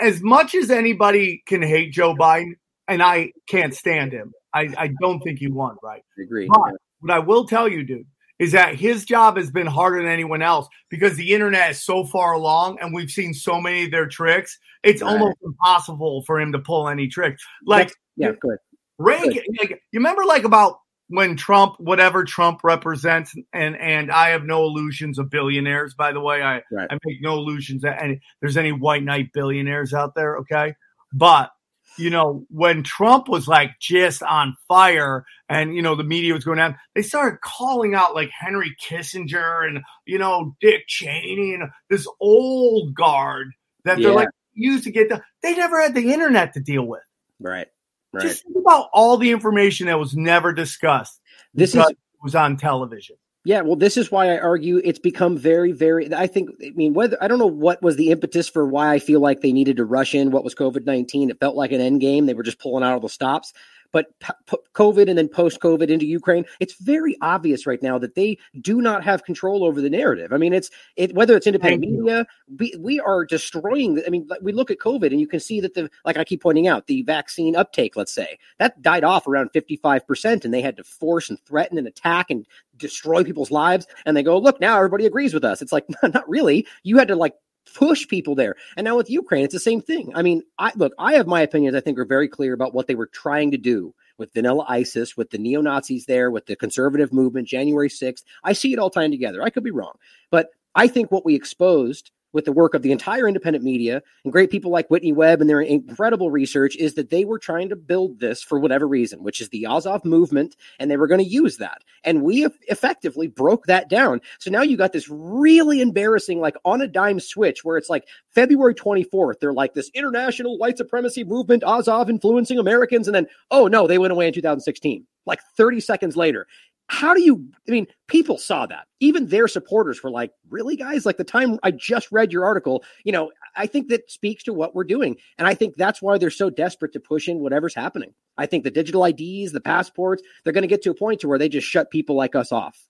as 0.00 0.22
much 0.22 0.54
as 0.54 0.70
anybody 0.70 1.42
can 1.46 1.62
hate 1.62 1.92
joe 1.92 2.14
biden 2.14 2.52
and 2.88 3.02
i 3.02 3.32
can't 3.48 3.74
stand 3.74 4.12
him 4.12 4.32
i 4.52 4.68
i 4.78 4.90
don't 5.00 5.20
think 5.20 5.38
he 5.38 5.48
won 5.48 5.76
right 5.82 6.02
I 6.18 6.22
agree. 6.22 6.48
But 6.48 6.74
what 7.00 7.10
i 7.12 7.18
will 7.18 7.46
tell 7.46 7.68
you 7.68 7.84
dude 7.84 8.06
is 8.38 8.52
that 8.52 8.74
his 8.74 9.04
job 9.04 9.36
has 9.36 9.50
been 9.50 9.66
harder 9.66 10.02
than 10.02 10.10
anyone 10.10 10.42
else 10.42 10.66
because 10.90 11.16
the 11.16 11.32
internet 11.32 11.70
is 11.70 11.82
so 11.84 12.04
far 12.04 12.32
along 12.32 12.78
and 12.80 12.92
we've 12.92 13.10
seen 13.10 13.32
so 13.32 13.60
many 13.60 13.84
of 13.84 13.90
their 13.90 14.06
tricks 14.06 14.58
it's 14.82 15.02
Right. 15.02 15.12
almost 15.12 15.38
impossible 15.44 16.22
for 16.26 16.40
him 16.40 16.52
to 16.52 16.58
pull 16.58 16.88
any 16.88 17.08
tricks 17.08 17.42
like 17.64 17.92
yeah, 18.16 18.32
good. 18.40 18.58
Reagan, 18.98 19.42
like, 19.58 19.70
you 19.90 19.98
remember 19.98 20.24
like 20.24 20.44
about 20.44 20.76
when 21.08 21.36
Trump, 21.36 21.76
whatever 21.78 22.24
Trump 22.24 22.60
represents, 22.64 23.34
and 23.52 23.76
and 23.76 24.10
I 24.10 24.30
have 24.30 24.44
no 24.44 24.64
illusions 24.64 25.18
of 25.18 25.30
billionaires. 25.30 25.94
By 25.94 26.12
the 26.12 26.20
way, 26.20 26.42
I 26.42 26.62
Right. 26.70 26.88
I 26.90 26.98
make 27.04 27.20
no 27.20 27.34
illusions 27.34 27.82
that 27.82 28.02
any 28.02 28.20
there's 28.40 28.56
any 28.56 28.72
white 28.72 29.02
knight 29.02 29.32
billionaires 29.32 29.92
out 29.92 30.14
there. 30.14 30.38
Okay, 30.38 30.74
but 31.12 31.50
you 31.98 32.10
know 32.10 32.46
when 32.48 32.82
Trump 32.82 33.28
was 33.28 33.46
like 33.46 33.72
just 33.80 34.22
on 34.22 34.56
fire, 34.66 35.24
and 35.48 35.74
you 35.74 35.82
know 35.82 35.94
the 35.94 36.04
media 36.04 36.34
was 36.34 36.44
going 36.44 36.58
down, 36.58 36.76
they 36.94 37.02
started 37.02 37.40
calling 37.42 37.94
out 37.94 38.14
like 38.14 38.30
Henry 38.30 38.74
Kissinger 38.82 39.66
and 39.68 39.80
you 40.06 40.18
know 40.18 40.54
Dick 40.60 40.84
Cheney 40.88 41.54
and 41.54 41.70
this 41.90 42.08
old 42.20 42.94
guard 42.94 43.48
that 43.84 44.00
they're 44.00 44.12
like 44.12 44.28
used 44.54 44.84
to 44.84 44.90
get 44.90 45.08
the. 45.08 45.22
They 45.42 45.54
never 45.54 45.80
had 45.80 45.94
the 45.94 46.12
internet 46.12 46.54
to 46.54 46.60
deal 46.60 46.86
with. 46.86 47.02
Right. 47.40 47.66
Right. 48.14 48.22
Just 48.22 48.44
think 48.44 48.56
about 48.56 48.88
all 48.92 49.16
the 49.16 49.30
information 49.30 49.86
that 49.88 49.98
was 49.98 50.14
never 50.16 50.52
discussed 50.52 51.20
this 51.54 51.74
is 51.74 51.84
was 52.22 52.34
on 52.34 52.56
television. 52.56 53.16
Yeah, 53.46 53.60
well, 53.60 53.76
this 53.76 53.98
is 53.98 54.10
why 54.10 54.30
I 54.32 54.38
argue 54.38 54.80
it's 54.82 54.98
become 54.98 55.36
very, 55.36 55.72
very. 55.72 56.12
I 56.14 56.26
think, 56.26 56.48
I 56.64 56.70
mean, 56.74 56.94
whether 56.94 57.18
I 57.22 57.28
don't 57.28 57.38
know 57.38 57.46
what 57.46 57.82
was 57.82 57.96
the 57.96 58.10
impetus 58.10 58.48
for 58.48 58.66
why 58.66 58.94
I 58.94 58.98
feel 58.98 59.20
like 59.20 59.42
they 59.42 59.52
needed 59.52 59.76
to 59.76 59.84
rush 59.84 60.14
in 60.14 60.30
what 60.30 60.44
was 60.44 60.54
COVID 60.54 60.86
19. 60.86 61.28
It 61.28 61.40
felt 61.40 61.54
like 61.54 61.70
an 61.70 61.80
end 61.80 62.00
game. 62.00 62.24
They 62.24 62.32
were 62.32 62.42
just 62.42 62.58
pulling 62.58 62.82
out 62.82 62.94
all 62.94 63.00
the 63.00 63.08
stops. 63.10 63.52
But 63.94 64.06
p- 64.18 64.56
COVID 64.74 65.08
and 65.08 65.16
then 65.16 65.28
post 65.28 65.60
COVID 65.60 65.88
into 65.88 66.04
Ukraine, 66.04 66.44
it's 66.58 66.74
very 66.74 67.16
obvious 67.20 67.64
right 67.64 67.80
now 67.80 67.96
that 67.98 68.16
they 68.16 68.38
do 68.60 68.80
not 68.82 69.04
have 69.04 69.22
control 69.22 69.62
over 69.62 69.80
the 69.80 69.88
narrative. 69.88 70.32
I 70.32 70.36
mean, 70.36 70.52
it's 70.52 70.68
it 70.96 71.14
whether 71.14 71.36
it's 71.36 71.46
independent 71.46 71.80
media, 71.82 72.26
we, 72.58 72.74
we 72.80 72.98
are 72.98 73.24
destroying. 73.24 73.94
The, 73.94 74.04
I 74.04 74.10
mean, 74.10 74.28
we 74.42 74.50
look 74.50 74.72
at 74.72 74.78
COVID 74.78 75.12
and 75.12 75.20
you 75.20 75.28
can 75.28 75.38
see 75.38 75.60
that 75.60 75.74
the 75.74 75.88
like 76.04 76.16
I 76.16 76.24
keep 76.24 76.42
pointing 76.42 76.66
out 76.66 76.88
the 76.88 77.02
vaccine 77.02 77.54
uptake. 77.54 77.94
Let's 77.94 78.12
say 78.12 78.36
that 78.58 78.82
died 78.82 79.04
off 79.04 79.28
around 79.28 79.50
fifty 79.50 79.76
five 79.76 80.04
percent, 80.08 80.44
and 80.44 80.52
they 80.52 80.60
had 80.60 80.76
to 80.76 80.82
force 80.82 81.30
and 81.30 81.38
threaten 81.46 81.78
and 81.78 81.86
attack 81.86 82.30
and 82.30 82.44
destroy 82.76 83.22
people's 83.22 83.52
lives 83.52 83.86
and 84.04 84.16
they 84.16 84.22
go 84.24 84.36
look 84.36 84.60
now 84.60 84.76
everybody 84.76 85.06
agrees 85.06 85.32
with 85.32 85.44
us 85.44 85.62
it's 85.62 85.70
like 85.70 85.86
not 86.02 86.28
really 86.28 86.66
you 86.82 86.98
had 86.98 87.06
to 87.06 87.14
like 87.14 87.34
push 87.72 88.06
people 88.08 88.34
there. 88.34 88.56
And 88.76 88.84
now 88.84 88.96
with 88.96 89.10
ukraine 89.10 89.44
it's 89.44 89.54
the 89.54 89.60
same 89.60 89.80
thing. 89.80 90.12
I 90.14 90.22
mean 90.22 90.42
i 90.58 90.72
look 90.76 90.92
i 90.98 91.14
have 91.14 91.26
my 91.26 91.40
opinions 91.40 91.76
i 91.76 91.80
think 91.80 91.98
are 91.98 92.04
very 92.04 92.28
clear 92.28 92.52
about 92.52 92.74
what 92.74 92.86
they 92.86 92.94
were 92.94 93.06
trying 93.06 93.50
to 93.50 93.56
do 93.56 93.94
with 94.18 94.32
vanilla 94.32 94.64
isis 94.68 95.16
with 95.16 95.30
the 95.30 95.38
neo-nazis 95.38 96.06
there 96.06 96.30
with 96.30 96.46
the 96.46 96.56
conservative 96.56 97.12
movement 97.12 97.48
january 97.48 97.88
6th 97.88 98.22
i 98.44 98.52
see 98.52 98.72
it 98.72 98.78
all 98.78 98.90
tying 98.90 99.10
together. 99.10 99.42
I 99.42 99.50
could 99.50 99.64
be 99.64 99.70
wrong. 99.70 99.94
But 100.30 100.50
i 100.74 100.86
think 100.86 101.10
what 101.10 101.24
we 101.24 101.34
exposed 101.34 102.10
with 102.34 102.44
the 102.44 102.52
work 102.52 102.74
of 102.74 102.82
the 102.82 102.92
entire 102.92 103.26
independent 103.26 103.64
media 103.64 104.02
and 104.24 104.32
great 104.32 104.50
people 104.50 104.70
like 104.70 104.90
Whitney 104.90 105.12
Webb 105.12 105.40
and 105.40 105.48
their 105.48 105.60
incredible 105.60 106.30
research 106.30 106.76
is 106.76 106.94
that 106.94 107.08
they 107.08 107.24
were 107.24 107.38
trying 107.38 107.68
to 107.70 107.76
build 107.76 108.18
this 108.18 108.42
for 108.42 108.58
whatever 108.58 108.86
reason, 108.86 109.22
which 109.22 109.40
is 109.40 109.48
the 109.48 109.66
Azov 109.66 110.04
movement, 110.04 110.56
and 110.78 110.90
they 110.90 110.96
were 110.96 111.06
going 111.06 111.22
to 111.22 111.26
use 111.26 111.56
that. 111.58 111.82
And 112.02 112.22
we 112.22 112.46
effectively 112.68 113.28
broke 113.28 113.66
that 113.66 113.88
down. 113.88 114.20
So 114.40 114.50
now 114.50 114.62
you 114.62 114.76
got 114.76 114.92
this 114.92 115.08
really 115.08 115.80
embarrassing, 115.80 116.40
like 116.40 116.56
on 116.64 116.82
a 116.82 116.88
dime 116.88 117.20
switch, 117.20 117.64
where 117.64 117.78
it's 117.78 117.88
like 117.88 118.06
February 118.34 118.74
24th, 118.74 119.38
they're 119.40 119.52
like 119.52 119.74
this 119.74 119.90
international 119.94 120.58
white 120.58 120.76
supremacy 120.76 121.24
movement, 121.24 121.62
Azov 121.64 122.10
influencing 122.10 122.58
Americans. 122.58 123.06
And 123.06 123.14
then, 123.14 123.28
oh 123.50 123.68
no, 123.68 123.86
they 123.86 123.98
went 123.98 124.12
away 124.12 124.26
in 124.26 124.34
2016, 124.34 125.06
like 125.24 125.40
30 125.56 125.80
seconds 125.80 126.16
later 126.16 126.46
how 126.88 127.14
do 127.14 127.22
you 127.22 127.48
i 127.66 127.70
mean 127.70 127.86
people 128.06 128.38
saw 128.38 128.66
that. 128.66 128.86
Even 129.00 129.26
their 129.26 129.48
supporters 129.48 130.02
were 130.02 130.10
like 130.10 130.32
really 130.50 130.76
guys? 130.76 131.06
Like 131.06 131.16
the 131.16 131.24
time 131.24 131.58
i 131.62 131.70
just 131.70 132.10
read 132.12 132.32
your 132.32 132.44
article. 132.44 132.84
You 133.04 133.12
know 133.12 133.30
i 133.56 133.66
think 133.66 133.88
that 133.88 134.10
speaks 134.10 134.42
to 134.44 134.52
what 134.52 134.74
we're 134.74 134.84
doing 134.84 135.16
and 135.38 135.46
i 135.46 135.54
think 135.54 135.76
that's 135.76 136.02
why 136.02 136.18
they're 136.18 136.30
so 136.30 136.50
desperate 136.50 136.92
to 136.92 137.00
push 137.00 137.28
in 137.28 137.40
whatever's 137.40 137.74
happening. 137.74 138.14
I 138.36 138.46
think 138.46 138.64
the 138.64 138.70
digital 138.70 139.04
ids 139.04 139.52
the 139.52 139.60
passports 139.60 140.22
they're 140.42 140.52
going 140.52 140.62
to 140.62 140.68
get 140.68 140.82
to 140.82 140.90
a 140.90 140.94
point 140.94 141.20
to 141.20 141.28
where 141.28 141.38
they 141.38 141.48
just 141.48 141.66
shut 141.66 141.90
people 141.90 142.16
like 142.16 142.34
us 142.34 142.52
off. 142.52 142.86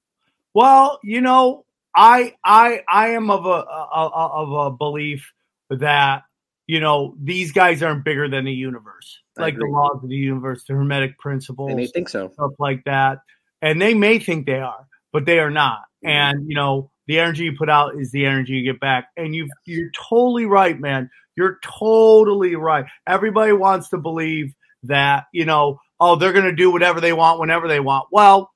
Well, 0.54 1.00
you 1.02 1.20
know, 1.20 1.64
I 1.94 2.34
I 2.44 2.82
I 2.88 3.08
am 3.10 3.30
of 3.30 3.44
a, 3.44 3.48
a, 3.48 4.10
a 4.14 4.28
of 4.28 4.72
a 4.72 4.76
belief 4.76 5.32
that 5.70 6.22
you 6.66 6.80
know 6.80 7.16
these 7.20 7.52
guys 7.52 7.82
aren't 7.82 8.04
bigger 8.04 8.28
than 8.28 8.44
the 8.44 8.52
universe, 8.52 9.20
I 9.36 9.42
like 9.42 9.56
the 9.56 9.66
laws 9.66 10.00
of 10.02 10.08
the 10.08 10.16
universe, 10.16 10.64
the 10.64 10.74
hermetic 10.74 11.18
principles. 11.18 11.68
they 11.68 11.74
may 11.74 11.86
think 11.86 12.08
so. 12.08 12.30
stuff 12.30 12.52
like 12.58 12.84
that. 12.84 13.18
And 13.64 13.80
they 13.80 13.94
may 13.94 14.18
think 14.18 14.46
they 14.46 14.60
are, 14.60 14.86
but 15.12 15.24
they 15.24 15.38
are 15.38 15.50
not. 15.50 15.80
Mhm. 16.04 16.10
And 16.10 16.48
you 16.48 16.54
know, 16.54 16.90
the 17.06 17.18
energy 17.18 17.44
you 17.44 17.56
put 17.56 17.70
out 17.70 17.96
is 17.98 18.12
the 18.12 18.26
energy 18.26 18.52
you 18.54 18.72
get 18.72 18.80
back. 18.80 19.08
And 19.16 19.34
you 19.34 19.48
you're 19.64 19.90
totally 19.90 20.44
right, 20.46 20.78
man. 20.78 21.10
You're 21.36 21.58
totally 21.64 22.54
right. 22.54 22.84
Everybody 23.06 23.52
wants 23.52 23.88
to 23.88 23.98
believe 23.98 24.54
that, 24.84 25.24
you 25.32 25.44
know, 25.46 25.80
oh, 25.98 26.14
they're 26.16 26.32
gonna 26.32 26.54
do 26.54 26.70
whatever 26.70 27.00
they 27.00 27.12
want 27.14 27.40
whenever 27.40 27.66
they 27.66 27.80
want. 27.80 28.06
Well, 28.12 28.50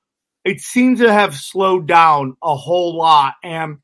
it 0.45 0.61
seems 0.61 0.99
to 0.99 1.11
have 1.11 1.35
slowed 1.35 1.87
down 1.87 2.37
a 2.43 2.55
whole 2.55 2.95
lot. 2.95 3.33
And 3.43 3.79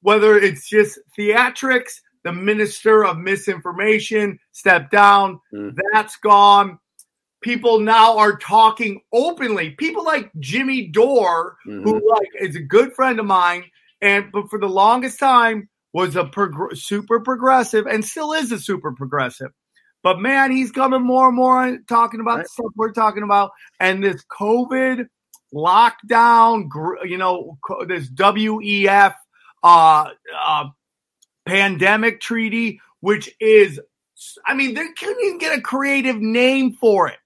whether 0.00 0.36
it's 0.38 0.68
just 0.68 0.98
theatrics, 1.18 2.00
the 2.24 2.32
minister 2.32 3.04
of 3.04 3.18
misinformation 3.18 4.38
stepped 4.52 4.90
down, 4.90 5.38
Mhm. 5.54 5.76
that's 5.92 6.16
gone 6.16 6.78
people 7.42 7.80
now 7.80 8.18
are 8.18 8.36
talking 8.36 9.00
openly. 9.12 9.70
People 9.70 10.04
like 10.04 10.30
Jimmy 10.38 10.88
Dore, 10.88 11.56
Mhm. 11.66 11.82
who 11.84 12.10
like 12.10 12.28
is 12.40 12.56
a 12.56 12.60
good 12.60 12.92
friend 12.94 13.20
of 13.20 13.26
mine, 13.26 13.64
and 14.00 14.30
but 14.32 14.48
for 14.50 14.58
the 14.58 14.68
longest 14.68 15.18
time 15.18 15.68
was 15.92 16.16
a 16.16 16.24
prog- 16.24 16.76
super 16.76 17.20
progressive 17.20 17.86
and 17.86 18.04
still 18.04 18.32
is 18.32 18.52
a 18.52 18.58
super 18.58 18.92
progressive. 18.92 19.50
But 20.02 20.20
man, 20.20 20.50
he's 20.52 20.70
coming 20.70 21.02
more 21.02 21.28
and 21.28 21.36
more 21.36 21.78
talking 21.88 22.20
about 22.20 22.36
Right. 22.36 22.42
the 22.44 22.48
stuff 22.50 22.72
we're 22.76 22.92
talking 22.92 23.22
about, 23.22 23.50
and 23.80 24.04
this 24.04 24.24
COVID 24.38 25.06
lockdown, 25.54 26.68
you 27.08 27.16
know, 27.18 27.58
this 27.86 28.08
WEF 28.10 29.14
uh, 29.62 30.10
uh, 30.38 30.64
pandemic 31.44 32.20
treaty, 32.20 32.80
which 33.00 33.30
is, 33.40 33.80
I 34.46 34.54
mean, 34.54 34.74
they 34.74 34.86
couldn't 34.98 35.24
even 35.24 35.38
get 35.38 35.58
a 35.58 35.60
creative 35.60 36.20
name 36.20 36.72
for 36.74 37.08
it. 37.08 37.18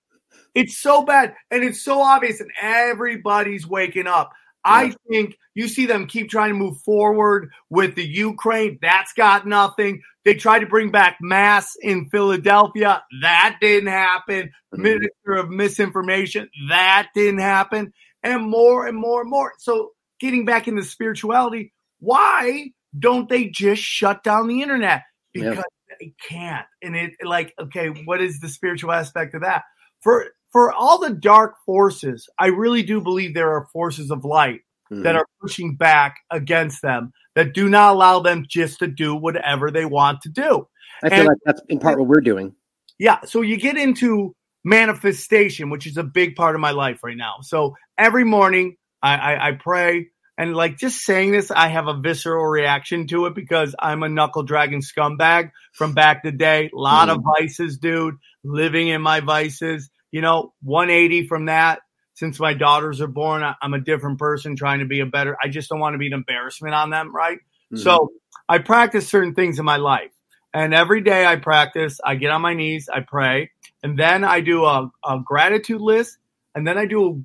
It's 0.61 0.77
so 0.77 1.03
bad 1.03 1.35
and 1.51 1.65
it's 1.65 1.83
so 1.83 2.01
obvious, 2.01 2.41
and 2.41 2.51
everybody's 2.61 3.67
waking 3.67 4.07
up. 4.07 4.33
I 4.63 4.95
think 5.09 5.39
you 5.55 5.69
see 5.69 5.87
them 5.87 6.07
keep 6.07 6.29
trying 6.29 6.51
to 6.51 6.55
move 6.55 6.79
forward 6.83 7.51
with 7.71 7.95
the 7.95 8.05
Ukraine. 8.05 8.79
That's 8.83 9.13
got 9.15 9.47
nothing. 9.47 10.03
They 10.25 10.35
tried 10.35 10.59
to 10.59 10.67
bring 10.67 10.91
back 10.91 11.17
mass 11.23 11.77
in 11.81 12.11
Philadelphia. 12.11 13.03
That 13.23 13.57
didn't 13.61 13.89
happen. 13.89 14.53
Mhm. 14.75 14.79
Minister 14.79 15.33
of 15.37 15.49
Misinformation. 15.49 16.51
That 16.69 17.09
didn't 17.15 17.41
happen. 17.41 17.95
And 18.23 18.51
more 18.51 18.87
and 18.87 18.99
more 18.99 19.23
and 19.23 19.31
more. 19.31 19.55
So 19.59 19.93
getting 20.21 20.45
back 20.45 20.69
into 20.69 20.83
spirituality, 20.83 21.73
why 22.01 22.73
don't 22.99 23.31
they 23.31 23.47
just 23.47 23.83
shut 23.83 24.23
down 24.23 24.47
the 24.47 24.61
internet? 24.61 25.05
Yeah. 25.33 25.51
Because 25.51 25.65
it 26.01 26.13
can't. 26.29 26.67
And 26.83 26.95
it 26.95 27.13
like, 27.25 27.55
okay, 27.59 27.89
what 27.89 28.21
is 28.21 28.41
the 28.41 28.49
spiritual 28.49 28.93
aspect 28.93 29.35
of 29.35 29.41
that? 29.41 29.63
For 30.03 30.35
for 30.53 30.73
all 30.73 30.99
the 30.99 31.11
dark 31.11 31.55
forces, 31.65 32.29
I 32.39 32.49
really 32.49 32.83
do 32.83 33.01
believe 33.01 33.35
there 33.35 33.53
are 33.53 33.69
forces 33.73 34.11
of 34.11 34.25
light 34.25 34.61
mm-hmm. 34.91 35.03
that 35.03 35.17
are 35.17 35.27
pushing 35.41 35.77
back 35.77 36.17
against 36.31 36.83
them 36.83 37.13
that 37.35 37.55
do 37.55 37.69
not 37.69 37.95
allow 37.95 38.21
them 38.21 38.45
just 38.49 38.81
to 38.81 38.87
do 38.87 39.15
whatever 39.15 39.71
they 39.71 39.85
want 39.85 40.23
to 40.23 40.29
do. 40.29 40.67
I 41.03 41.09
feel 41.09 41.19
and, 41.19 41.29
like 41.29 41.39
that's 41.45 41.63
in 41.69 41.79
part 41.79 41.99
what 41.99 42.09
we're 42.09 42.21
doing. 42.21 42.55
Yeah. 42.99 43.21
So 43.25 43.41
you 43.41 43.57
get 43.57 43.77
into 43.77 44.35
manifestation, 44.65 45.71
which 45.71 45.87
is 45.87 45.97
a 45.97 46.03
big 46.03 46.37
part 46.37 46.55
of 46.55 46.61
my 46.61 46.73
life 46.73 47.03
right 47.03 47.17
now. 47.17 47.37
So 47.43 47.77
every 47.97 48.25
morning 48.25 48.77
I, 49.03 49.17
I, 49.17 49.49
I 49.49 49.53
pray 49.53 50.09
and 50.41 50.55
like 50.55 50.79
just 50.79 51.03
saying 51.03 51.33
this, 51.33 51.51
I 51.51 51.69
have 51.69 51.87
a 51.87 52.01
visceral 52.01 52.47
reaction 52.47 53.07
to 53.09 53.27
it 53.27 53.35
because 53.35 53.75
I'm 53.79 54.03
a 54.03 54.09
knuckle 54.09 54.43
dragging 54.43 54.81
scumbag 54.81 55.51
from 55.75 55.93
back 55.93 56.23
the 56.23 56.33
day. 56.33 56.71
A 56.75 56.79
lot 56.79 57.09
mm. 57.09 57.17
of 57.17 57.25
vices, 57.39 57.77
dude, 57.77 58.15
living 58.43 58.89
in 58.89 59.03
my 59.03 59.21
vices. 59.21 59.91
You 60.11 60.21
know, 60.21 60.53
180 60.63 61.27
from 61.27 61.47
that. 61.47 61.81
Since 62.15 62.39
my 62.39 62.53
daughters 62.53 63.01
are 63.01 63.07
born, 63.07 63.43
I, 63.43 63.55
am 63.63 63.73
a 63.73 63.81
different 63.81 64.19
person 64.19 64.55
trying 64.57 64.81
to 64.81 64.85
be 64.85 65.01
a 65.01 65.07
better. 65.07 65.37
I 65.43 65.49
just 65.49 65.71
don't 65.71 65.79
want 65.79 65.95
to 65.95 65.99
be 65.99 66.09
an 66.09 66.13
embarrassment 66.13 66.75
on 66.75 66.91
them, 66.91 67.15
right? 67.15 67.39
Mm-hmm. 67.73 67.79
So 67.79 68.13
I 68.49 68.59
practice 68.59 69.09
certain 69.09 69.35
things 69.35 69.59
in 69.59 69.65
my 69.65 69.77
life. 69.77 70.11
And 70.53 70.75
every 70.75 71.01
day 71.01 71.25
I 71.25 71.37
practice, 71.37 72.01
I 72.05 72.17
get 72.17 72.31
on 72.31 72.43
my 72.43 72.55
knees, 72.55 72.89
I 72.93 73.01
pray, 73.01 73.51
and 73.83 73.99
then 73.99 74.25
I 74.25 74.41
do 74.41 74.65
a, 74.65 74.91
a 75.05 75.21
gratitude 75.25 75.81
list, 75.81 76.19
and 76.55 76.67
then 76.67 76.77
I 76.77 76.87
do 76.87 77.25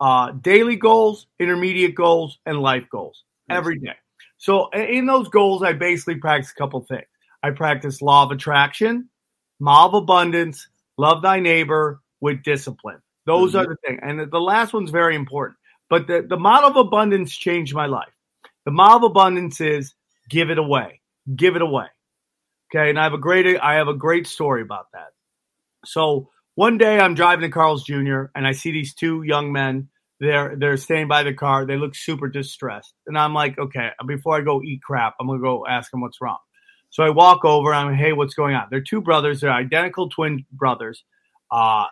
uh, 0.00 0.32
daily 0.32 0.76
goals, 0.76 1.26
intermediate 1.40 1.94
goals, 1.94 2.38
and 2.44 2.60
life 2.60 2.88
goals 2.90 3.24
every 3.48 3.78
day. 3.78 3.94
So 4.38 4.68
in 4.70 5.06
those 5.06 5.28
goals, 5.28 5.62
I 5.62 5.72
basically 5.72 6.16
practice 6.16 6.52
a 6.52 6.54
couple 6.54 6.80
things. 6.82 7.06
I 7.42 7.50
practice 7.50 8.02
law 8.02 8.24
of 8.24 8.30
attraction, 8.30 9.08
law 9.60 9.86
of 9.86 9.94
abundance, 9.94 10.68
love 10.98 11.22
thy 11.22 11.40
neighbor 11.40 12.00
with 12.20 12.42
discipline. 12.42 13.00
Those 13.26 13.50
mm-hmm. 13.52 13.58
are 13.58 13.66
the 13.66 13.76
things. 13.86 14.00
And 14.02 14.30
the 14.30 14.40
last 14.40 14.72
one's 14.72 14.90
very 14.90 15.16
important. 15.16 15.58
But 15.88 16.06
the, 16.06 16.26
the 16.28 16.38
model 16.38 16.70
of 16.70 16.76
abundance 16.76 17.36
changed 17.36 17.74
my 17.74 17.86
life. 17.86 18.12
The 18.64 18.72
model 18.72 18.96
of 18.96 19.10
abundance 19.10 19.60
is 19.60 19.94
give 20.28 20.50
it 20.50 20.58
away. 20.58 21.00
Give 21.34 21.56
it 21.56 21.62
away. 21.62 21.86
Okay. 22.74 22.90
And 22.90 22.98
I 22.98 23.04
have 23.04 23.12
a 23.12 23.18
great 23.18 23.60
I 23.60 23.74
have 23.74 23.88
a 23.88 23.94
great 23.94 24.26
story 24.26 24.62
about 24.62 24.86
that. 24.92 25.08
So 25.84 26.30
one 26.56 26.78
day 26.78 26.98
I'm 26.98 27.14
driving 27.14 27.42
to 27.42 27.48
Carl's 27.48 27.84
Jr. 27.84 28.24
and 28.34 28.46
I 28.46 28.52
see 28.52 28.72
these 28.72 28.94
two 28.94 29.22
young 29.22 29.52
men. 29.52 29.88
They're 30.18 30.56
they're 30.56 30.76
staying 30.76 31.08
by 31.08 31.22
the 31.22 31.34
car. 31.34 31.66
They 31.66 31.76
look 31.76 31.94
super 31.94 32.28
distressed. 32.28 32.94
And 33.06 33.16
I'm 33.18 33.34
like, 33.34 33.58
okay, 33.58 33.90
before 34.06 34.36
I 34.36 34.40
go 34.40 34.62
eat 34.62 34.82
crap, 34.82 35.14
I'm 35.20 35.28
gonna 35.28 35.40
go 35.40 35.66
ask 35.66 35.90
them 35.90 36.00
what's 36.00 36.20
wrong. 36.20 36.38
So 36.90 37.02
I 37.02 37.10
walk 37.10 37.44
over. 37.44 37.74
I'm, 37.74 37.94
hey, 37.94 38.12
what's 38.12 38.34
going 38.34 38.54
on? 38.54 38.68
They're 38.70 38.80
two 38.80 39.00
brothers. 39.00 39.40
They're 39.40 39.52
identical 39.52 40.08
twin 40.08 40.44
brothers. 40.52 41.04
Uh, 41.50 41.86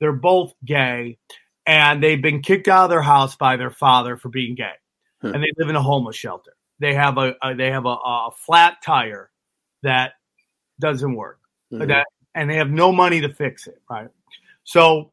they're 0.00 0.12
both 0.12 0.54
gay, 0.64 1.18
and 1.66 2.02
they've 2.02 2.20
been 2.20 2.42
kicked 2.42 2.68
out 2.68 2.84
of 2.84 2.90
their 2.90 3.02
house 3.02 3.36
by 3.36 3.56
their 3.56 3.70
father 3.70 4.16
for 4.16 4.28
being 4.28 4.54
gay, 4.54 4.72
hmm. 5.20 5.28
and 5.28 5.42
they 5.42 5.52
live 5.58 5.68
in 5.68 5.76
a 5.76 5.82
homeless 5.82 6.16
shelter. 6.16 6.52
They 6.78 6.94
have 6.94 7.18
a, 7.18 7.34
a 7.42 7.54
they 7.54 7.70
have 7.70 7.86
a, 7.86 7.88
a, 7.88 8.30
flat 8.36 8.76
tire 8.84 9.30
that 9.82 10.12
doesn't 10.78 11.14
work. 11.14 11.40
Mm-hmm. 11.72 11.88
That 11.88 12.06
and 12.34 12.48
they 12.48 12.56
have 12.56 12.70
no 12.70 12.92
money 12.92 13.20
to 13.20 13.28
fix 13.28 13.66
it, 13.66 13.82
right? 13.90 14.08
So 14.64 15.12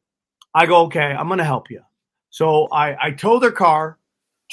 I 0.54 0.66
go, 0.66 0.84
okay, 0.84 1.00
I'm 1.00 1.28
going 1.28 1.40
to 1.40 1.44
help 1.44 1.72
you. 1.72 1.82
So 2.30 2.68
I, 2.72 3.08
I 3.08 3.12
tow 3.12 3.40
their 3.40 3.52
car 3.52 3.98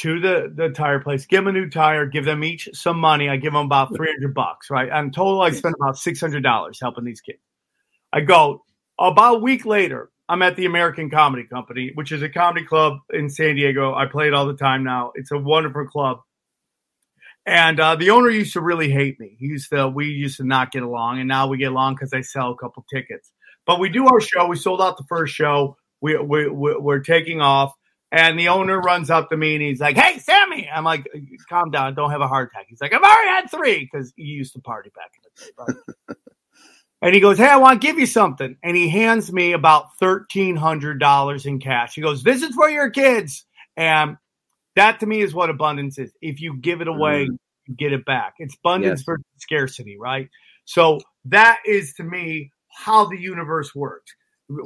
to 0.01 0.21
the, 0.21 0.53
the 0.55 0.71
tire 0.71 1.01
place, 1.01 1.27
give 1.27 1.45
them 1.45 1.55
a 1.55 1.59
new 1.59 1.69
tire, 1.69 2.07
give 2.07 2.25
them 2.25 2.45
each 2.45 2.69
some 2.73 2.99
money. 2.99 3.29
I 3.29 3.37
give 3.37 3.53
them 3.53 3.67
about 3.67 3.95
300 3.95 4.35
bucks, 4.35 4.71
right? 4.71 4.89
And 4.91 5.13
total, 5.13 5.43
I 5.43 5.51
spent 5.51 5.75
about 5.79 5.97
$600 5.97 6.77
helping 6.81 7.05
these 7.05 7.21
kids. 7.21 7.39
I 8.13 8.21
go 8.21 8.65
about 8.99 9.37
a 9.37 9.39
week 9.39 9.67
later, 9.67 10.11
I'm 10.29 10.43
at 10.43 10.57
the 10.57 10.67
American 10.67 11.11
Comedy 11.11 11.45
Company, 11.45 11.91
which 11.95 12.13
is 12.13 12.23
a 12.23 12.29
comedy 12.29 12.65
club 12.65 12.99
in 13.13 13.29
San 13.29 13.57
Diego. 13.57 13.95
I 13.95 14.07
play 14.07 14.29
it 14.29 14.35
all 14.35 14.47
the 14.47 14.57
time 14.57 14.85
now. 14.85 15.13
It's 15.15 15.31
a 15.31 15.39
wonderful 15.39 15.87
club. 15.87 16.21
And 17.45 17.81
uh, 17.81 17.97
the 17.97 18.11
owner 18.11 18.31
used 18.31 18.53
to 18.53 18.61
really 18.61 18.91
hate 18.91 19.19
me. 19.19 19.37
He 19.39 19.47
used 19.47 19.71
to, 19.71 19.89
we 19.89 20.07
used 20.07 20.37
to 20.37 20.45
not 20.45 20.71
get 20.71 20.85
along, 20.85 21.19
and 21.19 21.29
now 21.29 21.49
we 21.49 21.59
get 21.59 21.73
along 21.73 21.97
because 21.97 22.13
I 22.13 22.21
sell 22.21 22.53
a 22.53 22.57
couple 22.57 22.85
tickets. 22.89 23.33
But 23.67 23.81
we 23.81 23.89
do 23.89 24.07
our 24.07 24.21
show. 24.21 24.47
We 24.47 24.57
sold 24.57 24.81
out 24.81 24.97
the 24.97 25.05
first 25.09 25.35
show. 25.35 25.77
We, 26.01 26.17
we, 26.17 26.49
we 26.49 26.77
we're 26.77 27.01
taking 27.01 27.41
off, 27.41 27.73
and 28.13 28.39
the 28.39 28.49
owner 28.49 28.79
runs 28.79 29.09
up 29.09 29.31
to 29.31 29.37
me 29.37 29.55
and 29.55 29.63
he's 29.63 29.81
like, 29.81 29.97
"Hey, 29.97 30.19
Sammy!" 30.19 30.69
I'm 30.73 30.85
like, 30.85 31.09
"Calm 31.49 31.71
down, 31.71 31.95
don't 31.95 32.11
have 32.11 32.21
a 32.21 32.29
heart 32.29 32.51
attack." 32.53 32.67
He's 32.69 32.81
like, 32.81 32.93
"I've 32.93 33.03
already 33.03 33.29
had 33.29 33.51
three 33.51 33.89
because 33.91 34.13
he 34.15 34.25
used 34.25 34.53
to 34.53 34.61
party 34.61 34.91
back 34.95 35.13
in 35.17 35.65
the 35.67 35.75
day." 35.75 36.17
And 37.05 37.17
he 37.17 37.21
goes, 37.21 37.37
"Hey, 37.37 37.49
I 37.49 37.57
want 37.57 37.83
to 37.83 37.85
give 37.85 37.99
you 37.99 38.07
something," 38.07 38.57
and 38.63 38.77
he 38.77 38.89
hands 38.89 39.33
me 39.33 39.55
about 39.55 39.97
thirteen 39.99 40.55
hundred 40.55 41.01
dollars 41.01 41.47
in 41.47 41.59
cash. 41.59 41.97
He 41.97 42.01
goes, 42.01 42.23
"This 42.23 42.43
is 42.43 42.55
for 42.55 42.71
your 42.71 42.91
kids," 42.91 43.45
and 43.77 44.19
that 44.77 45.01
to 45.01 45.07
me 45.07 45.21
is 45.21 45.35
what 45.35 45.51
abundance 45.51 45.99
is. 45.99 46.13
If 46.23 46.41
you 46.41 46.57
give 46.57 46.81
it 46.81 46.87
away, 46.87 47.27
mm. 47.27 47.37
you 47.67 47.75
get 47.75 47.93
it 47.93 48.05
back. 48.05 48.35
It's 48.39 48.55
abundance 48.55 49.01
yes. 49.01 49.05
for 49.05 49.19
scarcity, 49.39 49.99
right? 49.99 50.29
So 50.65 51.01
that 51.25 51.59
is 51.67 51.93
to 51.95 52.05
me 52.05 52.53
how 52.71 53.07
the 53.07 53.19
universe 53.19 53.75
works. 53.75 54.15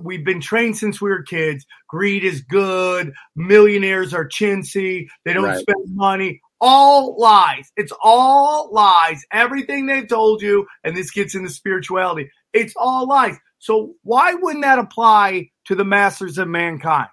We've 0.03 0.25
been 0.25 0.41
trained 0.41 0.77
since 0.77 1.01
we 1.01 1.11
were 1.11 1.23
kids. 1.23 1.65
Greed 1.89 2.25
is 2.25 2.41
good. 2.43 3.13
Millionaires 3.35 4.15
are 4.15 4.29
chintzy. 4.29 5.07
They 5.25 5.33
don't 5.33 5.45
right. 5.45 5.59
spend 5.59 5.95
money. 5.95 6.41
All 6.61 7.19
lies. 7.19 7.71
It's 7.77 7.93
all 8.03 8.71
lies. 8.73 9.23
Everything 9.33 9.87
they've 9.87 10.09
told 10.09 10.43
you, 10.43 10.67
and 10.85 10.97
this 10.97 11.11
gets 11.11 11.35
into 11.35 11.51
spirituality. 11.51 12.31
It's 12.53 12.75
all 12.77 13.07
lies. 13.07 13.37
So 13.59 13.95
why 14.03 14.35
wouldn't 14.35 14.65
that 14.65 14.79
apply 14.79 15.51
to 15.67 15.75
the 15.75 15.85
masters 15.85 16.39
of 16.39 16.49
mankind 16.49 17.09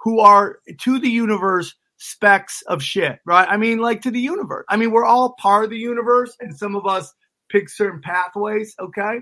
who 0.00 0.20
are 0.20 0.58
to 0.82 0.98
the 0.98 1.08
universe 1.08 1.74
specks 1.98 2.62
of 2.68 2.82
shit, 2.82 3.18
right? 3.26 3.48
I 3.48 3.56
mean, 3.56 3.78
like 3.78 4.02
to 4.02 4.10
the 4.10 4.20
universe. 4.20 4.64
I 4.68 4.76
mean, 4.76 4.90
we're 4.90 5.04
all 5.04 5.34
part 5.38 5.64
of 5.64 5.70
the 5.70 5.78
universe, 5.78 6.36
and 6.40 6.56
some 6.56 6.76
of 6.76 6.86
us 6.86 7.12
pick 7.50 7.68
certain 7.68 8.00
pathways, 8.02 8.74
okay? 8.80 9.20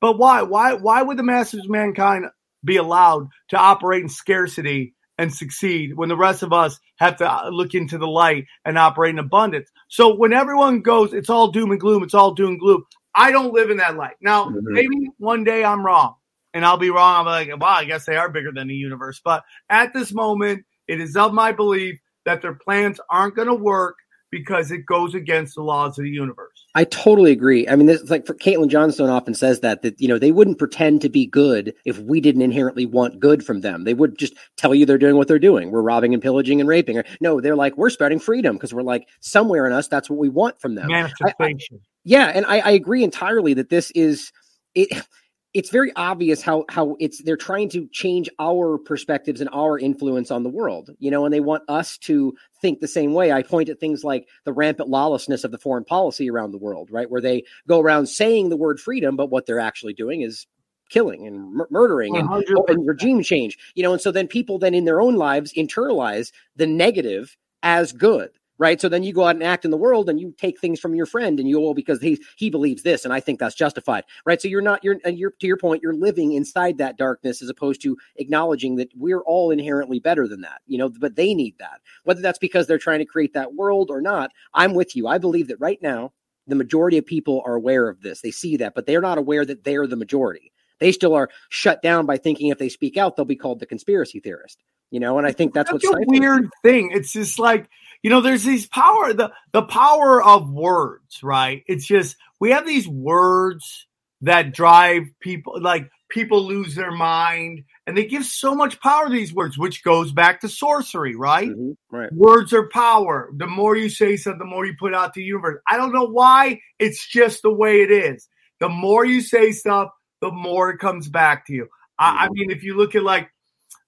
But 0.00 0.18
why? 0.18 0.42
Why? 0.42 0.74
Why 0.74 1.02
would 1.02 1.16
the 1.16 1.22
masters 1.22 1.64
of 1.64 1.70
mankind 1.70 2.26
be 2.64 2.76
allowed 2.76 3.28
to 3.48 3.56
operate 3.56 4.02
in 4.02 4.08
scarcity 4.08 4.94
and 5.18 5.32
succeed 5.34 5.94
when 5.94 6.08
the 6.08 6.16
rest 6.16 6.42
of 6.42 6.52
us 6.52 6.78
have 6.98 7.16
to 7.16 7.48
look 7.50 7.74
into 7.74 7.98
the 7.98 8.06
light 8.06 8.46
and 8.64 8.78
operate 8.78 9.14
in 9.14 9.18
abundance? 9.18 9.70
So 9.88 10.14
when 10.14 10.32
everyone 10.32 10.80
goes, 10.80 11.12
it's 11.12 11.30
all 11.30 11.50
doom 11.50 11.70
and 11.70 11.80
gloom. 11.80 12.02
It's 12.02 12.14
all 12.14 12.34
doom 12.34 12.50
and 12.50 12.60
gloom. 12.60 12.84
I 13.14 13.30
don't 13.32 13.52
live 13.52 13.70
in 13.70 13.78
that 13.78 13.96
light. 13.96 14.16
Now, 14.20 14.46
mm-hmm. 14.46 14.72
maybe 14.72 14.96
one 15.18 15.44
day 15.44 15.64
I'm 15.64 15.84
wrong, 15.84 16.14
and 16.54 16.64
I'll 16.64 16.78
be 16.78 16.90
wrong. 16.90 17.20
I'm 17.20 17.26
like, 17.26 17.60
wow, 17.60 17.68
I 17.68 17.84
guess 17.84 18.06
they 18.06 18.16
are 18.16 18.30
bigger 18.30 18.52
than 18.52 18.68
the 18.68 18.74
universe. 18.74 19.20
But 19.24 19.42
at 19.68 19.92
this 19.92 20.12
moment, 20.12 20.64
it 20.86 21.00
is 21.00 21.16
of 21.16 21.32
my 21.34 21.52
belief 21.52 21.98
that 22.24 22.42
their 22.42 22.54
plans 22.54 23.00
aren't 23.08 23.36
going 23.36 23.48
to 23.48 23.54
work 23.54 23.96
because 24.30 24.70
it 24.70 24.86
goes 24.86 25.14
against 25.14 25.56
the 25.56 25.62
laws 25.62 25.98
of 25.98 26.04
the 26.04 26.10
universe. 26.10 26.66
I 26.74 26.84
totally 26.84 27.32
agree. 27.32 27.66
I 27.68 27.74
mean, 27.74 27.86
this 27.86 28.08
like 28.08 28.26
for 28.26 28.34
Caitlin 28.34 28.68
Johnstone 28.68 29.10
often 29.10 29.34
says 29.34 29.60
that 29.60 29.82
that 29.82 30.00
you 30.00 30.06
know 30.06 30.18
they 30.18 30.30
wouldn't 30.30 30.58
pretend 30.58 31.02
to 31.02 31.08
be 31.08 31.26
good 31.26 31.74
if 31.84 31.98
we 31.98 32.20
didn't 32.20 32.42
inherently 32.42 32.86
want 32.86 33.18
good 33.18 33.44
from 33.44 33.60
them. 33.60 33.84
They 33.84 33.94
would 33.94 34.18
just 34.18 34.34
tell 34.56 34.74
you 34.74 34.86
they're 34.86 34.98
doing 34.98 35.16
what 35.16 35.26
they're 35.26 35.38
doing. 35.38 35.70
We're 35.70 35.82
robbing 35.82 36.14
and 36.14 36.22
pillaging 36.22 36.60
and 36.60 36.68
raping. 36.68 37.02
No, 37.20 37.40
they're 37.40 37.56
like 37.56 37.76
we're 37.76 37.90
spreading 37.90 38.20
freedom 38.20 38.56
because 38.56 38.72
we're 38.72 38.82
like 38.82 39.08
somewhere 39.20 39.66
in 39.66 39.72
us 39.72 39.88
that's 39.88 40.08
what 40.08 40.18
we 40.18 40.28
want 40.28 40.60
from 40.60 40.76
them. 40.76 40.88
Manifestation. 40.88 41.76
I, 41.76 41.76
I, 41.76 41.86
yeah, 42.04 42.26
and 42.26 42.46
I, 42.46 42.58
I 42.60 42.70
agree 42.70 43.04
entirely 43.04 43.54
that 43.54 43.68
this 43.68 43.90
is 43.92 44.32
it 44.74 45.04
it's 45.52 45.70
very 45.70 45.92
obvious 45.96 46.42
how 46.42 46.64
how 46.68 46.96
it's 47.00 47.22
they're 47.22 47.36
trying 47.36 47.68
to 47.70 47.88
change 47.88 48.28
our 48.38 48.78
perspectives 48.78 49.40
and 49.40 49.50
our 49.52 49.78
influence 49.78 50.30
on 50.30 50.42
the 50.42 50.48
world 50.48 50.90
you 50.98 51.10
know 51.10 51.24
and 51.24 51.34
they 51.34 51.40
want 51.40 51.62
us 51.68 51.98
to 51.98 52.34
think 52.60 52.80
the 52.80 52.88
same 52.88 53.14
way. 53.14 53.32
I 53.32 53.42
point 53.42 53.68
at 53.68 53.80
things 53.80 54.04
like 54.04 54.28
the 54.44 54.52
rampant 54.52 54.88
lawlessness 54.88 55.44
of 55.44 55.50
the 55.50 55.58
foreign 55.58 55.84
policy 55.84 56.30
around 56.30 56.52
the 56.52 56.58
world 56.58 56.90
right? 56.90 57.10
Where 57.10 57.20
they 57.20 57.44
go 57.68 57.80
around 57.80 58.06
saying 58.06 58.48
the 58.48 58.56
word 58.56 58.80
freedom 58.80 59.16
but 59.16 59.30
what 59.30 59.46
they're 59.46 59.60
actually 59.60 59.94
doing 59.94 60.22
is 60.22 60.46
killing 60.88 61.26
and 61.26 61.52
mur- 61.52 61.68
murdering 61.70 62.16
and, 62.16 62.28
and 62.68 62.86
regime 62.86 63.22
change 63.22 63.58
you 63.74 63.82
know? 63.82 63.92
And 63.92 64.00
so 64.00 64.12
then 64.12 64.28
people 64.28 64.58
then 64.58 64.74
in 64.74 64.84
their 64.84 65.00
own 65.00 65.16
lives 65.16 65.52
internalize 65.54 66.32
the 66.56 66.66
negative 66.66 67.36
as 67.62 67.92
good 67.92 68.30
right? 68.60 68.78
So 68.78 68.90
then 68.90 69.02
you 69.02 69.14
go 69.14 69.24
out 69.24 69.36
and 69.36 69.42
act 69.42 69.64
in 69.64 69.70
the 69.70 69.76
world 69.78 70.10
and 70.10 70.20
you 70.20 70.34
take 70.36 70.60
things 70.60 70.78
from 70.78 70.94
your 70.94 71.06
friend 71.06 71.40
and 71.40 71.48
you 71.48 71.58
all 71.58 71.72
because 71.72 72.00
he 72.00 72.22
he 72.36 72.50
believes 72.50 72.82
this 72.82 73.04
and 73.04 73.12
I 73.12 73.18
think 73.18 73.40
that's 73.40 73.54
justified, 73.54 74.04
right? 74.26 74.40
So 74.40 74.48
you're 74.48 74.60
not 74.60 74.84
you're 74.84 74.98
and 75.04 75.18
you're 75.18 75.32
to 75.40 75.46
your 75.46 75.56
point 75.56 75.82
you're 75.82 75.94
living 75.94 76.34
inside 76.34 76.76
that 76.78 76.98
darkness 76.98 77.40
as 77.40 77.48
opposed 77.48 77.80
to 77.82 77.96
acknowledging 78.16 78.76
that 78.76 78.90
we're 78.94 79.22
all 79.22 79.50
inherently 79.50 79.98
better 79.98 80.28
than 80.28 80.42
that, 80.42 80.60
you 80.66 80.76
know. 80.76 80.90
But 80.90 81.16
they 81.16 81.32
need 81.32 81.56
that, 81.58 81.80
whether 82.04 82.20
that's 82.20 82.38
because 82.38 82.66
they're 82.66 82.78
trying 82.78 82.98
to 83.00 83.06
create 83.06 83.32
that 83.32 83.54
world 83.54 83.90
or 83.90 84.02
not. 84.02 84.30
I'm 84.52 84.74
with 84.74 84.94
you. 84.94 85.08
I 85.08 85.16
believe 85.16 85.48
that 85.48 85.58
right 85.58 85.80
now 85.82 86.12
the 86.46 86.54
majority 86.54 86.98
of 86.98 87.06
people 87.06 87.42
are 87.46 87.54
aware 87.54 87.88
of 87.88 88.02
this. 88.02 88.20
They 88.20 88.30
see 88.30 88.58
that, 88.58 88.74
but 88.74 88.84
they're 88.84 89.00
not 89.00 89.18
aware 89.18 89.46
that 89.46 89.64
they're 89.64 89.86
the 89.86 89.96
majority. 89.96 90.52
They 90.80 90.92
still 90.92 91.14
are 91.14 91.30
shut 91.48 91.80
down 91.82 92.04
by 92.04 92.18
thinking 92.18 92.48
if 92.48 92.58
they 92.58 92.68
speak 92.68 92.98
out, 92.98 93.16
they'll 93.16 93.24
be 93.24 93.36
called 93.36 93.60
the 93.60 93.66
conspiracy 93.66 94.20
theorist. 94.20 94.58
You 94.90 94.98
know, 94.98 95.18
and 95.18 95.26
I 95.26 95.30
think 95.30 95.54
that's, 95.54 95.70
that's 95.70 95.84
what's 95.84 96.04
a 96.08 96.10
weird 96.10 96.50
thing. 96.64 96.90
It's 96.92 97.12
just 97.12 97.38
like 97.38 97.70
you 98.02 98.10
know, 98.10 98.20
there's 98.20 98.44
these 98.44 98.66
power, 98.66 99.12
the, 99.12 99.32
the 99.52 99.62
power 99.62 100.22
of 100.22 100.50
words, 100.50 101.22
right? 101.22 101.62
It's 101.66 101.86
just, 101.86 102.16
we 102.40 102.50
have 102.50 102.66
these 102.66 102.88
words 102.88 103.86
that 104.22 104.52
drive 104.52 105.04
people, 105.20 105.60
like 105.60 105.90
people 106.10 106.46
lose 106.46 106.74
their 106.74 106.90
mind 106.90 107.64
and 107.86 107.96
they 107.96 108.04
give 108.04 108.24
so 108.24 108.54
much 108.54 108.80
power 108.80 109.06
to 109.06 109.12
these 109.12 109.32
words, 109.32 109.56
which 109.56 109.82
goes 109.82 110.12
back 110.12 110.40
to 110.40 110.48
sorcery, 110.48 111.14
right? 111.14 111.48
Mhm, 111.50 111.76
right. 111.90 112.12
Words 112.12 112.52
are 112.52 112.68
power. 112.68 113.30
The 113.36 113.46
more 113.46 113.76
you 113.76 113.88
say 113.88 114.16
something, 114.16 114.38
the 114.38 114.44
more 114.44 114.66
you 114.66 114.74
put 114.78 114.94
out 114.94 115.14
to 115.14 115.20
the 115.20 115.24
universe. 115.24 115.60
I 115.68 115.76
don't 115.76 115.92
know 115.92 116.06
why. 116.06 116.60
It's 116.78 117.06
just 117.06 117.42
the 117.42 117.52
way 117.52 117.82
it 117.82 117.90
is. 117.90 118.28
The 118.60 118.68
more 118.68 119.04
you 119.04 119.20
say 119.20 119.52
stuff, 119.52 119.90
the 120.20 120.30
more 120.30 120.70
it 120.70 120.78
comes 120.78 121.08
back 121.08 121.46
to 121.46 121.54
you. 121.54 121.68
I, 121.98 122.26
I 122.26 122.28
mean, 122.30 122.50
if 122.50 122.62
you 122.62 122.76
look 122.76 122.94
at 122.94 123.02
like 123.02 123.30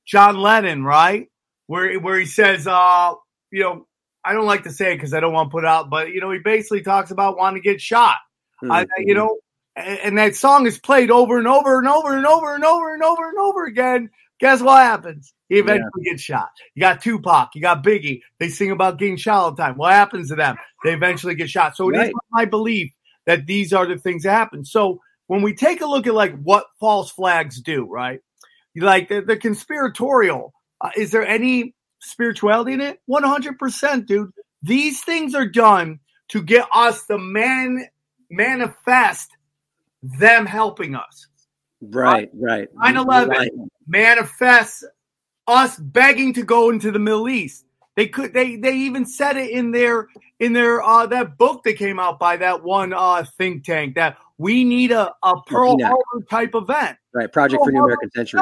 John 0.07 0.39
Lennon, 0.39 0.85
right, 0.85 1.29
where 1.67 1.99
where 2.01 2.19
he 2.19 2.27
says, 2.27 2.67
uh, 2.67 3.13
you 3.51 3.63
know, 3.63 3.87
I 4.25 4.33
don't 4.35 4.47
like 4.47 4.65
to 4.65 4.71
say 4.73 4.93
it 4.93 4.97
because 4.97 5.15
I 5.15 5.21
don't 5.21 5.33
want 5.33 5.51
to 5.51 5.53
put 5.53 5.65
it 5.65 5.69
out, 5.69 5.91
but 5.91 6.11
you 6.11 6.21
know, 6.21 6.31
he 6.31 6.39
basically 6.39 6.83
talks 6.83 7.11
about 7.11 7.37
wanting 7.37 7.63
to 7.63 7.69
get 7.69 7.81
shot. 7.81 8.19
I, 8.63 8.85
Mhm. 8.85 8.89
you 8.99 9.15
know, 9.15 9.39
and, 9.75 9.99
and 9.99 10.19
that 10.19 10.37
song 10.37 10.67
is 10.67 10.79
played 10.79 11.11
over 11.11 11.39
and 11.39 11.49
over 11.49 11.79
and 11.79 11.89
over 11.89 12.17
and 12.17 12.27
over 12.27 12.55
and 12.55 12.65
over 12.65 12.95
and 12.95 13.03
over 13.03 13.29
and 13.29 13.39
over 13.39 13.65
again. 13.65 14.11
Guess 14.39 14.61
what 14.63 14.83
happens? 14.83 15.33
He 15.49 15.59
eventually 15.59 16.05
gets 16.05 16.23
shot. 16.23 16.49
You 16.75 16.81
got 16.81 17.03
Tupac, 17.03 17.51
you 17.55 17.61
got 17.61 17.85
Biggie. 17.85 18.23
They 18.39 18.49
sing 18.49 18.71
about 18.71 18.99
getting 18.99 19.17
shot 19.17 19.39
all 19.39 19.51
the 19.53 19.63
time. 19.63 19.77
What 19.77 19.93
happens 19.93 20.29
to 20.29 20.37
them? 20.37 20.57
They 20.85 20.93
eventually 20.95 21.35
get 21.35 21.51
shot. 21.51 21.77
So 21.77 21.91
it 21.91 21.95
is 22.09 22.13
my 22.31 22.45
belief 22.45 22.93
that 23.27 23.47
these 23.47 23.73
are 23.73 23.87
the 23.87 23.99
things 23.99 24.23
that 24.25 24.33
happen. 24.33 24.65
So 24.65 25.01
when 25.27 25.43
we 25.43 25.55
take 25.55 25.81
a 25.81 25.87
look 25.87 26.07
at 26.07 26.15
like 26.15 26.37
what 26.43 26.67
false 26.81 27.11
flags 27.11 27.61
do, 27.61 27.85
right? 27.89 28.21
Like 28.75 29.09
the, 29.09 29.21
the 29.21 29.37
conspiratorial, 29.37 30.53
uh, 30.81 30.91
is 30.97 31.11
there 31.11 31.27
any 31.27 31.75
spirituality 32.03 32.73
in 32.73 32.81
it? 32.81 33.01
100%, 33.09 34.07
dude. 34.07 34.31
These 34.63 35.03
things 35.03 35.35
are 35.35 35.47
done 35.47 36.01
to 36.29 36.43
get 36.43 36.67
us 36.75 37.07
to 37.07 37.19
man 37.19 37.87
manifest 38.31 39.31
them 40.03 40.47
helping 40.47 40.95
us. 40.95 41.29
Right, 41.81 42.31
right. 42.35 42.69
9/11. 42.77 43.29
Right. 43.29 43.51
Manifest 43.87 44.85
us 45.47 45.77
begging 45.77 46.33
to 46.35 46.43
go 46.43 46.71
into 46.71 46.91
the 46.91 46.99
Middle 46.99 47.29
East. 47.29 47.65
They 47.97 48.07
could 48.07 48.33
they 48.33 48.57
they 48.57 48.75
even 48.75 49.05
said 49.05 49.37
it 49.37 49.51
in 49.51 49.73
their 49.73 50.09
in 50.41 50.55
their 50.55 50.83
uh 50.83 51.07
that 51.07 51.37
book 51.37 51.63
that 51.65 51.77
came 51.77 51.99
out 51.99 52.19
by 52.19 52.39
that 52.39 52.63
one 52.63 52.95
uh 52.95 53.25
think 53.37 53.65
tank 53.65 53.97
that 53.97 54.17
we 54.39 54.65
need 54.65 54.93
a, 54.93 55.13
a 55.23 55.43
Pearl 55.43 55.77
PNAC. 55.77 55.89
Harbor 55.89 56.27
type 56.31 56.55
event. 56.55 56.97
Right. 57.13 57.31
Project 57.31 57.63
for 57.63 57.71
New 57.71 57.85
American 57.85 58.11
Century. 58.13 58.41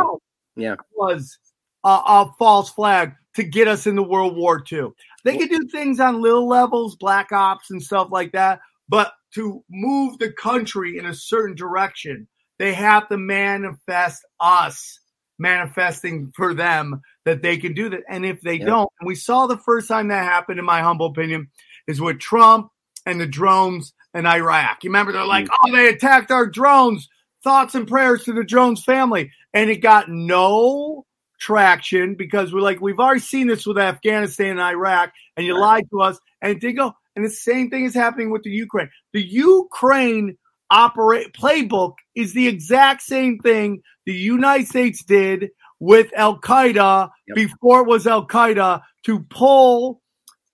Yeah. 0.54 0.76
was 0.94 1.38
a, 1.84 1.88
a 1.88 2.32
false 2.38 2.70
flag 2.70 3.14
to 3.36 3.44
get 3.44 3.68
us 3.68 3.86
into 3.86 4.02
World 4.02 4.36
War 4.36 4.62
II. 4.70 4.88
They 5.24 5.36
could 5.36 5.50
do 5.50 5.68
things 5.68 6.00
on 6.00 6.20
little 6.20 6.48
levels, 6.48 6.96
black 6.96 7.32
ops 7.32 7.70
and 7.70 7.82
stuff 7.82 8.08
like 8.10 8.32
that, 8.32 8.60
but 8.88 9.12
to 9.34 9.62
move 9.70 10.18
the 10.18 10.32
country 10.32 10.98
in 10.98 11.06
a 11.06 11.14
certain 11.14 11.54
direction, 11.54 12.26
they 12.58 12.72
have 12.72 13.08
to 13.08 13.16
manifest 13.16 14.24
us 14.40 14.98
manifesting 15.40 16.30
for 16.36 16.54
them 16.54 17.00
that 17.24 17.42
they 17.42 17.56
can 17.56 17.72
do 17.72 17.88
that. 17.88 18.02
And 18.08 18.24
if 18.24 18.40
they 18.42 18.56
Yeah. 18.56 18.66
don't, 18.66 18.92
and 19.00 19.06
we 19.06 19.14
saw 19.14 19.46
the 19.46 19.56
first 19.56 19.88
time 19.88 20.08
that 20.08 20.24
happened, 20.24 20.58
in 20.58 20.64
my 20.64 20.82
humble 20.82 21.06
opinion, 21.06 21.48
is 21.86 22.00
with 22.00 22.20
Trump 22.20 22.70
and 23.06 23.20
the 23.20 23.26
drones 23.26 23.94
in 24.14 24.26
Iraq. 24.26 24.84
You 24.84 24.90
remember 24.90 25.12
they're 25.12 25.24
like, 25.24 25.46
mm. 25.46 25.56
oh, 25.64 25.72
they 25.72 25.88
attacked 25.88 26.30
our 26.30 26.46
drones. 26.46 27.08
Thoughts 27.42 27.74
and 27.74 27.88
prayers 27.88 28.24
to 28.24 28.34
the 28.34 28.44
Jones 28.44 28.84
family. 28.84 29.32
And 29.54 29.70
it 29.70 29.76
got 29.76 30.10
no 30.10 31.06
traction 31.40 32.14
because 32.14 32.52
we're 32.52 32.60
like, 32.60 32.80
we've 32.80 33.00
already 33.00 33.20
seen 33.20 33.48
this 33.48 33.66
with 33.66 33.78
Afghanistan 33.78 34.50
and 34.52 34.60
Iraq, 34.60 35.12
and 35.36 35.46
you 35.46 35.58
lied 35.58 35.88
to 35.90 36.00
us. 36.02 36.18
And 36.42 36.52
it 36.52 36.60
did 36.60 36.74
go. 36.74 36.92
And 37.16 37.24
the 37.24 37.30
same 37.30 37.70
thing 37.70 37.84
is 37.84 37.94
happening 37.94 38.30
with 38.30 38.42
the 38.44 38.50
Ukraine. 38.50 38.90
The 39.12 39.22
Ukraine 39.22 40.36
operate 40.70 41.32
playbook 41.32 41.94
is 42.14 42.32
the 42.32 42.46
exact 42.46 43.02
same 43.02 43.38
thing 43.40 43.82
the 44.06 44.12
United 44.14 44.68
States 44.68 45.02
did 45.02 45.50
with 45.80 46.12
Al 46.14 46.38
Qaeda 46.40 47.10
Yep. 47.28 47.34
before 47.34 47.80
it 47.80 47.88
was 47.88 48.06
Al 48.06 48.26
Qaeda 48.26 48.82
to 49.06 49.20
pull 49.30 50.00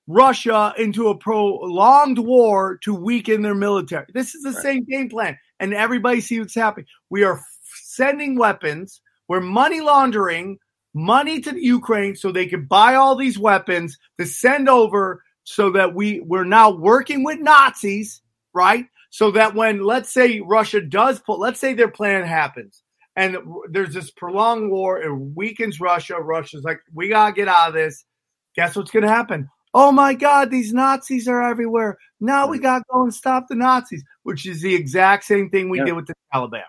Russia 0.07 0.72
into 0.78 1.09
a 1.09 1.18
prolonged 1.18 2.18
war 2.18 2.78
to 2.84 2.95
weaken 2.95 3.43
their 3.43 3.55
military. 3.55 4.07
This 4.14 4.34
is 4.34 4.43
the 4.45 4.53
Right. 4.53 4.62
same 4.62 4.84
game 4.84 5.09
plan, 5.09 5.37
and 5.59 5.74
everybody 5.74 6.20
sees 6.20 6.39
what's 6.39 6.55
happening. 6.55 6.87
We 7.11 7.24
are 7.24 7.39
f- 7.39 7.45
sending 7.82 8.39
weapons. 8.39 9.01
We're 9.28 9.41
money 9.41 9.80
laundering 9.80 10.59
money 10.97 11.40
to 11.42 11.53
the 11.53 11.62
Ukraine 11.62 12.16
so 12.16 12.32
they 12.32 12.47
can 12.47 12.64
buy 12.64 12.94
all 12.94 13.14
these 13.16 13.38
weapons 13.38 13.99
to 14.18 14.24
send 14.26 14.66
over 14.68 15.22
so 15.44 15.70
that 15.70 15.94
we 15.94 16.20
we're 16.20 16.44
now 16.44 16.70
working 16.70 17.22
with 17.22 17.38
Nazis, 17.38 18.22
right? 18.55 18.86
So 19.11 19.30
that 19.32 19.55
when 19.55 19.84
let's 19.84 20.11
say 20.12 20.40
Russia 20.40 20.80
does 20.80 21.20
pull, 21.20 21.38
let's 21.38 21.61
say 21.61 21.74
their 21.74 21.90
plan 21.90 22.24
happens 22.24 22.82
and 23.14 23.36
there's 23.70 23.92
this 23.92 24.11
prolonged 24.11 24.70
war, 24.70 25.01
it 25.01 25.14
weakens 25.14 25.80
Russia. 25.80 26.16
Russia's 26.16 26.64
like, 26.64 26.80
we 26.94 27.11
gotta 27.11 27.32
get 27.34 27.47
out 27.47 27.68
of 27.68 27.74
this. 27.74 28.05
Guess 28.57 28.74
what's 28.74 28.90
gonna 28.90 29.09
happen? 29.09 29.49
Oh 29.74 29.92
my 29.92 30.14
God, 30.14 30.51
these 30.51 30.72
Nazis 30.72 31.28
are 31.28 31.42
everywhere. 31.42 31.99
Now 32.20 32.47
we 32.47 32.59
gotta 32.59 32.84
go 32.90 33.03
and 33.03 33.12
stop 33.14 33.44
the 33.49 33.55
Nazis, 33.55 34.03
which 34.22 34.47
is 34.47 34.62
the 34.62 34.74
exact 34.74 35.24
same 35.24 35.51
thing 35.51 35.68
we 35.68 35.76
Yeah. 35.78 35.84
did 35.84 35.92
with 35.92 36.07
the 36.07 36.14
Taliban. 36.32 36.62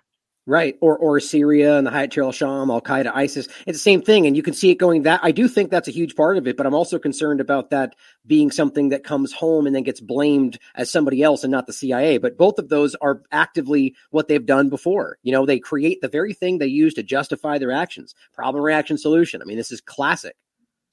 Right. 0.50 0.78
Or 0.80 0.98
or 0.98 1.20
Syria 1.20 1.78
and 1.78 1.86
the 1.86 1.91
Hayat 1.91 2.18
al 2.18 2.32
Sham, 2.32 2.72
Al 2.72 2.80
Qaeda, 2.80 3.12
ISIS. 3.14 3.50
It's 3.66 3.78
the 3.78 3.84
same 3.84 4.02
thing. 4.02 4.26
And 4.26 4.38
you 4.38 4.41
can 4.41 4.54
see 4.54 4.72
it 4.72 4.76
going 4.76 5.02
that 5.02 5.20
I 5.22 5.32
do 5.32 5.45
think 5.50 5.70
that's 5.70 5.89
a 5.89 5.91
huge 5.91 6.16
part 6.16 6.38
of 6.38 6.48
it, 6.48 6.56
but 6.56 6.66
I'm 6.66 6.74
also 6.74 6.98
concerned 6.98 7.41
about 7.41 7.70
that 7.72 7.95
being 8.26 8.50
something 8.50 8.88
that 8.89 9.04
comes 9.04 9.34
home 9.34 9.68
and 9.68 9.76
then 9.76 9.84
gets 9.84 10.00
blamed 10.00 10.58
as 10.76 10.89
somebody 10.89 11.22
else 11.22 11.43
and 11.43 11.52
not 11.52 11.68
the 11.68 11.74
CIA. 11.74 12.18
But 12.18 12.38
both 12.38 12.60
of 12.60 12.70
those 12.70 12.95
are 12.95 13.24
actively 13.30 13.93
what 14.12 14.30
they've 14.30 14.45
done 14.45 14.70
before. 14.70 15.18
You 15.22 15.34
know, 15.34 15.45
they 15.45 15.60
create 15.60 16.00
the 16.00 16.08
very 16.08 16.34
thing 16.34 16.60
they 16.60 16.68
use 16.68 16.93
to 16.93 17.04
justify 17.04 17.58
their 17.58 17.74
actions. 17.74 18.16
Problem 18.34 18.64
reaction 18.64 18.98
solution. 18.98 19.41
I 19.41 19.45
mean, 19.45 19.58
this 19.58 19.74
is 19.74 19.82
classic. 19.82 20.38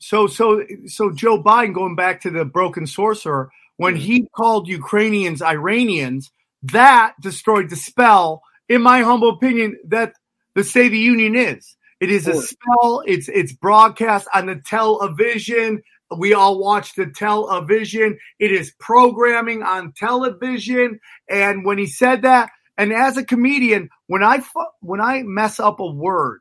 So 0.00 0.26
so 0.26 0.64
so 0.86 1.12
Joe 1.12 1.40
Biden 1.40 1.72
going 1.72 1.94
back 1.94 2.20
to 2.22 2.30
the 2.30 2.44
broken 2.44 2.88
sorcerer 2.88 3.50
when 3.76 3.94
hmm. 3.94 4.00
he 4.00 4.26
called 4.34 4.66
Ukrainians 4.66 5.42
Iranians 5.42 6.32
that 6.64 7.14
destroyed 7.20 7.70
the 7.70 7.76
spell 7.76 8.42
in 8.68 8.82
my 8.82 9.00
humble 9.02 9.30
opinion 9.30 9.78
that 9.86 10.12
the 10.54 10.64
State 10.64 10.86
of 10.86 10.92
the 10.92 10.98
Union 10.98 11.34
is 11.36 11.76
it 12.00 12.10
is 12.10 12.26
a 12.26 12.32
spell 12.42 13.02
it's 13.06 13.28
it's 13.28 13.52
broadcast 13.52 14.26
on 14.34 14.46
the 14.46 14.56
television 14.66 15.82
we 16.18 16.32
all 16.34 16.58
watch 16.58 16.94
the 16.94 17.06
television 17.06 18.18
it 18.38 18.52
is 18.52 18.72
programming 18.78 19.62
on 19.62 19.92
television 19.92 20.98
and 21.28 21.64
when 21.64 21.78
he 21.78 21.86
said 21.86 22.22
that 22.22 22.50
and 22.76 22.92
as 22.92 23.16
a 23.16 23.24
comedian 23.24 23.88
when 24.06 24.22
I 24.22 24.42
when 24.80 25.00
I 25.00 25.22
mess 25.22 25.58
up 25.60 25.80
a 25.80 25.86
word 25.90 26.40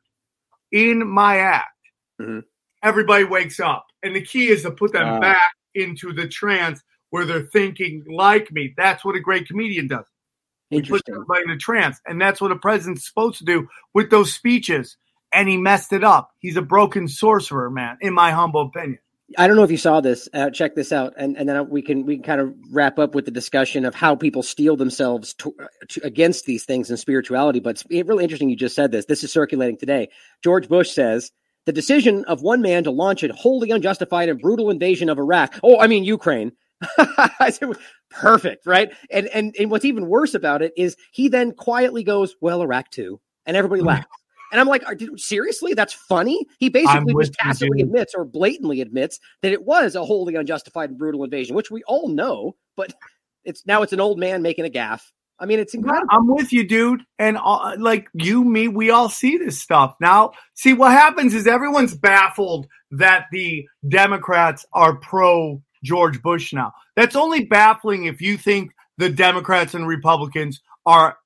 in 0.71 1.07
my 1.07 1.37
act 1.39 1.69
Mhm. 2.21 2.43
everybody 2.83 3.23
wakes 3.23 3.59
up. 3.59 3.85
And 4.03 4.15
the 4.15 4.21
key 4.21 4.49
is 4.49 4.61
to 4.63 4.71
put 4.71 4.91
them 4.91 5.07
back 5.21 5.51
into 5.73 6.11
the 6.13 6.27
trance 6.27 6.81
where 7.11 7.25
they're 7.25 7.47
thinking 7.47 8.03
like 8.07 8.51
me. 8.51 8.73
That's 8.75 9.03
what 9.05 9.15
a 9.15 9.19
great 9.21 9.47
comedian 9.47 9.87
does. 9.87 10.05
He 10.73 10.81
puts 10.81 11.03
everybody 11.09 11.43
in 11.43 11.49
a 11.51 11.57
trance. 11.57 11.99
And 12.05 12.21
that's 12.21 12.41
what 12.41 12.51
a 12.51 12.57
president's 12.57 13.07
supposed 13.07 13.39
to 13.39 13.45
do 13.45 13.67
with 13.93 14.09
those 14.09 14.33
speeches. 14.33 14.97
And 15.33 15.49
he 15.49 15.57
messed 15.57 15.93
it 15.93 16.03
up. 16.03 16.31
He's 16.39 16.57
a 16.57 16.61
broken 16.61 17.07
sorcerer, 17.07 17.69
man, 17.69 17.97
in 18.01 18.13
my 18.13 18.31
humble 18.31 18.61
opinion. 18.61 18.99
I 19.37 19.47
don't 19.47 19.55
know 19.55 19.63
if 19.63 19.71
you 19.71 19.77
saw 19.77 20.01
this. 20.01 20.29
Uh, 20.33 20.49
check 20.49 20.75
this 20.75 20.91
out, 20.91 21.13
and 21.17 21.37
and 21.37 21.47
then 21.47 21.69
we 21.69 21.81
can 21.81 22.05
we 22.05 22.17
can 22.17 22.23
kind 22.23 22.41
of 22.41 22.53
wrap 22.71 22.99
up 22.99 23.15
with 23.15 23.25
the 23.25 23.31
discussion 23.31 23.85
of 23.85 23.95
how 23.95 24.15
people 24.15 24.43
steel 24.43 24.75
themselves 24.75 25.33
to, 25.35 25.55
to, 25.89 26.05
against 26.05 26.45
these 26.45 26.65
things 26.65 26.91
in 26.91 26.97
spirituality. 26.97 27.59
But 27.59 27.83
it's 27.89 28.07
really 28.07 28.23
interesting. 28.23 28.49
You 28.49 28.55
just 28.55 28.75
said 28.75 28.91
this. 28.91 29.05
This 29.05 29.23
is 29.23 29.31
circulating 29.31 29.77
today. 29.77 30.09
George 30.43 30.67
Bush 30.67 30.91
says 30.91 31.31
the 31.65 31.71
decision 31.71 32.25
of 32.25 32.41
one 32.41 32.61
man 32.61 32.83
to 32.83 32.91
launch 32.91 33.23
a 33.23 33.33
wholly 33.33 33.71
unjustified 33.71 34.29
and 34.29 34.39
brutal 34.39 34.69
invasion 34.69 35.09
of 35.09 35.17
Iraq. 35.17 35.57
Oh, 35.63 35.79
I 35.79 35.87
mean 35.87 36.03
Ukraine. 36.03 36.51
I 37.39 37.49
said, 37.51 37.69
perfect, 38.09 38.65
right? 38.65 38.91
And 39.11 39.27
and 39.27 39.55
and 39.57 39.71
what's 39.71 39.85
even 39.85 40.07
worse 40.07 40.33
about 40.33 40.61
it 40.61 40.73
is 40.75 40.97
he 41.11 41.29
then 41.29 41.53
quietly 41.53 42.03
goes, 42.03 42.35
"Well, 42.41 42.61
Iraq 42.61 42.89
too," 42.91 43.19
and 43.45 43.55
everybody 43.57 43.81
laughs. 43.81 44.07
And 44.53 44.59
I'm 44.59 44.67
like, 44.67 44.83
seriously? 45.17 45.73
That's 45.73 45.93
funny. 45.93 46.45
He 46.59 46.69
basically 46.69 47.15
just 47.19 47.33
tacitly 47.33 47.81
admits 47.81 48.13
or 48.13 48.23
blatantly 48.23 48.81
admits 48.81 49.19
that 49.41 49.51
it 49.51 49.65
was 49.65 49.95
a 49.95 50.05
wholly 50.05 50.35
unjustified 50.35 50.91
and 50.91 50.99
brutal 50.99 51.23
invasion, 51.23 51.55
which 51.55 51.71
we 51.71 51.81
all 51.87 52.07
know. 52.07 52.55
But 52.77 52.93
it's 53.43 53.65
now 53.65 53.81
it's 53.81 53.93
an 53.93 53.99
old 53.99 54.19
man 54.19 54.43
making 54.43 54.65
a 54.65 54.69
gaff. 54.69 55.11
I 55.39 55.47
mean, 55.47 55.59
it's 55.59 55.73
incredible. 55.73 56.07
I'm 56.11 56.27
with 56.27 56.53
you, 56.53 56.65
dude. 56.67 57.01
And 57.17 57.39
uh, 57.43 57.75
like 57.79 58.07
you, 58.13 58.45
me, 58.45 58.67
we 58.67 58.91
all 58.91 59.09
see 59.09 59.37
this 59.37 59.59
stuff. 59.59 59.95
Now, 59.99 60.33
see 60.53 60.73
what 60.73 60.91
happens 60.91 61.33
is 61.33 61.47
everyone's 61.47 61.97
baffled 61.97 62.67
that 62.91 63.25
the 63.31 63.65
Democrats 63.89 64.67
are 64.71 64.95
pro 64.95 65.63
George 65.83 66.21
Bush 66.21 66.53
now. 66.53 66.73
That's 66.95 67.15
only 67.15 67.45
baffling 67.45 68.05
if 68.05 68.21
you 68.21 68.37
think 68.37 68.71
the 68.97 69.09
Democrats 69.09 69.73
and 69.73 69.87
Republicans 69.87 70.61
are 70.85 71.17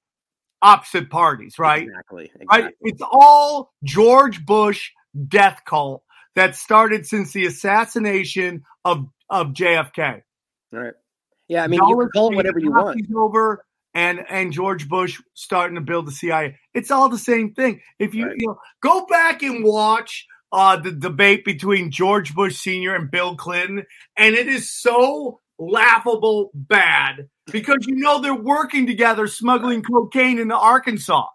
opposite 0.62 1.10
parties, 1.10 1.60
right? 1.60 1.88
Exactly. 1.88 2.32
Right? 2.50 2.74
It's 2.82 3.02
all 3.02 3.72
George 3.84 4.46
Bush 4.46 4.92
death 5.28 5.62
cult 5.66 6.04
that 6.36 6.56
started 6.56 7.06
since 7.06 7.34
the 7.34 7.46
assassination 7.46 8.64
of 8.86 9.08
of 9.30 9.48
JFK. 9.48 10.22
All 10.74 10.80
right. 10.80 10.94
Yeah, 11.48 11.64
I 11.64 11.68
mean, 11.68 11.80
you 11.88 11.98
can 11.98 12.10
call 12.10 12.32
it 12.32 12.36
whatever 12.36 12.60
you 12.60 12.72
want. 12.72 13.02
Over 13.16 13.66
and 13.94 14.24
and 14.30 14.52
George 14.52 14.88
Bush 14.88 15.20
starting 15.34 15.76
to 15.76 15.82
build 15.82 16.08
the 16.08 16.12
CIA. 16.12 16.58
It's 16.74 16.92
all 16.92 17.10
the 17.10 17.18
same 17.18 17.54
thing. 17.54 17.82
If 18.00 18.14
you 18.14 18.28
right. 18.28 18.36
you 18.38 18.48
know 18.48 18.60
go 18.82 19.06
back 19.06 19.44
and 19.44 19.64
watch 19.64 20.26
uh, 20.52 20.78
the 20.78 20.92
debate 20.92 21.46
between 21.46 21.92
George 21.92 22.34
Bush 22.34 22.58
Sr. 22.58 22.96
and 22.96 23.12
Bill 23.12 23.36
Clinton, 23.36 23.86
and 24.16 24.36
it 24.36 24.48
is 24.48 24.72
so 24.72 25.42
laughable 25.60 26.52
bad 26.54 27.30
because 27.52 27.86
you 27.88 27.96
know 27.96 28.22
they're 28.22 28.34
working 28.34 28.86
together 28.88 29.28
smuggling 29.28 29.82
cocaine 29.82 30.40
into 30.40 30.56
Arkansas. 30.56 31.28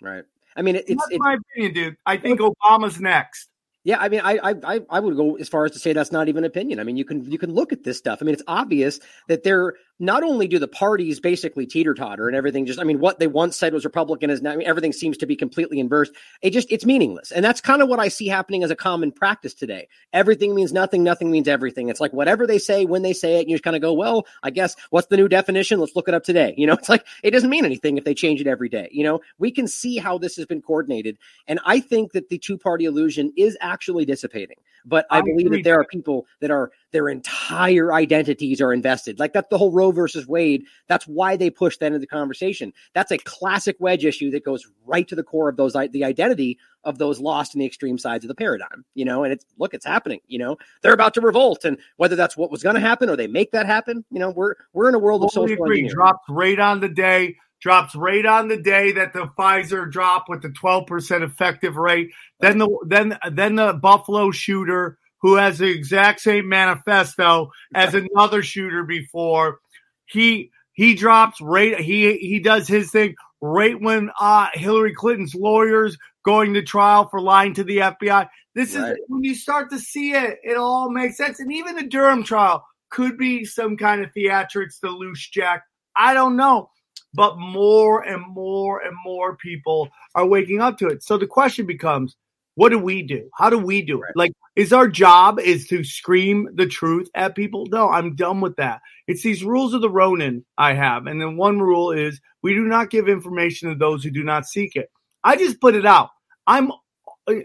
Right. 0.00 0.24
I 0.54 0.62
mean, 0.62 0.76
it's, 0.76 0.88
that's 0.88 1.06
it's, 1.10 1.18
my 1.18 1.34
opinion, 1.34 1.74
dude. 1.74 1.96
I 2.04 2.16
think 2.16 2.40
Obama's 2.40 3.00
next. 3.00 3.48
Yeah, 3.84 3.98
I 3.98 4.08
mean, 4.10 4.20
I, 4.22 4.38
I 4.64 4.80
I 4.88 5.00
would 5.00 5.16
go 5.16 5.34
as 5.36 5.48
far 5.48 5.64
as 5.64 5.72
to 5.72 5.80
say 5.80 5.92
that's 5.92 6.12
not 6.12 6.28
even 6.28 6.44
opinion. 6.44 6.78
I 6.78 6.84
mean, 6.84 6.96
you 6.96 7.04
can 7.04 7.28
you 7.28 7.38
can 7.38 7.52
look 7.52 7.72
at 7.72 7.82
this 7.82 7.98
stuff. 7.98 8.18
I 8.20 8.24
mean, 8.24 8.34
it's 8.34 8.44
obvious 8.46 9.00
that 9.26 9.42
they're 9.42 9.74
not 10.02 10.24
only 10.24 10.48
do 10.48 10.58
the 10.58 10.66
parties 10.66 11.20
basically 11.20 11.64
teeter 11.64 11.94
totter 11.94 12.26
and 12.26 12.36
everything 12.36 12.66
just, 12.66 12.80
I 12.80 12.84
mean, 12.84 12.98
what 12.98 13.20
they 13.20 13.28
once 13.28 13.56
said 13.56 13.72
was 13.72 13.84
Republican 13.84 14.30
is 14.30 14.42
now, 14.42 14.50
I 14.50 14.56
mean, 14.56 14.66
everything 14.66 14.92
seems 14.92 15.16
to 15.18 15.26
be 15.26 15.36
completely 15.36 15.78
inverse. 15.78 16.10
It 16.42 16.50
just, 16.50 16.72
it's 16.72 16.84
meaningless. 16.84 17.30
And 17.30 17.44
that's 17.44 17.60
kind 17.60 17.80
of 17.80 17.88
what 17.88 18.00
I 18.00 18.08
see 18.08 18.26
happening 18.26 18.64
as 18.64 18.72
a 18.72 18.76
common 18.76 19.12
practice 19.12 19.54
today. 19.54 19.86
Everything 20.12 20.56
means 20.56 20.72
nothing. 20.72 21.04
Nothing 21.04 21.30
means 21.30 21.46
everything. 21.46 21.88
It's 21.88 22.00
like 22.00 22.12
whatever 22.12 22.48
they 22.48 22.58
say, 22.58 22.84
when 22.84 23.02
they 23.02 23.12
say 23.12 23.38
it, 23.38 23.46
you 23.46 23.54
just 23.54 23.62
kind 23.62 23.76
of 23.76 23.82
go, 23.82 23.92
well, 23.92 24.26
I 24.42 24.50
guess 24.50 24.74
what's 24.90 25.06
the 25.06 25.16
new 25.16 25.28
definition? 25.28 25.78
Let's 25.78 25.94
look 25.94 26.08
it 26.08 26.14
up 26.14 26.24
today. 26.24 26.52
You 26.58 26.66
know, 26.66 26.72
it's 26.80 26.88
like, 26.88 27.06
it 27.22 27.30
doesn't 27.30 27.48
mean 27.48 27.64
anything 27.64 27.96
if 27.96 28.02
they 28.02 28.14
change 28.14 28.40
it 28.40 28.48
every 28.48 28.68
day. 28.68 28.88
You 28.90 29.04
know, 29.04 29.20
we 29.38 29.52
can 29.52 29.68
see 29.68 29.98
how 29.98 30.18
this 30.18 30.34
has 30.34 30.46
been 30.46 30.62
coordinated. 30.62 31.16
And 31.46 31.60
I 31.64 31.78
think 31.78 32.10
that 32.10 32.28
the 32.28 32.38
two 32.38 32.58
party 32.58 32.86
illusion 32.86 33.32
is 33.36 33.56
actually 33.60 34.04
dissipating. 34.04 34.56
But 34.84 35.06
I, 35.10 35.18
I 35.18 35.22
believe 35.22 35.50
that 35.50 35.64
there 35.64 35.80
are 35.80 35.84
people 35.84 36.26
that 36.40 36.50
are 36.50 36.72
their 36.92 37.08
entire 37.08 37.92
identities 37.92 38.60
are 38.60 38.72
invested. 38.72 39.18
Like 39.18 39.32
that's 39.32 39.48
the 39.48 39.58
whole 39.58 39.72
Roe 39.72 39.92
versus 39.92 40.26
Wade. 40.26 40.64
That's 40.88 41.06
why 41.06 41.36
they 41.36 41.50
push 41.50 41.76
that 41.78 41.86
into 41.86 41.98
the 41.98 42.06
conversation. 42.06 42.72
That's 42.94 43.10
a 43.10 43.18
classic 43.18 43.76
wedge 43.80 44.04
issue 44.04 44.30
that 44.32 44.44
goes 44.44 44.66
right 44.84 45.06
to 45.08 45.14
the 45.14 45.22
core 45.22 45.48
of 45.48 45.56
those 45.56 45.72
the 45.72 46.04
identity 46.04 46.58
of 46.84 46.98
those 46.98 47.20
lost 47.20 47.54
in 47.54 47.60
the 47.60 47.66
extreme 47.66 47.98
sides 47.98 48.24
of 48.24 48.28
the 48.28 48.34
paradigm. 48.34 48.84
You 48.94 49.04
know, 49.04 49.24
and 49.24 49.32
it's 49.32 49.44
look, 49.58 49.74
it's 49.74 49.86
happening. 49.86 50.20
You 50.26 50.38
know, 50.38 50.56
they're 50.82 50.94
about 50.94 51.14
to 51.14 51.20
revolt, 51.20 51.64
and 51.64 51.78
whether 51.96 52.16
that's 52.16 52.36
what 52.36 52.50
was 52.50 52.62
going 52.62 52.74
to 52.74 52.80
happen 52.80 53.08
or 53.08 53.16
they 53.16 53.26
make 53.26 53.52
that 53.52 53.66
happen, 53.66 54.04
you 54.10 54.18
know, 54.18 54.30
we're 54.30 54.54
we're 54.72 54.88
in 54.88 54.94
a 54.94 54.98
world 54.98 55.24
of 55.24 55.30
social 55.30 55.54
agree. 55.54 55.88
Drops 55.88 56.24
right 56.28 56.58
on 56.58 56.80
the 56.80 56.88
day 56.88 57.36
drops 57.62 57.94
right 57.94 58.26
on 58.26 58.48
the 58.48 58.56
day 58.56 58.92
that 58.92 59.12
the 59.12 59.30
Pfizer 59.38 59.90
drop 59.90 60.28
with 60.28 60.42
the 60.42 60.48
12% 60.48 61.22
effective 61.22 61.76
rate. 61.76 62.10
Then 62.40 62.58
the 62.58 62.68
then 62.86 63.18
then 63.30 63.54
the 63.54 63.72
Buffalo 63.72 64.32
shooter 64.32 64.98
who 65.20 65.36
has 65.36 65.58
the 65.58 65.70
exact 65.70 66.20
same 66.20 66.48
manifesto 66.48 67.52
as 67.74 67.94
another 67.94 68.42
shooter 68.42 68.82
before, 68.82 69.60
he 70.06 70.50
he 70.72 70.94
drops 70.94 71.40
right 71.40 71.78
he 71.78 72.18
he 72.18 72.40
does 72.40 72.66
his 72.66 72.90
thing 72.90 73.14
right 73.40 73.80
when 73.80 74.10
uh, 74.20 74.48
Hillary 74.54 74.94
Clinton's 74.94 75.34
lawyers 75.34 75.96
going 76.24 76.54
to 76.54 76.62
trial 76.62 77.08
for 77.08 77.20
lying 77.20 77.54
to 77.54 77.64
the 77.64 77.78
FBI. 77.78 78.28
This 78.54 78.74
right. 78.74 78.92
is 78.92 78.98
when 79.08 79.22
you 79.22 79.34
start 79.34 79.70
to 79.70 79.78
see 79.78 80.12
it, 80.12 80.38
it 80.42 80.56
all 80.56 80.90
makes 80.90 81.16
sense. 81.16 81.40
And 81.40 81.52
even 81.52 81.76
the 81.76 81.86
Durham 81.86 82.22
trial 82.24 82.64
could 82.90 83.16
be 83.16 83.44
some 83.44 83.76
kind 83.76 84.04
of 84.04 84.12
theatrics, 84.12 84.80
the 84.80 84.90
loose 84.90 85.28
jack. 85.30 85.62
I 85.96 86.14
don't 86.14 86.36
know 86.36 86.70
but 87.14 87.38
more 87.38 88.02
and 88.02 88.22
more 88.34 88.80
and 88.80 88.94
more 89.04 89.36
people 89.36 89.88
are 90.14 90.26
waking 90.26 90.60
up 90.60 90.78
to 90.78 90.88
it. 90.88 91.02
So 91.02 91.18
the 91.18 91.26
question 91.26 91.66
becomes, 91.66 92.16
what 92.54 92.68
do 92.68 92.78
we 92.78 93.02
do? 93.02 93.30
How 93.38 93.48
do 93.48 93.58
we 93.58 93.82
do 93.82 94.02
it? 94.02 94.10
Like, 94.14 94.32
is 94.56 94.72
our 94.72 94.86
job 94.86 95.40
is 95.40 95.66
to 95.68 95.82
scream 95.84 96.48
the 96.54 96.66
truth 96.66 97.08
at 97.14 97.34
people? 97.34 97.66
No, 97.70 97.88
I'm 97.88 98.14
done 98.14 98.40
with 98.40 98.56
that. 98.56 98.80
It's 99.06 99.22
these 99.22 99.42
rules 99.42 99.72
of 99.72 99.80
the 99.80 99.88
Ronin 99.88 100.44
I 100.58 100.74
have. 100.74 101.06
And 101.06 101.20
then 101.20 101.36
one 101.36 101.60
rule 101.60 101.92
is 101.92 102.20
we 102.42 102.54
do 102.54 102.64
not 102.64 102.90
give 102.90 103.08
information 103.08 103.70
to 103.70 103.74
those 103.74 104.04
who 104.04 104.10
do 104.10 104.22
not 104.22 104.46
seek 104.46 104.76
it. 104.76 104.90
I 105.24 105.36
just 105.36 105.60
put 105.60 105.74
it 105.74 105.86
out. 105.86 106.10
I'm 106.46 106.72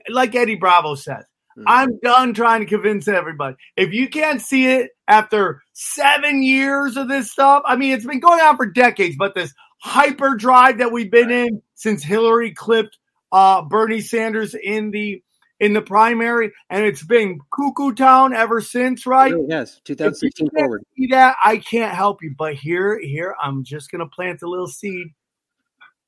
like 0.10 0.36
Eddie 0.36 0.56
Bravo 0.56 0.96
says. 0.96 1.24
I'm 1.66 1.98
done 2.00 2.34
trying 2.34 2.62
to 2.62 2.66
convince 2.66 3.08
everybody. 3.08 3.56
If 3.76 3.94
you 3.94 4.10
can't 4.10 4.42
see 4.42 4.68
it 4.68 4.92
after 5.08 5.64
seven 5.74 6.44
years 6.44 6.98
of 6.98 7.08
this 7.08 7.32
stuff, 7.32 7.64
I 7.66 7.76
mean, 7.76 7.94
it's 7.94 8.06
been 8.06 8.20
going 8.20 8.42
on 8.42 8.58
for 8.58 8.66
decades, 8.66 9.16
but 9.18 9.34
this 9.34 9.54
hyperdrive 9.80 10.80
that 10.80 10.92
we've 10.92 11.12
been 11.12 11.32
in 11.32 11.62
since 11.76 12.04
Hillary 12.04 12.52
clipped 12.54 12.98
uh, 13.32 13.64
Bernie 13.64 14.02
Sanders 14.02 14.56
in 14.56 14.92
the 14.92 15.22
in 15.60 15.74
the 15.74 15.82
primary, 15.82 16.52
and 16.70 16.86
it's 16.86 17.04
been 17.04 17.40
cuckoo 17.52 17.94
town 17.94 18.34
ever 18.34 18.62
since, 18.62 19.08
right? 19.08 19.34
yes, 19.48 19.82
2016 19.86 20.50
forward. 20.56 20.84
See 20.96 21.08
that 21.08 21.36
I 21.44 21.58
can't 21.58 21.96
help 21.96 22.22
you, 22.22 22.36
but 22.38 22.54
here, 22.54 23.00
here, 23.02 23.36
I'm 23.42 23.64
just 23.64 23.90
gonna 23.92 24.08
plant 24.08 24.44
a 24.44 24.48
little 24.48 24.68
seed, 24.68 25.08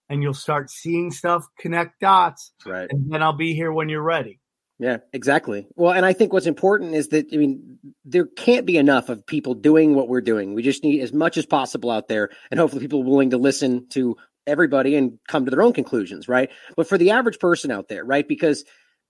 and 0.07 0.21
you'll 0.21 0.35
start 0.35 0.69
seeing 0.69 1.11
stuff 1.11 1.47
connect 1.57 1.99
dots, 1.99 2.51
right? 2.65 2.87
And 2.91 3.11
then 3.11 3.23
I'll 3.23 3.33
be 3.33 3.55
here 3.55 3.71
when 3.71 3.89
you're 3.89 4.03
ready. 4.03 4.39
Yeah, 4.79 4.97
exactly. 5.11 5.67
Well, 5.75 5.91
and 5.91 6.05
I 6.05 6.13
think 6.13 6.31
what's 6.31 6.45
important 6.45 6.95
is 6.95 7.09
that 7.09 7.27
I 7.33 7.37
mean 7.37 7.77
there 8.05 8.25
can't 8.25 8.65
be 8.65 8.77
enough 8.77 9.09
of 9.09 9.25
people 9.25 9.53
doing 9.53 9.93
what 9.93 10.07
we're 10.07 10.21
doing. 10.21 10.53
We 10.53 10.63
just 10.63 10.83
need 10.83 11.01
as 11.01 11.11
much 11.11 11.37
as 11.37 11.45
possible 11.45 11.91
out 11.91 12.07
there, 12.07 12.29
and 12.49 12.59
hopefully 12.59 12.81
people 12.81 13.03
willing 13.03 13.31
to 13.31 13.37
listen 13.37 13.87
to 13.89 14.15
everybody 14.47 14.95
and 14.95 15.19
come 15.27 15.43
to 15.45 15.51
their 15.51 15.61
own 15.61 15.73
conclusions, 15.73 16.29
right? 16.29 16.49
But 16.77 16.87
for 16.87 16.97
the 16.97 17.11
average 17.11 17.39
person 17.39 17.71
out 17.71 17.89
there, 17.89 18.05
right? 18.05 18.27
Because 18.27 18.63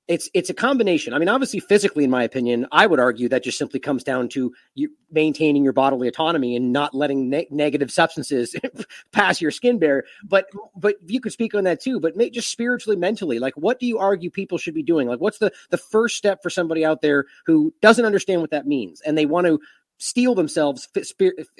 it's 0.10 0.28
it's 0.34 0.50
a 0.50 0.56
combination. 0.56 1.14
I 1.14 1.20
mean, 1.20 1.30
obviously, 1.30 1.60
physically, 1.60 2.04
in 2.04 2.10
my 2.10 2.24
opinion, 2.24 2.66
I 2.72 2.88
would 2.88 3.00
argue 3.00 3.30
that 3.30 3.44
just 3.44 3.60
simply 3.60 3.80
comes 3.80 4.04
down 4.04 4.28
to 4.30 4.52
you 4.74 4.90
maintaining 5.12 5.64
your 5.64 5.72
bodily 5.72 6.08
autonomy 6.08 6.56
and 6.56 6.74
not 6.74 6.96
letting 6.96 7.30
ne- 7.30 7.48
negative 7.52 7.92
substances 7.92 8.56
pass 9.12 9.40
your 9.40 9.52
skin 9.52 9.78
barrier. 9.78 10.04
But 10.28 10.48
but 10.76 10.96
you 11.06 11.22
could 11.22 11.32
speak 11.32 11.54
on 11.54 11.64
that 11.66 11.80
too. 11.80 12.00
But 12.00 12.18
just 12.32 12.50
spiritually, 12.50 12.98
mentally, 12.98 13.38
like 13.38 13.54
what 13.56 13.80
do 13.80 13.86
you 13.86 14.00
argue 14.00 14.32
people 14.32 14.58
should 14.58 14.74
be 14.74 14.82
doing? 14.82 15.08
Like, 15.08 15.22
what's 15.22 15.38
the 15.38 15.52
the 15.70 15.78
first 15.78 16.18
step 16.18 16.42
for 16.42 16.50
somebody 16.50 16.84
out 16.84 17.02
there 17.02 17.26
who 17.46 17.72
doesn't 17.80 18.06
understand 18.06 18.42
what 18.42 18.50
that 18.52 18.66
means 18.66 19.02
and 19.02 19.16
they 19.16 19.28
want 19.28 19.46
to 19.46 19.60
steel 20.00 20.34
themselves, 20.34 20.88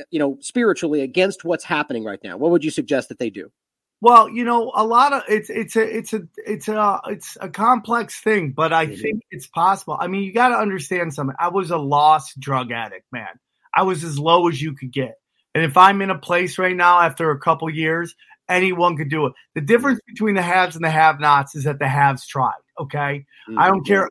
you 0.10 0.18
know, 0.18 0.38
spiritually 0.42 1.02
against 1.02 1.46
what's 1.46 1.64
happening 1.64 2.04
right 2.04 2.24
now? 2.24 2.36
What 2.36 2.50
would 2.50 2.64
you 2.64 2.72
suggest 2.72 3.10
that 3.10 3.20
they 3.20 3.30
do? 3.30 3.52
Well, 4.02 4.30
you 4.30 4.46
know, 4.46 4.72
a 4.74 4.86
lot 4.86 5.12
of 5.12 5.24
it's 5.28 5.50
it's 5.50 5.76
a 5.76 5.98
it's 5.98 6.14
a 6.14 6.22
it's 6.38 6.68
a 6.70 7.02
it's 7.08 7.38
a 7.42 7.50
complex 7.50 8.20
thing, 8.20 8.52
but 8.52 8.72
I 8.72 8.86
mm-hmm. 8.86 9.02
think 9.02 9.24
it's 9.30 9.48
possible. 9.48 9.98
I 10.00 10.08
mean, 10.08 10.24
you 10.24 10.34
got 10.34 10.50
to 10.50 10.56
understand 10.56 11.14
something. 11.14 11.36
I 11.38 11.50
was 11.50 11.70
a 11.72 11.78
lost 11.78 12.40
drug 12.40 12.72
addict, 12.72 13.06
man. 13.12 13.28
I 13.74 13.84
was 13.84 14.04
as 14.04 14.18
low 14.18 14.48
as 14.48 14.62
you 14.62 14.74
could 14.74 14.92
get. 14.92 15.16
And 15.54 15.64
if 15.66 15.76
I'm 15.76 16.02
in 16.02 16.12
a 16.12 16.18
place 16.18 16.58
right 16.58 16.76
now 16.76 17.02
after 17.02 17.32
a 17.32 17.40
couple 17.40 17.70
years, 17.70 18.16
anyone 18.48 18.96
could 18.96 19.10
do 19.10 19.26
it. 19.26 19.34
The 19.56 19.62
difference 19.62 20.00
between 20.08 20.36
the 20.36 20.42
haves 20.42 20.76
and 20.76 20.84
the 20.84 20.90
have-nots 20.90 21.56
is 21.56 21.66
that 21.66 21.80
the 21.80 21.88
haves 21.88 22.26
tried. 22.26 22.54
Okay, 22.80 23.26
mm-hmm. 23.50 23.60
I 23.60 23.68
don't 23.68 23.86
care. 23.86 24.08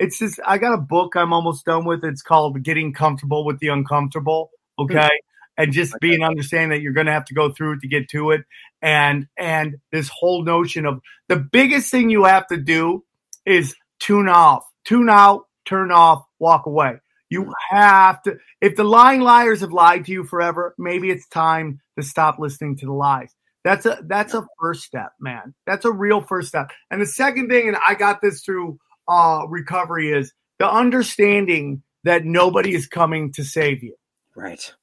It's 0.00 0.18
just 0.18 0.40
I 0.44 0.58
got 0.58 0.74
a 0.74 0.80
book 0.80 1.14
I'm 1.14 1.32
almost 1.32 1.64
done 1.64 1.84
with. 1.84 2.04
It's 2.04 2.22
called 2.22 2.60
"Getting 2.64 2.92
Comfortable 2.92 3.44
with 3.44 3.60
the 3.60 3.68
Uncomfortable." 3.68 4.50
Okay, 4.80 5.10
and 5.56 5.72
just 5.72 5.94
being 6.00 6.24
understanding 6.24 6.70
that 6.70 6.82
you're 6.82 6.92
going 6.92 7.06
to 7.06 7.12
have 7.12 7.26
to 7.26 7.34
go 7.34 7.52
through 7.52 7.74
it 7.74 7.80
to 7.82 7.88
get 7.88 8.08
to 8.08 8.32
it 8.32 8.42
and 8.82 9.28
and 9.38 9.76
this 9.92 10.10
whole 10.12 10.44
notion 10.44 10.84
of 10.84 11.00
the 11.28 11.36
biggest 11.36 11.90
thing 11.90 12.10
you 12.10 12.24
have 12.24 12.46
to 12.48 12.56
do 12.56 13.04
is 13.46 13.74
tune 14.00 14.28
off 14.28 14.64
tune 14.84 15.08
out 15.08 15.46
turn 15.64 15.92
off 15.92 16.24
walk 16.38 16.66
away. 16.66 16.96
You 17.30 17.52
have 17.70 18.22
to 18.24 18.36
if 18.60 18.76
the 18.76 18.84
lying 18.84 19.20
liars 19.20 19.60
have 19.60 19.72
lied 19.72 20.04
to 20.06 20.12
you 20.12 20.24
forever 20.24 20.74
maybe 20.76 21.10
it's 21.10 21.26
time 21.28 21.80
to 21.96 22.02
stop 22.02 22.38
listening 22.38 22.76
to 22.78 22.86
the 22.86 22.92
lies. 22.92 23.34
That's 23.64 23.86
a 23.86 24.00
that's 24.04 24.34
a 24.34 24.46
first 24.60 24.82
step 24.82 25.12
man. 25.20 25.54
That's 25.66 25.84
a 25.84 25.92
real 25.92 26.20
first 26.20 26.48
step. 26.48 26.72
And 26.90 27.00
the 27.00 27.06
second 27.06 27.48
thing 27.48 27.68
and 27.68 27.76
i 27.86 27.94
got 27.94 28.20
this 28.20 28.42
through 28.42 28.78
uh 29.08 29.46
recovery 29.48 30.10
is 30.10 30.32
the 30.58 30.70
understanding 30.70 31.82
that 32.04 32.24
nobody 32.24 32.74
is 32.74 32.86
coming 32.88 33.32
to 33.34 33.44
save 33.44 33.82
you. 33.82 33.94
Right. 34.34 34.74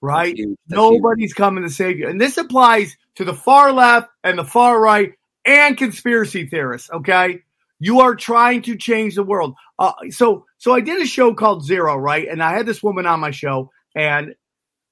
Right? 0.00 0.36
That's 0.36 0.50
That's 0.68 0.76
Nobody's 0.76 1.30
huge. 1.30 1.36
coming 1.36 1.64
to 1.64 1.70
save 1.70 1.98
you. 1.98 2.08
And 2.08 2.20
this 2.20 2.36
applies 2.36 2.96
to 3.16 3.24
the 3.24 3.34
far 3.34 3.72
left 3.72 4.08
and 4.22 4.38
the 4.38 4.44
far 4.44 4.80
right 4.80 5.12
and 5.44 5.76
conspiracy 5.76 6.46
theorists, 6.46 6.90
okay? 6.90 7.42
You 7.78 8.00
are 8.00 8.14
trying 8.14 8.62
to 8.62 8.76
change 8.76 9.14
the 9.14 9.22
world. 9.22 9.54
Uh, 9.78 9.92
so 10.10 10.46
so 10.58 10.72
I 10.72 10.80
did 10.80 11.02
a 11.02 11.06
show 11.06 11.34
called 11.34 11.64
Zero, 11.64 11.96
right? 11.96 12.26
And 12.28 12.42
I 12.42 12.56
had 12.56 12.66
this 12.66 12.82
woman 12.82 13.06
on 13.06 13.20
my 13.20 13.30
show 13.30 13.70
and 13.94 14.34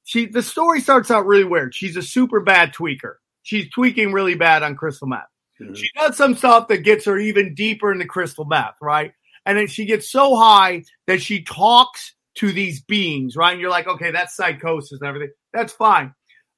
she 0.05 0.27
the 0.27 0.43
story 0.43 0.81
starts 0.81 1.11
out 1.11 1.27
really 1.27 1.45
weird. 1.45 1.75
She's 1.75 1.97
a 1.97 2.03
super 2.03 2.41
bad 2.41 2.75
tweaker. 2.75 3.15
She's 3.43 3.71
tweaking 3.71 4.13
really 4.13 4.35
bad 4.35 4.63
on 4.63 4.77
crystal 4.77 5.09
meth. 5.09 5.21
Mm-hmm. 5.61 5.75
She 5.75 5.89
does 5.97 6.17
some 6.17 6.35
stuff 6.35 6.69
that 6.69 6.79
gets 6.79 7.05
her 7.05 7.19
even 7.19 7.55
deeper 7.55 7.93
into 7.93 8.07
crystal 8.07 8.45
meth, 8.45 8.77
right? 8.81 9.13
And 9.47 9.59
then 9.59 9.67
she 9.67 9.87
gets 9.87 10.11
so 10.11 10.37
high 10.37 10.85
that 11.07 11.21
she 11.21 11.43
talks 11.43 12.15
to 12.37 12.53
these 12.53 12.83
beings, 12.83 13.37
right? 13.37 13.53
And 13.53 13.61
you're 13.61 13.71
like, 13.71 13.87
okay, 13.87 14.11
that's 14.11 14.37
psychosis 14.37 15.01
and 15.01 15.09
everything. 15.09 15.33
That's 15.53 15.73
fine. 15.73 16.15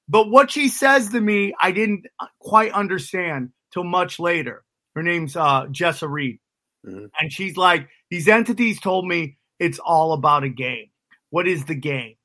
But 0.09 0.31
what 0.31 0.51
she 0.51 0.69
says 0.69 1.09
to 1.11 1.21
me, 1.21 1.55
I 1.61 1.73
didn't 1.73 2.07
quite 2.39 2.73
understand 2.73 3.51
till 3.73 3.85
much 3.85 4.19
later. 4.19 4.65
Her 4.95 5.03
name's 5.03 5.35
uh, 5.37 5.67
Jessa 5.67 6.09
Reed. 6.09 6.39
Mm-hmm. 6.87 7.07
And 7.19 7.33
she's 7.33 7.57
like, 7.57 7.89
these 8.11 8.29
entities 8.29 8.81
told 8.81 9.07
me 9.07 9.39
it's 9.59 9.79
all 9.79 10.13
about 10.13 10.45
a 10.45 10.49
game. 10.49 10.91
What 11.31 11.49
is 11.49 11.65
the 11.65 11.75
game? 11.75 12.17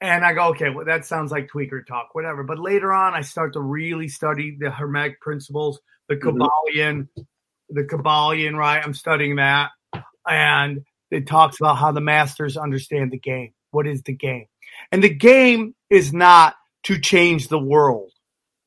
And 0.00 0.24
I 0.24 0.32
go, 0.32 0.48
okay, 0.48 0.70
well, 0.70 0.86
that 0.86 1.06
sounds 1.06 1.30
like 1.30 1.48
tweaker 1.48 1.86
talk, 1.86 2.08
whatever. 2.12 2.42
But 2.42 2.58
later 2.58 2.92
on, 2.92 3.14
I 3.14 3.20
start 3.20 3.52
to 3.52 3.60
really 3.60 4.08
study 4.08 4.56
the 4.58 4.70
Hermetic 4.70 5.20
principles, 5.20 5.78
the 6.08 6.16
Kybalion, 6.16 6.48
mm-hmm. 7.06 7.22
the 7.68 7.84
Kybalion, 7.84 8.56
right? 8.56 8.82
I'm 8.82 8.94
studying 8.94 9.36
that. 9.36 9.70
And 10.26 10.80
it 11.10 11.28
talks 11.28 11.60
about 11.60 11.76
how 11.76 11.92
the 11.92 12.00
masters 12.00 12.56
understand 12.56 13.12
the 13.12 13.18
game. 13.18 13.52
What 13.70 13.86
is 13.86 14.02
the 14.02 14.14
game? 14.14 14.46
And 14.90 15.04
the 15.04 15.14
game 15.14 15.74
is 15.88 16.12
not 16.12 16.56
to 16.84 16.98
change 16.98 17.48
the 17.48 17.58
world. 17.58 18.12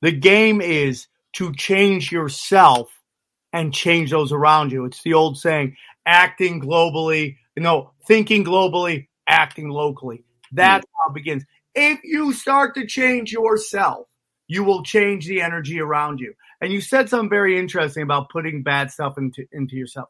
The 0.01 0.11
game 0.11 0.61
is 0.61 1.07
to 1.33 1.53
change 1.53 2.11
yourself 2.11 2.89
and 3.51 3.73
change 3.73 4.11
those 4.11 4.31
around 4.31 4.71
you. 4.71 4.85
It's 4.85 5.01
the 5.03 5.13
old 5.13 5.37
saying, 5.37 5.75
acting 6.05 6.61
globally, 6.61 7.37
you 7.55 7.63
know, 7.63 7.91
thinking 8.07 8.43
globally, 8.45 9.07
acting 9.27 9.69
locally. 9.69 10.23
That's 10.51 10.85
how 10.85 11.11
it 11.11 11.15
begins. 11.15 11.43
If 11.73 11.99
you 12.03 12.33
start 12.33 12.75
to 12.75 12.85
change 12.85 13.31
yourself, 13.31 14.07
you 14.47 14.63
will 14.63 14.83
change 14.83 15.27
the 15.27 15.41
energy 15.41 15.79
around 15.79 16.19
you. 16.19 16.33
And 16.61 16.71
you 16.71 16.79
said 16.79 17.09
something 17.09 17.29
very 17.29 17.59
interesting 17.59 18.03
about 18.03 18.29
putting 18.29 18.63
bad 18.63 18.91
stuff 18.91 19.17
into, 19.17 19.45
into 19.51 19.75
yourself. 19.75 20.07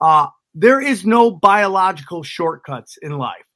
Uh, 0.00 0.28
there 0.54 0.80
is 0.80 1.04
no 1.04 1.30
biological 1.30 2.22
shortcuts 2.22 2.98
in 3.00 3.12
life. 3.18 3.47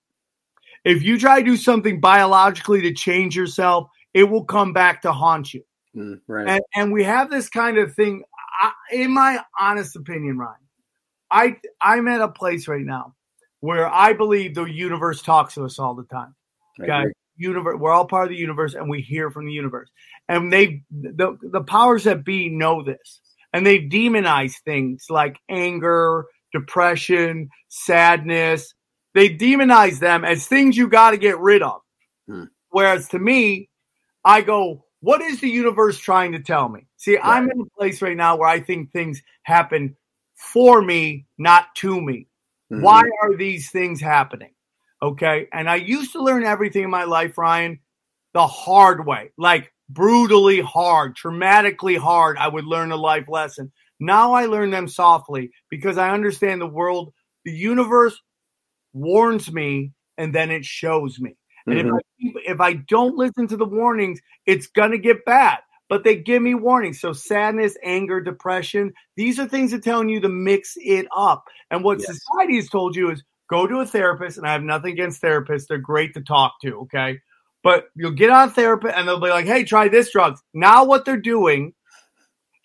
If 0.85 1.03
you 1.03 1.19
try 1.19 1.39
to 1.39 1.45
do 1.45 1.57
something 1.57 2.01
biologically 2.01 2.83
to 2.83 2.93
change 2.93 3.37
yourself, 3.37 3.89
it 4.15 4.25
will 4.25 4.45
come 4.45 4.73
back 4.73 5.03
to 5.03 5.13
haunt 5.13 5.55
you. 5.55 5.63
Mm, 5.97 6.21
right. 6.27 6.49
And, 6.49 6.63
and, 6.75 6.93
we 6.93 7.05
have 7.05 7.31
this 7.31 7.49
kind 7.49 7.79
of 7.79 7.95
thing. 7.95 8.23
I, 8.61 8.73
in 8.91 9.13
my 9.13 9.41
honest 9.59 9.95
opinion, 9.95 10.39
Ryan, 10.39 10.57
I 11.31 11.57
I'm 11.81 12.09
at 12.09 12.21
a 12.21 12.29
place 12.29 12.67
right 12.67 12.85
now 12.85 13.15
where 13.61 13.89
I 13.89 14.13
believe 14.13 14.55
the 14.55 14.65
universe 14.65 15.23
talks 15.23 15.55
to 15.55 15.65
us 15.65 15.79
all 15.79 15.95
the 15.95 16.05
time. 16.05 16.35
Okay. 16.81 17.11
Universe, 17.37 17.77
we're 17.79 17.93
all 17.93 18.07
part 18.07 18.25
of 18.25 18.31
the 18.31 18.37
universe 18.37 18.75
and 18.75 18.89
we 18.89 19.01
hear 19.01 19.31
from 19.31 19.47
the 19.47 19.53
universe. 19.53 19.91
And 20.29 20.53
they 20.53 20.83
the, 20.91 21.37
the 21.43 21.63
powers 21.63 22.05
that 22.05 22.25
be 22.25 22.49
know 22.49 22.83
this. 22.83 23.21
And 23.53 23.67
they 23.67 23.81
demonize 23.81 24.55
things 24.65 25.07
like 25.11 25.37
anger, 25.49 26.25
depression, 26.53 27.51
sadness. 27.69 28.73
They 29.15 29.29
demonize 29.37 29.99
them 29.99 30.25
as 30.25 30.47
things 30.47 30.77
you 30.77 30.89
got 30.89 31.11
to 31.11 31.17
get 31.17 31.39
rid 31.39 31.63
of. 31.63 31.81
Hmm. 32.27 32.45
Whereas 32.71 33.09
to 33.09 33.19
me, 33.19 33.69
I 34.25 34.41
go, 34.41 34.85
what 35.01 35.21
is 35.21 35.41
the 35.41 35.49
universe 35.49 35.99
trying 35.99 36.33
to 36.33 36.41
tell 36.41 36.69
me? 36.69 36.87
See, 36.97 37.17
right. 37.17 37.25
I'm 37.25 37.51
in 37.51 37.61
a 37.61 37.79
place 37.79 38.01
right 38.01 38.17
now 38.17 38.37
where 38.37 38.49
I 38.49 38.61
think 38.61 38.93
things 38.93 39.21
happen 39.43 39.97
for 40.37 40.81
me, 40.81 41.27
not 41.39 41.75
to 41.77 42.01
me. 42.01 42.29
Mm-hmm. 42.73 42.83
Why 42.83 43.03
are 43.23 43.37
these 43.37 43.71
things 43.71 44.01
happening? 44.01 44.53
Okay. 45.03 45.49
And 45.53 45.69
I 45.69 45.77
used 45.77 46.13
to 46.13 46.23
learn 46.23 46.45
everything 46.45 46.85
in 46.85 46.91
my 46.91 47.05
life, 47.05 47.37
Ryan, 47.37 47.81
the 48.33 48.47
hard 48.47 49.05
way, 49.05 49.33
like 49.37 49.73
brutally 49.89 50.61
hard, 50.61 51.17
traumatically 51.17 51.99
hard. 51.99 52.39
I 52.39 52.49
would 52.49 52.65
learn 52.65 52.93
a 52.93 52.97
life 52.97 53.29
lesson. 53.29 53.73
Now 54.01 54.33
I 54.33 54.47
learn 54.47 54.71
them 54.71 54.89
softly 54.89 55.51
because 55.69 55.99
I 55.99 56.11
understand 56.11 56.61
the 56.61 56.67
world, 56.67 57.13
the 57.45 57.53
universe 57.53 58.19
warns 58.93 59.53
me 59.53 59.93
and 60.19 60.35
then 60.35 60.51
it 60.51 60.65
shows 60.65 61.19
me. 61.21 61.37
And 61.67 61.77
mm-hmm. 61.77 61.97
if 62.19 62.37
I 62.37 62.53
if 62.53 62.61
I 62.61 62.73
don't 62.75 63.17
listen 63.17 63.47
to 63.49 63.57
the 63.57 63.65
warnings, 63.65 64.21
it's 64.47 64.67
gonna 64.67 64.99
get 64.99 65.25
bad 65.25 65.59
but 65.93 66.05
they 66.05 66.17
give 66.17 66.41
me 66.41 66.55
warnings. 66.55 66.99
So 67.03 67.13
sadness, 67.13 67.77
anger, 67.85 68.19
depression, 68.19 68.95
these 69.15 69.39
are 69.39 69.47
things 69.47 69.73
that 69.73 69.85
telling 69.85 70.09
you 70.09 70.21
to 70.21 70.29
mix 70.31 70.73
it 70.77 71.07
up. 71.15 71.45
And 71.71 71.85
what 71.85 71.99
yes. 71.99 72.07
society 72.07 72.57
has 72.57 72.71
told 72.71 72.97
you 72.97 73.11
is 73.11 73.23
go 73.51 73.67
to 73.67 73.81
a 73.81 73.85
therapist, 73.85 74.39
and 74.39 74.47
I 74.47 74.53
have 74.53 74.63
nothing 74.63 74.93
against 74.93 75.21
therapists. 75.21 75.67
They're 75.67 75.77
great 75.77 76.15
to 76.15 76.23
talk 76.23 76.55
to, 76.63 76.81
okay? 76.85 77.21
But 77.63 77.89
you'll 77.95 78.13
get 78.13 78.31
on 78.31 78.53
therapy 78.53 78.89
and 78.89 79.07
they'll 79.07 79.21
be 79.21 79.29
like, 79.29 79.45
hey, 79.45 79.65
try 79.65 79.89
this 79.89 80.11
drugs. 80.11 80.41
Now 80.55 80.87
what 80.87 81.05
they're 81.05 81.19
doing 81.19 81.75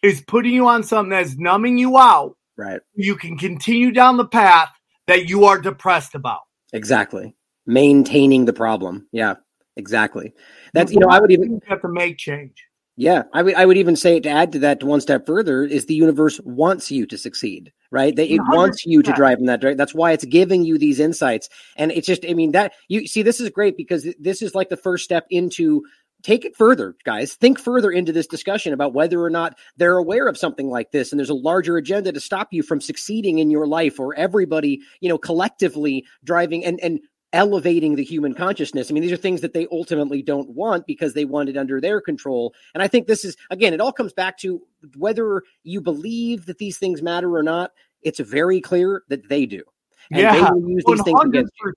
is 0.01 0.21
putting 0.21 0.53
you 0.53 0.69
on 0.69 0.83
something 0.83 1.09
that's 1.09 1.37
numbing 1.37 1.77
you 1.77 1.97
out. 1.97 2.37
Right. 2.55 2.79
You 2.95 3.17
can 3.17 3.37
continue 3.37 3.91
down 3.91 4.15
the 4.15 4.25
path 4.25 4.71
that 5.07 5.27
you 5.27 5.45
are 5.45 5.59
depressed 5.59 6.15
about. 6.15 6.41
Exactly. 6.73 7.35
Maintaining 7.65 8.45
the 8.45 8.53
problem. 8.53 9.07
Yeah, 9.11 9.35
exactly. 9.75 10.33
That's 10.73 10.91
you 10.91 10.99
know, 10.99 11.07
I 11.09 11.19
would 11.19 11.31
even 11.31 11.61
have 11.67 11.81
to 11.81 11.89
make 11.89 12.17
change. 12.17 12.63
Yeah, 12.99 13.23
I 13.31 13.43
would 13.43 13.53
I 13.53 13.65
would 13.65 13.77
even 13.77 13.95
say 13.95 14.19
to 14.19 14.29
add 14.29 14.53
to 14.53 14.59
that 14.59 14.79
to 14.79 14.87
one 14.87 15.01
step 15.01 15.27
further 15.27 15.63
is 15.63 15.85
the 15.85 15.93
universe 15.93 16.39
wants 16.43 16.89
you 16.89 17.05
to 17.05 17.17
succeed, 17.17 17.71
right? 17.91 18.15
That 18.15 18.33
it 18.33 18.41
100%. 18.41 18.55
wants 18.55 18.85
you 18.87 19.03
to 19.03 19.13
drive 19.13 19.37
in 19.37 19.45
that 19.45 19.61
direction. 19.61 19.77
That's 19.77 19.93
why 19.93 20.13
it's 20.13 20.25
giving 20.25 20.63
you 20.63 20.79
these 20.79 20.99
insights. 20.99 21.47
And 21.75 21.91
it's 21.91 22.07
just 22.07 22.25
I 22.27 22.33
mean 22.33 22.53
that 22.53 22.73
you 22.87 23.05
see 23.05 23.21
this 23.21 23.39
is 23.39 23.51
great 23.51 23.77
because 23.77 24.07
this 24.19 24.41
is 24.41 24.55
like 24.55 24.69
the 24.69 24.77
first 24.77 25.03
step 25.03 25.27
into 25.29 25.85
take 26.23 26.45
it 26.45 26.55
further, 26.55 26.95
guys. 27.05 27.33
Think 27.33 27.59
further 27.59 27.91
into 27.91 28.11
this 28.11 28.27
discussion 28.27 28.73
about 28.73 28.93
whether 28.93 29.21
or 29.21 29.29
not 29.29 29.57
they're 29.77 29.97
aware 29.97 30.27
of 30.27 30.37
something 30.37 30.69
like 30.69 30.91
this 30.91 31.11
and 31.11 31.19
there's 31.19 31.29
a 31.29 31.35
larger 31.35 31.77
agenda 31.77 32.11
to 32.11 32.19
stop 32.19 32.49
you 32.51 32.63
from 32.63 32.81
succeeding 32.81 33.39
in 33.39 33.51
your 33.51 33.67
life 33.67 33.99
or 33.99 34.15
everybody, 34.15 34.81
you 34.99 35.09
know, 35.09 35.17
collectively 35.17 36.05
driving 36.23 36.65
and 36.65 36.79
and 36.81 36.99
elevating 37.33 37.95
the 37.95 38.03
human 38.03 38.33
consciousness. 38.33 38.89
I 38.89 38.93
mean, 38.93 39.03
these 39.03 39.11
are 39.11 39.17
things 39.17 39.41
that 39.41 39.53
they 39.53 39.67
ultimately 39.71 40.21
don't 40.21 40.49
want 40.49 40.87
because 40.87 41.13
they 41.13 41.25
want 41.25 41.49
it 41.49 41.57
under 41.57 41.81
their 41.81 41.99
control. 42.01 42.53
And 42.73 42.81
I 42.81 42.87
think 42.87 43.07
this 43.07 43.25
is, 43.25 43.35
again, 43.49 43.73
it 43.73 43.81
all 43.81 43.91
comes 43.91 44.13
back 44.13 44.37
to 44.39 44.61
whether 44.95 45.43
you 45.63 45.81
believe 45.81 46.45
that 46.45 46.57
these 46.57 46.77
things 46.77 47.01
matter 47.01 47.35
or 47.35 47.43
not. 47.43 47.71
It's 48.01 48.19
very 48.19 48.61
clear 48.61 49.03
that 49.09 49.27
they 49.27 49.45
do. 49.45 49.63
And 50.11 50.21
yeah, 50.21 50.33
they 50.33 50.41
will 50.41 50.69
use 50.69 50.83
these 50.87 51.01
100%. 51.01 51.03
things 51.03 51.19
against 51.25 51.53
you. 51.63 51.73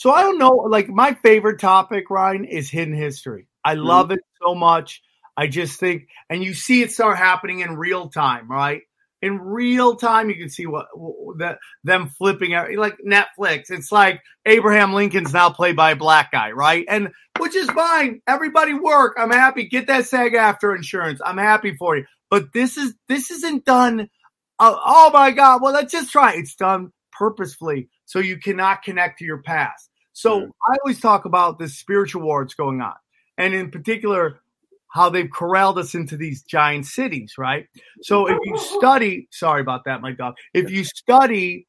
So 0.00 0.10
I 0.10 0.22
don't 0.22 0.38
know, 0.38 0.52
like 0.52 0.88
my 0.88 1.12
favorite 1.12 1.60
topic, 1.60 2.08
Ryan, 2.08 2.46
is 2.46 2.70
hidden 2.70 2.94
history. 2.94 3.48
I 3.62 3.74
mm-hmm. 3.74 3.84
love 3.84 4.06
mm-hmm. 4.06 4.14
it 4.14 4.24
so 4.42 4.54
much. 4.54 5.02
I 5.36 5.46
just 5.46 5.78
think, 5.78 6.08
and 6.30 6.42
you 6.42 6.54
see 6.54 6.80
it 6.80 6.90
start 6.90 7.18
happening 7.18 7.60
in 7.60 7.76
real 7.76 8.08
time, 8.08 8.50
right? 8.50 8.80
in 9.20 9.38
real 9.38 9.96
time. 9.96 10.30
You 10.30 10.36
can 10.36 10.48
see 10.48 10.64
what, 10.64 10.86
that 11.36 11.58
them 11.84 12.08
flipping 12.08 12.54
out 12.54 12.72
like 12.76 12.96
Netflix. 13.06 13.70
It's 13.70 13.92
like 13.92 14.22
Abraham 14.46 14.94
Lincoln's 14.94 15.34
now 15.34 15.50
played 15.50 15.76
by 15.76 15.90
a 15.90 15.96
black 15.96 16.32
guy, 16.32 16.52
right? 16.52 16.86
And 16.88 17.10
which 17.38 17.54
is 17.54 17.70
fine. 17.70 18.22
Everybody 18.26 18.72
work. 18.72 19.18
I'm 19.18 19.30
happy. 19.30 19.68
Get 19.68 19.88
that 19.88 20.06
SAG-AFTRA 20.06 20.76
insurance. 20.76 21.20
I'm 21.22 21.36
happy 21.36 21.76
for 21.76 21.98
you. 21.98 22.06
But 22.30 22.54
this 22.54 22.78
is 22.78 22.94
this 23.06 23.30
isn't 23.30 23.66
done. 23.66 24.08
Uh, 24.58 24.76
oh 24.82 25.10
my 25.12 25.30
God! 25.30 25.60
Well, 25.60 25.74
let's 25.74 25.92
just 25.92 26.10
try. 26.10 26.32
It's 26.36 26.54
done 26.54 26.90
purposefully, 27.12 27.90
so 28.10 28.18
you 28.18 28.38
cannot 28.38 28.82
connect 28.82 29.20
to 29.20 29.24
your 29.24 29.40
past. 29.40 29.88
So 30.12 30.40
mm-hmm. 30.40 30.50
I 30.66 30.76
always 30.82 30.98
talk 30.98 31.26
about 31.26 31.60
the 31.60 31.68
spiritual 31.68 32.22
war 32.22 32.42
that's 32.42 32.54
going 32.54 32.80
on, 32.80 32.96
and 33.38 33.54
in 33.54 33.70
particular, 33.70 34.40
how 34.88 35.10
they've 35.10 35.30
corralled 35.30 35.78
us 35.78 35.94
into 35.94 36.16
these 36.16 36.42
giant 36.42 36.86
cities, 36.86 37.34
right? 37.38 37.68
So 38.02 38.26
if 38.26 38.36
you 38.42 38.58
study, 38.58 39.28
sorry 39.30 39.60
about 39.60 39.84
that, 39.84 40.02
my 40.02 40.10
dog. 40.10 40.34
If 40.52 40.72
you 40.72 40.82
study, 40.82 41.68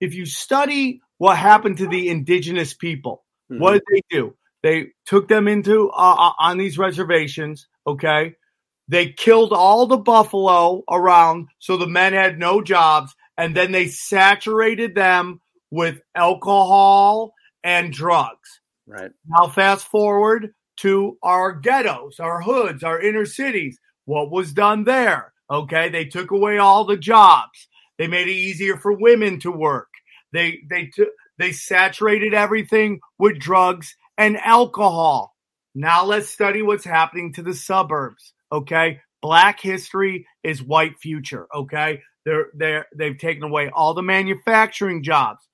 if 0.00 0.14
you 0.14 0.26
study 0.26 1.00
what 1.18 1.36
happened 1.36 1.78
to 1.78 1.88
the 1.88 2.08
indigenous 2.08 2.72
people, 2.72 3.24
mm-hmm. 3.50 3.60
what 3.60 3.72
did 3.72 3.82
they 3.92 4.02
do? 4.16 4.36
They 4.62 4.92
took 5.06 5.26
them 5.26 5.48
into 5.48 5.90
uh, 5.90 6.14
uh, 6.16 6.32
on 6.38 6.56
these 6.56 6.78
reservations. 6.78 7.66
Okay, 7.84 8.36
they 8.86 9.08
killed 9.08 9.52
all 9.52 9.86
the 9.86 9.96
buffalo 9.96 10.84
around, 10.88 11.48
so 11.58 11.76
the 11.76 11.88
men 11.88 12.12
had 12.12 12.38
no 12.38 12.62
jobs, 12.62 13.12
and 13.36 13.56
then 13.56 13.72
they 13.72 13.88
saturated 13.88 14.94
them 14.94 15.40
with 15.70 16.00
alcohol 16.14 17.34
and 17.62 17.92
drugs. 17.92 18.60
Right 18.86 19.12
now, 19.28 19.48
fast 19.48 19.86
forward 19.86 20.52
to 20.78 21.18
our 21.22 21.52
ghettos, 21.52 22.18
our 22.18 22.40
hoods, 22.40 22.82
our 22.82 23.00
inner 23.00 23.26
cities. 23.26 23.78
What 24.06 24.30
was 24.30 24.52
done 24.52 24.84
there? 24.84 25.32
Okay, 25.50 25.88
they 25.88 26.06
took 26.06 26.30
away 26.30 26.58
all 26.58 26.84
the 26.84 26.96
jobs. 26.96 27.68
They 27.98 28.06
made 28.06 28.28
it 28.28 28.32
easier 28.32 28.76
for 28.76 28.92
women 28.92 29.40
to 29.40 29.50
work. 29.50 29.88
They 30.32 30.60
they 30.68 30.86
took 30.86 31.10
they 31.38 31.52
saturated 31.52 32.34
everything 32.34 33.00
with 33.18 33.38
drugs 33.38 33.94
and 34.16 34.36
alcohol. 34.38 35.34
Now 35.74 36.04
let's 36.04 36.28
study 36.28 36.62
what's 36.62 36.84
happening 36.84 37.32
to 37.34 37.42
the 37.42 37.54
suburbs. 37.54 38.32
Okay, 38.52 39.00
black 39.22 39.60
history 39.60 40.26
is 40.42 40.62
white 40.62 40.98
future. 40.98 41.46
Okay, 41.54 42.02
they're 42.24 42.46
they're 42.54 42.86
they've 42.96 43.18
taken 43.18 43.44
away 43.44 43.70
all 43.70 43.94
the 43.94 44.02
manufacturing 44.02 45.02
jobs. 45.02 45.46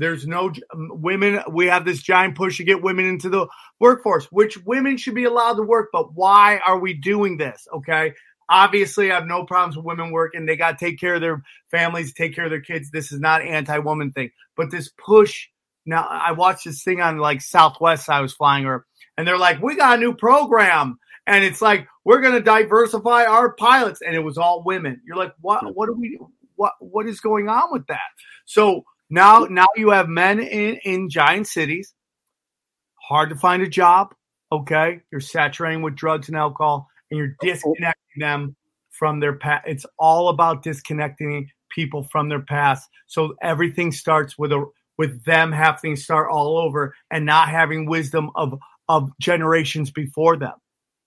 There's 0.00 0.26
no 0.26 0.50
um, 0.72 0.88
women. 0.94 1.42
We 1.52 1.66
have 1.66 1.84
this 1.84 2.02
giant 2.02 2.34
push 2.34 2.56
to 2.56 2.64
get 2.64 2.82
women 2.82 3.04
into 3.04 3.28
the 3.28 3.46
workforce, 3.78 4.24
which 4.32 4.56
women 4.64 4.96
should 4.96 5.14
be 5.14 5.24
allowed 5.24 5.54
to 5.54 5.62
work. 5.62 5.90
But 5.92 6.14
why 6.14 6.58
are 6.66 6.78
we 6.78 6.94
doing 6.94 7.36
this? 7.36 7.68
Okay. 7.70 8.14
Obviously, 8.48 9.12
I 9.12 9.16
have 9.16 9.26
no 9.26 9.44
problems 9.44 9.76
with 9.76 9.84
women 9.84 10.10
working. 10.10 10.46
They 10.46 10.56
got 10.56 10.78
to 10.78 10.84
take 10.84 10.98
care 10.98 11.16
of 11.16 11.20
their 11.20 11.42
families, 11.70 12.14
take 12.14 12.34
care 12.34 12.46
of 12.46 12.50
their 12.50 12.62
kids. 12.62 12.90
This 12.90 13.12
is 13.12 13.20
not 13.20 13.42
anti-woman 13.42 14.12
thing, 14.12 14.30
but 14.56 14.70
this 14.70 14.88
push. 14.88 15.48
Now, 15.84 16.06
I 16.08 16.32
watched 16.32 16.64
this 16.64 16.82
thing 16.82 17.02
on 17.02 17.18
like 17.18 17.42
Southwest. 17.42 18.08
I 18.08 18.22
was 18.22 18.32
flying 18.32 18.64
her, 18.64 18.86
and 19.18 19.28
they're 19.28 19.38
like, 19.38 19.62
"We 19.62 19.76
got 19.76 19.98
a 19.98 20.00
new 20.00 20.14
program," 20.14 20.98
and 21.26 21.44
it's 21.44 21.60
like 21.60 21.86
we're 22.04 22.22
going 22.22 22.34
to 22.34 22.40
diversify 22.40 23.24
our 23.24 23.52
pilots, 23.52 24.00
and 24.00 24.16
it 24.16 24.20
was 24.24 24.38
all 24.38 24.64
women. 24.64 25.02
You're 25.04 25.16
like, 25.16 25.34
"What? 25.42 25.60
Hmm. 25.60 25.68
What 25.68 25.90
are 25.90 25.94
we? 25.94 26.18
What? 26.56 26.72
What 26.80 27.06
is 27.06 27.20
going 27.20 27.48
on 27.48 27.70
with 27.70 27.86
that?" 27.88 28.00
So 28.46 28.84
Now, 29.10 29.46
now 29.50 29.66
you 29.76 29.90
have 29.90 30.08
men 30.08 30.38
in, 30.38 30.76
in 30.84 31.10
giant 31.10 31.48
cities, 31.48 31.92
hard 33.08 33.30
to 33.30 33.36
find 33.36 33.62
a 33.62 33.68
job. 33.68 34.14
Okay. 34.52 35.00
You're 35.10 35.20
saturating 35.20 35.82
with 35.82 35.96
drugs 35.96 36.28
and 36.28 36.36
alcohol 36.36 36.88
and 37.10 37.18
you're 37.18 37.36
disconnecting 37.40 38.20
them 38.20 38.56
from 38.90 39.20
their 39.20 39.36
past. 39.36 39.64
It's 39.66 39.86
all 39.98 40.28
about 40.28 40.62
disconnecting 40.62 41.48
people 41.70 42.06
from 42.10 42.28
their 42.28 42.42
past. 42.42 42.88
So 43.06 43.34
everything 43.42 43.92
starts 43.92 44.38
with 44.38 44.52
a, 44.52 44.64
with 44.96 45.24
them 45.24 45.50
having 45.52 45.96
to 45.96 46.00
start 46.00 46.30
all 46.30 46.58
over 46.58 46.94
and 47.10 47.26
not 47.26 47.48
having 47.48 47.86
wisdom 47.86 48.30
of, 48.36 48.58
of 48.88 49.10
generations 49.20 49.90
before 49.90 50.36
them. 50.36 50.54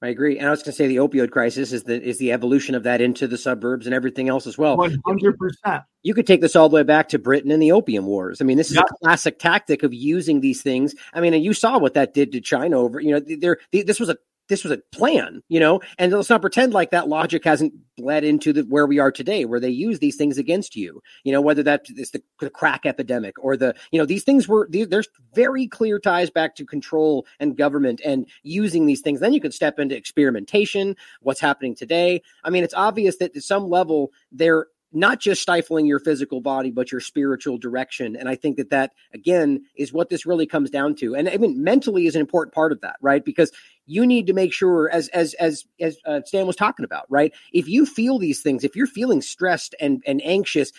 I 0.04 0.10
agree, 0.10 0.38
and 0.38 0.46
I 0.46 0.52
was 0.52 0.62
going 0.62 0.74
to 0.74 0.76
say 0.76 0.88
the 0.88 0.98
opioid 0.98 1.32
crisis 1.32 1.72
is 1.72 1.84
the 1.84 2.02
is 2.02 2.18
the 2.18 2.34
evolution 2.34 2.76
of 2.76 2.84
that 2.84 3.00
into 3.00 3.26
the 3.26 3.38
suburbs 3.38 3.86
and 3.86 3.96
everything 3.96 4.28
else 4.28 4.46
as 4.46 4.58
well. 4.58 4.76
One 4.76 5.00
hundred 5.06 5.38
percent. 5.38 5.84
You 6.02 6.14
could 6.14 6.28
take 6.28 6.42
this 6.42 6.58
all 6.58 6.68
the 6.68 6.76
way 6.76 6.84
back 6.84 7.08
to 7.10 7.20
Britain 7.20 7.52
and 7.52 7.62
the 7.62 7.72
Opium 7.72 8.06
Wars. 8.06 8.42
I 8.42 8.44
mean, 8.44 8.58
this 8.58 8.70
is 8.70 8.76
yep. 8.76 8.84
a 8.92 8.96
classic 9.02 9.40
tactic 9.40 9.82
of 9.82 9.94
using 9.94 10.42
these 10.42 10.62
things. 10.62 10.94
I 11.14 11.22
mean, 11.22 11.34
and 11.34 11.42
you 11.42 11.54
saw 11.54 11.80
what 11.80 11.94
that 11.94 12.14
did 12.14 12.34
to 12.34 12.42
China 12.42 12.80
over. 12.80 13.00
You 13.00 13.14
know, 13.14 13.22
there 13.40 13.60
this 13.72 13.98
was 13.98 14.10
a 14.10 14.18
this 14.50 14.64
was 14.64 14.72
a 14.72 14.82
plan, 14.92 15.42
you 15.48 15.60
know, 15.60 15.82
and 15.98 16.12
let's 16.12 16.30
not 16.30 16.42
pretend 16.42 16.74
like 16.74 16.92
that 16.92 17.08
logic 17.08 17.44
hasn't 17.44 17.74
bled 17.96 18.24
into 18.24 18.52
the 18.52 18.64
where 18.64 18.86
we 18.86 19.00
are 19.00 19.12
today, 19.12 19.46
where 19.46 19.60
they 19.60 19.70
use 19.70 20.00
these 20.00 20.16
things 20.16 20.38
against 20.38 20.76
you, 20.76 21.02
you 21.24 21.32
know, 21.32 21.42
whether 21.42 21.64
that 21.64 21.86
is 21.96 22.12
the, 22.12 22.22
the 22.40 22.50
crack 22.50 22.86
epidemic 22.86 23.36
or 23.44 23.56
the, 23.56 23.74
you 23.92 24.00
know, 24.00 24.06
these 24.06 24.24
things 24.24 24.48
were 24.48 24.68
there's 24.70 25.08
very 25.34 25.68
clear 25.68 26.00
ties 26.00 26.30
back 26.30 26.56
to 26.56 26.66
control 26.66 27.26
and 27.40 27.58
government 27.58 28.02
and 28.04 28.28
using 28.44 28.86
these 28.86 29.02
things. 29.02 29.20
Then 29.20 29.34
you 29.34 29.42
could 29.42 29.54
step 29.54 29.80
into 29.80 29.96
experimentation, 29.96 30.96
what's 31.22 31.40
happening 31.40 31.76
today. 31.76 32.22
I 32.44 32.50
mean, 32.50 32.64
it's 32.64 32.74
obvious 32.74 33.18
that 33.18 33.36
at 33.36 33.44
some 33.44 33.70
level 33.70 34.12
they're 34.32 34.68
not 34.94 35.20
just 35.20 35.42
stifling 35.42 35.86
your 35.86 36.00
physical 36.00 36.40
body 36.40 36.70
but 36.70 36.92
your 36.92 37.02
spiritual 37.02 37.58
direction 37.58 38.16
and 38.16 38.30
i 38.30 38.36
think 38.36 38.58
that 38.58 38.70
that 38.70 38.92
again 39.14 39.64
is 39.76 39.92
what 39.92 40.10
this 40.10 40.26
really 40.26 40.46
comes 40.46 40.70
down 40.70 40.96
to 40.96 41.16
and 41.16 41.28
i 41.28 41.38
mean 41.38 41.62
mentally 41.64 42.06
is 42.06 42.16
an 42.16 42.22
important 42.22 42.54
part 42.54 42.72
of 42.72 42.80
that 42.82 42.96
right 43.02 43.26
because 43.26 43.52
you 43.86 44.06
need 44.06 44.28
to 44.28 44.34
make 44.34 44.54
sure 44.54 44.90
as 44.90 45.08
as 45.10 45.34
as 45.36 45.66
as 45.80 45.98
uh, 46.06 46.22
Sam 46.26 46.48
was 46.48 46.56
talking 46.56 46.86
about 46.86 47.06
right? 47.10 47.34
If 47.52 47.68
you 47.68 47.86
feel 47.86 48.20
these 48.20 48.42
things 48.42 48.64
if 48.64 48.76
you're 48.76 48.88
feeling 48.88 49.22
stressed 49.22 49.76
and 49.80 50.02
and 50.06 50.22
anxious 50.24 50.72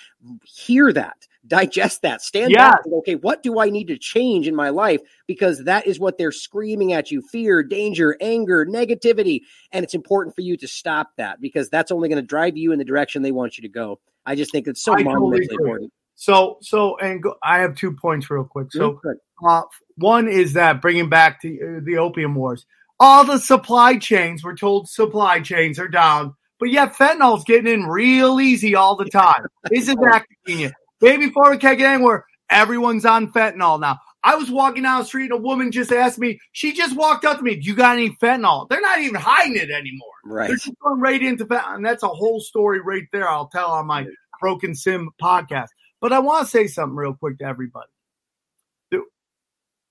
hear 0.44 0.92
that 0.92 1.26
digest 1.46 2.00
that 2.00 2.22
stand 2.22 2.50
yeah. 2.50 2.70
back 2.70 2.80
and, 2.86 2.94
okay 2.94 3.16
what 3.16 3.42
do 3.42 3.60
i 3.60 3.68
need 3.68 3.88
to 3.88 3.98
change 3.98 4.48
in 4.48 4.54
my 4.54 4.70
life? 4.70 5.00
Because 5.26 5.64
that 5.64 5.86
is 5.86 6.00
what 6.00 6.18
they're 6.18 6.32
screaming 6.32 6.92
at 6.92 7.10
you 7.10 7.22
fear 7.22 7.62
danger 7.62 8.16
anger 8.20 8.64
negativity 8.64 9.40
and 9.72 9.84
it's 9.84 9.94
important 9.94 10.34
for 10.34 10.40
you 10.40 10.56
to 10.56 10.68
stop 10.68 11.10
that 11.16 11.40
because 11.40 11.68
that's 11.68 11.90
only 11.90 12.08
going 12.08 12.20
to 12.20 12.26
drive 12.26 12.56
you 12.56 12.72
in 12.72 12.78
the 12.78 12.84
direction 12.84 13.22
they 13.22 13.32
want 13.32 13.58
you 13.58 13.62
to 13.62 13.68
go. 13.68 14.00
I 14.26 14.34
just 14.34 14.52
think 14.52 14.66
it's 14.66 14.82
so 14.82 14.92
monumentally 14.92 15.48
important. 15.50 15.92
So 16.16 16.58
so 16.62 16.96
and 16.98 17.22
go, 17.22 17.34
i 17.42 17.58
have 17.58 17.74
two 17.74 17.92
points 17.92 18.30
real 18.30 18.44
quick. 18.44 18.68
So 18.72 19.00
uh, 19.46 19.62
one 19.96 20.28
is 20.28 20.54
that 20.54 20.80
bringing 20.80 21.08
back 21.08 21.42
to 21.42 21.48
uh, 21.48 21.80
the 21.84 21.98
opium 21.98 22.34
wars 22.34 22.66
all 23.04 23.24
the 23.24 23.38
supply 23.38 23.98
chains, 23.98 24.42
we're 24.42 24.56
told 24.56 24.88
supply 24.88 25.38
chains 25.40 25.78
are 25.78 25.88
down, 25.88 26.34
but 26.58 26.70
yet 26.70 26.94
fentanyl's 26.94 27.44
getting 27.44 27.70
in 27.70 27.84
real 27.84 28.40
easy 28.40 28.74
all 28.74 28.96
the 28.96 29.04
time. 29.04 29.46
Isn't 29.70 30.00
that 30.00 30.24
convenient? 30.46 30.74
Baby 31.00 31.26
we 31.26 31.58
can't 31.58 31.78
get 31.78 31.92
anywhere. 31.92 32.24
Everyone's 32.50 33.04
on 33.04 33.30
fentanyl 33.30 33.78
now. 33.78 33.98
I 34.22 34.36
was 34.36 34.50
walking 34.50 34.84
down 34.84 35.00
the 35.00 35.04
street 35.04 35.30
and 35.30 35.32
a 35.32 35.36
woman 35.36 35.70
just 35.70 35.92
asked 35.92 36.18
me, 36.18 36.40
she 36.52 36.72
just 36.72 36.96
walked 36.96 37.26
up 37.26 37.36
to 37.36 37.42
me, 37.42 37.56
Do 37.56 37.68
you 37.68 37.74
got 37.74 37.96
any 37.96 38.08
fentanyl? 38.10 38.66
They're 38.70 38.80
not 38.80 38.98
even 39.00 39.16
hiding 39.16 39.56
it 39.56 39.70
anymore. 39.70 40.08
Right. 40.24 40.48
They're 40.48 40.56
just 40.56 40.78
going 40.82 40.98
right 40.98 41.22
into 41.22 41.44
fentanyl. 41.44 41.74
And 41.74 41.84
that's 41.84 42.02
a 42.02 42.08
whole 42.08 42.40
story 42.40 42.80
right 42.80 43.06
there. 43.12 43.28
I'll 43.28 43.48
tell 43.48 43.70
on 43.72 43.86
my 43.86 44.06
Broken 44.40 44.74
Sim 44.74 45.10
podcast. 45.22 45.68
But 46.00 46.14
I 46.14 46.20
want 46.20 46.46
to 46.46 46.50
say 46.50 46.68
something 46.68 46.96
real 46.96 47.14
quick 47.14 47.38
to 47.40 47.44
everybody. 47.44 47.86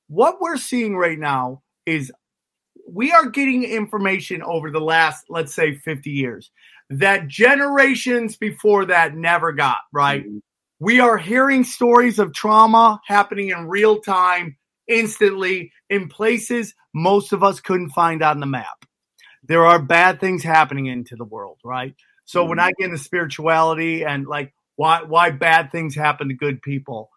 What 0.08 0.42
we're 0.42 0.58
seeing 0.58 0.96
right 0.96 1.18
now 1.18 1.62
is 1.86 2.12
we 2.88 3.12
are 3.12 3.28
getting 3.28 3.64
information 3.64 4.42
over 4.44 4.72
the 4.72 4.82
last, 4.82 5.26
let's 5.30 5.54
say, 5.54 5.76
50 5.76 6.10
years 6.10 6.52
that 6.90 7.28
generations 7.28 8.36
before 8.38 8.86
that 8.86 9.16
never 9.16 9.52
got, 9.52 9.80
right? 9.92 10.26
Mm-hmm. 10.26 10.38
We 10.80 11.00
are 11.00 11.18
hearing 11.18 11.64
stories 11.64 12.20
of 12.20 12.34
trauma 12.34 13.00
happening 13.08 13.50
in 13.50 13.68
real 13.68 14.02
time, 14.02 14.58
instantly, 14.88 15.72
in 15.90 16.10
places 16.10 16.76
most 16.94 17.34
of 17.34 17.44
us 17.44 17.60
couldn't 17.60 17.92
find 17.92 18.22
on 18.22 18.40
the 18.40 18.46
map. 18.46 18.86
There 19.44 19.66
are 19.66 19.82
bad 19.82 20.20
things 20.20 20.44
happening 20.44 20.86
into 20.86 21.16
the 21.16 21.26
world, 21.26 21.60
right? 21.64 21.96
So 22.26 22.42
mm-hmm. 22.42 22.50
when 22.50 22.60
I 22.60 22.72
get 22.78 22.86
into 22.86 22.98
spirituality 22.98 24.04
and 24.04 24.28
like 24.28 24.54
why 24.76 25.04
why 25.04 25.32
bad 25.32 25.72
things 25.72 25.96
happen 25.96 26.30
to 26.30 26.34
good 26.34 26.62
people, 26.62 27.12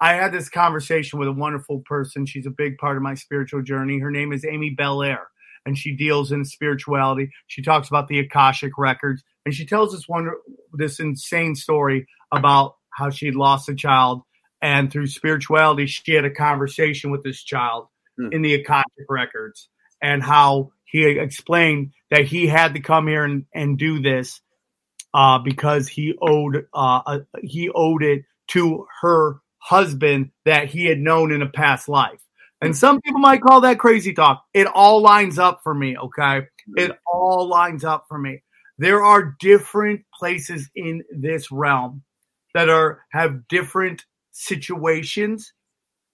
I 0.00 0.14
had 0.14 0.32
this 0.32 0.48
conversation 0.48 1.18
with 1.18 1.28
a 1.28 1.32
wonderful 1.32 1.80
person. 1.80 2.26
She's 2.26 2.46
a 2.46 2.50
big 2.50 2.78
part 2.78 2.96
of 2.96 3.02
my 3.02 3.14
spiritual 3.14 3.62
journey. 3.62 3.98
Her 3.98 4.10
name 4.10 4.32
is 4.32 4.44
Amy 4.44 4.70
Belair, 4.70 5.28
and 5.64 5.76
she 5.76 5.96
deals 5.96 6.32
in 6.32 6.44
spirituality. 6.44 7.30
She 7.46 7.62
talks 7.62 7.88
about 7.88 8.08
the 8.08 8.18
Akashic 8.18 8.72
records, 8.76 9.22
and 9.44 9.54
she 9.54 9.64
tells 9.64 9.94
us 9.94 10.08
one 10.08 10.30
this 10.74 11.00
insane 11.00 11.54
story 11.54 12.06
about 12.30 12.76
how 12.90 13.10
she 13.10 13.30
lost 13.30 13.68
a 13.68 13.74
child, 13.74 14.22
and 14.60 14.92
through 14.92 15.06
spirituality, 15.06 15.86
she 15.86 16.12
had 16.12 16.24
a 16.24 16.30
conversation 16.30 17.10
with 17.10 17.22
this 17.22 17.42
child 17.42 17.88
hmm. 18.18 18.32
in 18.32 18.42
the 18.42 18.54
Akashic 18.54 19.06
records, 19.08 19.68
and 20.02 20.22
how 20.22 20.72
he 20.84 21.04
explained 21.06 21.92
that 22.10 22.26
he 22.26 22.46
had 22.46 22.74
to 22.74 22.80
come 22.80 23.08
here 23.08 23.24
and, 23.24 23.46
and 23.54 23.78
do 23.78 24.00
this 24.00 24.40
uh, 25.14 25.38
because 25.38 25.88
he 25.88 26.14
owed 26.20 26.66
uh, 26.74 27.20
he 27.42 27.70
owed 27.74 28.02
it 28.02 28.24
to 28.48 28.86
her 29.00 29.40
husband 29.66 30.30
that 30.44 30.68
he 30.68 30.86
had 30.86 31.00
known 31.00 31.32
in 31.32 31.42
a 31.42 31.48
past 31.48 31.88
life. 31.88 32.20
And 32.60 32.76
some 32.76 33.00
people 33.00 33.20
might 33.20 33.42
call 33.42 33.60
that 33.62 33.80
crazy 33.80 34.14
talk. 34.14 34.44
It 34.54 34.68
all 34.68 35.02
lines 35.02 35.40
up 35.40 35.60
for 35.64 35.74
me, 35.74 35.98
okay? 35.98 36.46
It 36.76 36.96
all 37.12 37.48
lines 37.48 37.84
up 37.84 38.04
for 38.08 38.16
me. 38.16 38.42
There 38.78 39.04
are 39.04 39.36
different 39.40 40.02
places 40.14 40.70
in 40.76 41.02
this 41.10 41.50
realm 41.50 42.02
that 42.54 42.68
are 42.68 43.02
have 43.10 43.48
different 43.48 44.04
situations, 44.30 45.52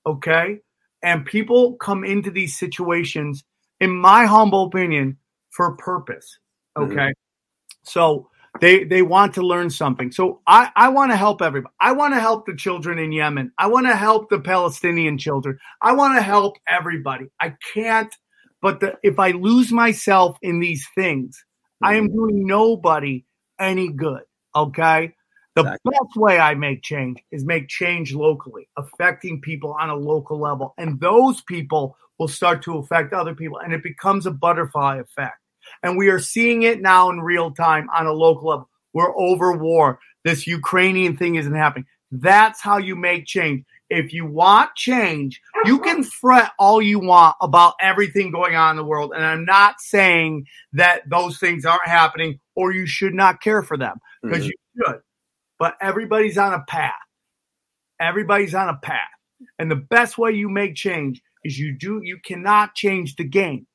okay? 0.07 0.61
And 1.03 1.26
people 1.26 1.74
come 1.74 2.05
into 2.05 2.30
these 2.30 2.59
situations 2.59 3.44
in 3.80 3.94
my 3.94 4.24
humble 4.24 4.64
opinion 4.64 5.18
for 5.50 5.76
purpose, 5.76 6.38
okay? 6.76 6.94
Mm-hmm. 6.94 7.11
So 7.84 8.30
they 8.62 8.84
they 8.84 9.02
want 9.02 9.34
to 9.34 9.42
learn 9.42 9.70
something. 9.70 10.12
So 10.12 10.40
I, 10.46 10.70
I 10.76 10.88
want 10.90 11.10
to 11.10 11.16
help 11.16 11.42
everybody. 11.42 11.74
I 11.80 11.92
want 11.92 12.14
to 12.14 12.20
help 12.20 12.46
the 12.46 12.54
children 12.54 12.96
in 13.00 13.10
Yemen. 13.10 13.50
I 13.58 13.66
want 13.66 13.86
to 13.88 13.96
help 13.96 14.30
the 14.30 14.38
Palestinian 14.38 15.18
children. 15.18 15.58
I 15.82 15.92
want 15.92 16.16
to 16.16 16.22
help 16.22 16.56
everybody. 16.68 17.26
I 17.40 17.56
can't, 17.74 18.14
but 18.62 18.78
the, 18.78 18.96
if 19.02 19.18
I 19.18 19.32
lose 19.32 19.72
myself 19.72 20.38
in 20.42 20.60
these 20.60 20.86
things, 20.94 21.44
I 21.82 21.96
am 21.96 22.06
mm-hmm. 22.06 22.16
doing 22.16 22.46
nobody 22.46 23.24
any 23.58 23.88
good. 23.88 24.22
Okay. 24.54 25.12
The 25.56 25.62
exactly. 25.62 25.90
best 25.90 26.16
way 26.16 26.38
I 26.38 26.54
make 26.54 26.82
change 26.82 27.18
is 27.32 27.44
make 27.44 27.66
change 27.66 28.14
locally, 28.14 28.68
affecting 28.78 29.40
people 29.40 29.76
on 29.78 29.90
a 29.90 29.96
local 29.96 30.40
level. 30.40 30.72
And 30.78 31.00
those 31.00 31.42
people 31.42 31.96
will 32.18 32.28
start 32.28 32.62
to 32.62 32.78
affect 32.78 33.12
other 33.12 33.34
people. 33.34 33.58
And 33.58 33.74
it 33.74 33.82
becomes 33.82 34.24
a 34.24 34.30
butterfly 34.30 34.98
effect. 34.98 35.41
And 35.82 35.96
we 35.96 36.08
are 36.08 36.18
seeing 36.18 36.62
it 36.62 36.80
now 36.80 37.10
in 37.10 37.20
real 37.20 37.50
time 37.50 37.88
on 37.94 38.06
a 38.06 38.12
local 38.12 38.48
level. 38.48 38.68
We're 38.92 39.16
over 39.16 39.56
war. 39.56 39.98
This 40.24 40.46
Ukrainian 40.46 41.16
thing 41.16 41.36
isn't 41.36 41.54
happening. 41.54 41.86
That's 42.10 42.60
how 42.60 42.76
you 42.76 42.94
make 42.94 43.26
change. 43.26 43.64
If 43.88 44.12
you 44.12 44.24
want 44.24 44.74
change, 44.74 45.40
you 45.64 45.78
can 45.78 46.02
fret 46.02 46.52
all 46.58 46.80
you 46.80 46.98
want 46.98 47.36
about 47.40 47.74
everything 47.80 48.30
going 48.30 48.54
on 48.54 48.70
in 48.72 48.76
the 48.76 48.84
world. 48.84 49.12
And 49.14 49.24
I'm 49.24 49.44
not 49.44 49.80
saying 49.80 50.46
that 50.72 51.08
those 51.08 51.38
things 51.38 51.66
aren't 51.66 51.86
happening 51.86 52.40
or 52.54 52.72
you 52.72 52.86
should 52.86 53.14
not 53.14 53.42
care 53.42 53.62
for 53.62 53.76
them 53.76 53.98
because 54.22 54.40
mm-hmm. 54.40 54.50
you 54.76 54.84
should. 54.86 55.00
But 55.58 55.76
everybody's 55.80 56.38
on 56.38 56.54
a 56.54 56.64
path. 56.66 56.92
Everybody's 58.00 58.54
on 58.54 58.68
a 58.68 58.76
path. 58.76 59.08
And 59.58 59.70
the 59.70 59.76
best 59.76 60.18
way 60.18 60.32
you 60.32 60.48
make 60.48 60.74
change 60.74 61.20
is 61.44 61.58
you 61.58 61.76
do 61.76 62.00
you 62.02 62.18
cannot 62.24 62.74
change 62.74 63.16
the 63.16 63.24
game. 63.24 63.66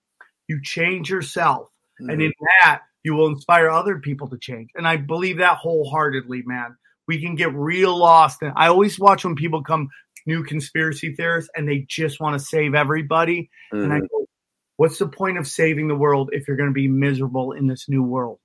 You 0.48 0.62
change 0.64 1.10
yourself. 1.10 1.70
Mm-hmm. 2.02 2.10
And 2.10 2.22
in 2.22 2.34
that, 2.62 2.82
you 3.04 3.14
will 3.14 3.28
inspire 3.28 3.70
other 3.70 4.00
people 4.00 4.28
to 4.30 4.38
change. 4.38 4.70
And 4.76 4.88
I 4.88 4.98
believe 4.98 5.38
that 5.38 5.58
wholeheartedly, 5.58 6.44
man. 6.46 6.76
We 7.08 7.22
can 7.22 7.36
get 7.36 7.54
real 7.54 7.98
lost. 7.98 8.42
And 8.42 8.52
I 8.58 8.68
always 8.68 9.00
watch 9.00 9.24
when 9.24 9.36
people 9.36 9.64
come 9.64 9.88
new 10.26 10.44
conspiracy 10.44 11.16
theorists 11.16 11.50
and 11.56 11.68
they 11.68 11.86
just 11.88 12.20
want 12.20 12.38
to 12.38 12.46
save 12.46 12.76
everybody. 12.76 13.50
Mm-hmm. 13.74 13.84
And 13.84 13.94
I 13.94 13.98
mm-hmm. 13.98 14.06
go, 14.08 14.28
what's 14.76 15.00
the 15.00 15.08
point 15.08 15.38
of 15.38 15.48
saving 15.48 15.88
the 15.88 15.96
world 15.96 16.32
if 16.34 16.48
you're 16.48 16.58
going 16.58 16.70
to 16.70 16.74
be 16.74 16.90
miserable 16.90 17.54
in 17.54 17.68
this 17.68 17.88
new 17.88 18.04
world? 18.04 18.40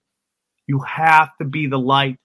You 0.68 0.78
have 0.80 1.36
to 1.38 1.44
be 1.44 1.66
the 1.66 1.78
light 1.78 2.18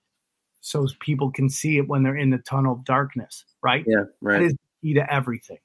so 0.61 0.85
people 0.99 1.31
can 1.31 1.49
see 1.49 1.77
it 1.77 1.87
when 1.87 2.03
they're 2.03 2.15
in 2.15 2.29
the 2.29 2.37
tunnel 2.37 2.73
of 2.73 2.85
darkness, 2.85 3.45
right? 3.63 3.83
Yeah, 3.87 4.03
right. 4.21 4.39
That 4.39 4.45
is 4.45 4.55
key 4.81 4.93
to 4.93 5.11
everything. 5.11 5.57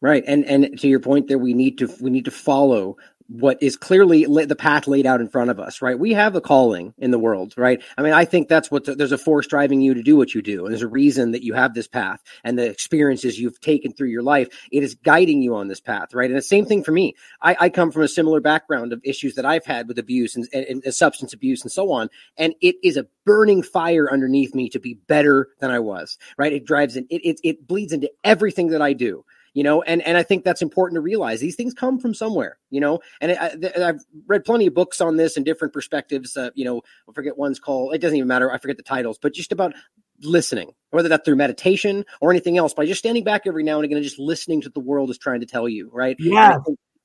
Right. 0.00 0.24
And 0.26 0.44
and 0.46 0.78
to 0.80 0.88
your 0.88 1.00
point 1.00 1.28
there 1.28 1.38
we 1.38 1.52
need 1.52 1.76
to 1.78 1.94
we 2.00 2.10
need 2.10 2.24
to 2.24 2.30
follow 2.30 2.96
what 3.30 3.62
is 3.62 3.76
clearly 3.76 4.24
the 4.24 4.56
path 4.56 4.88
laid 4.88 5.06
out 5.06 5.20
in 5.20 5.28
front 5.28 5.50
of 5.50 5.60
us, 5.60 5.80
right? 5.80 5.96
We 5.96 6.14
have 6.14 6.34
a 6.34 6.40
calling 6.40 6.94
in 6.98 7.12
the 7.12 7.18
world, 7.18 7.54
right? 7.56 7.80
I 7.96 8.02
mean, 8.02 8.12
I 8.12 8.24
think 8.24 8.48
that's 8.48 8.72
what 8.72 8.86
the, 8.86 8.96
there's 8.96 9.12
a 9.12 9.18
force 9.18 9.46
driving 9.46 9.80
you 9.80 9.94
to 9.94 10.02
do 10.02 10.16
what 10.16 10.34
you 10.34 10.42
do. 10.42 10.64
And 10.64 10.72
there's 10.72 10.82
a 10.82 10.88
reason 10.88 11.30
that 11.30 11.44
you 11.44 11.54
have 11.54 11.72
this 11.72 11.86
path 11.86 12.20
and 12.42 12.58
the 12.58 12.68
experiences 12.68 13.38
you've 13.38 13.60
taken 13.60 13.92
through 13.92 14.08
your 14.08 14.24
life. 14.24 14.48
It 14.72 14.82
is 14.82 14.96
guiding 14.96 15.42
you 15.42 15.54
on 15.54 15.68
this 15.68 15.80
path, 15.80 16.12
right? 16.12 16.28
And 16.28 16.36
the 16.36 16.42
same 16.42 16.66
thing 16.66 16.82
for 16.82 16.90
me. 16.90 17.14
I, 17.40 17.56
I 17.60 17.68
come 17.68 17.92
from 17.92 18.02
a 18.02 18.08
similar 18.08 18.40
background 18.40 18.92
of 18.92 19.00
issues 19.04 19.36
that 19.36 19.46
I've 19.46 19.64
had 19.64 19.86
with 19.86 20.00
abuse 20.00 20.34
and, 20.34 20.48
and, 20.52 20.82
and 20.84 20.94
substance 20.94 21.32
abuse 21.32 21.62
and 21.62 21.70
so 21.70 21.92
on. 21.92 22.08
And 22.36 22.54
it 22.60 22.76
is 22.82 22.96
a 22.96 23.06
burning 23.24 23.62
fire 23.62 24.12
underneath 24.12 24.56
me 24.56 24.68
to 24.70 24.80
be 24.80 24.94
better 24.94 25.50
than 25.60 25.70
I 25.70 25.78
was, 25.78 26.18
right? 26.36 26.52
It 26.52 26.66
drives 26.66 26.96
in, 26.96 27.06
it, 27.10 27.24
it, 27.24 27.40
it 27.44 27.68
bleeds 27.68 27.92
into 27.92 28.10
everything 28.24 28.68
that 28.70 28.82
I 28.82 28.92
do 28.92 29.24
you 29.54 29.62
know 29.62 29.82
and 29.82 30.02
and 30.02 30.16
i 30.16 30.22
think 30.22 30.44
that's 30.44 30.62
important 30.62 30.96
to 30.96 31.00
realize 31.00 31.40
these 31.40 31.56
things 31.56 31.74
come 31.74 31.98
from 31.98 32.14
somewhere 32.14 32.58
you 32.70 32.80
know 32.80 33.00
and 33.20 33.32
I, 33.32 33.78
have 33.78 34.00
read 34.26 34.44
plenty 34.44 34.66
of 34.66 34.74
books 34.74 35.00
on 35.00 35.16
this 35.16 35.36
and 35.36 35.44
different 35.44 35.72
perspectives 35.72 36.36
uh, 36.36 36.50
you 36.54 36.64
know 36.64 36.82
i 37.08 37.12
forget 37.12 37.36
one's 37.36 37.58
called 37.58 37.94
it 37.94 37.98
doesn't 37.98 38.16
even 38.16 38.28
matter 38.28 38.52
i 38.52 38.58
forget 38.58 38.76
the 38.76 38.82
titles 38.82 39.18
but 39.20 39.34
just 39.34 39.52
about 39.52 39.74
listening 40.22 40.72
whether 40.90 41.08
that's 41.08 41.24
through 41.24 41.36
meditation 41.36 42.04
or 42.20 42.30
anything 42.30 42.58
else 42.58 42.74
by 42.74 42.84
just 42.84 42.98
standing 42.98 43.24
back 43.24 43.42
every 43.46 43.62
now 43.62 43.76
and 43.76 43.84
again 43.84 43.96
and 43.96 44.04
just 44.04 44.18
listening 44.18 44.60
to 44.60 44.68
what 44.68 44.74
the 44.74 44.80
world 44.80 45.10
is 45.10 45.18
trying 45.18 45.40
to 45.40 45.46
tell 45.46 45.68
you 45.68 45.90
right 45.92 46.16
yeah 46.18 46.58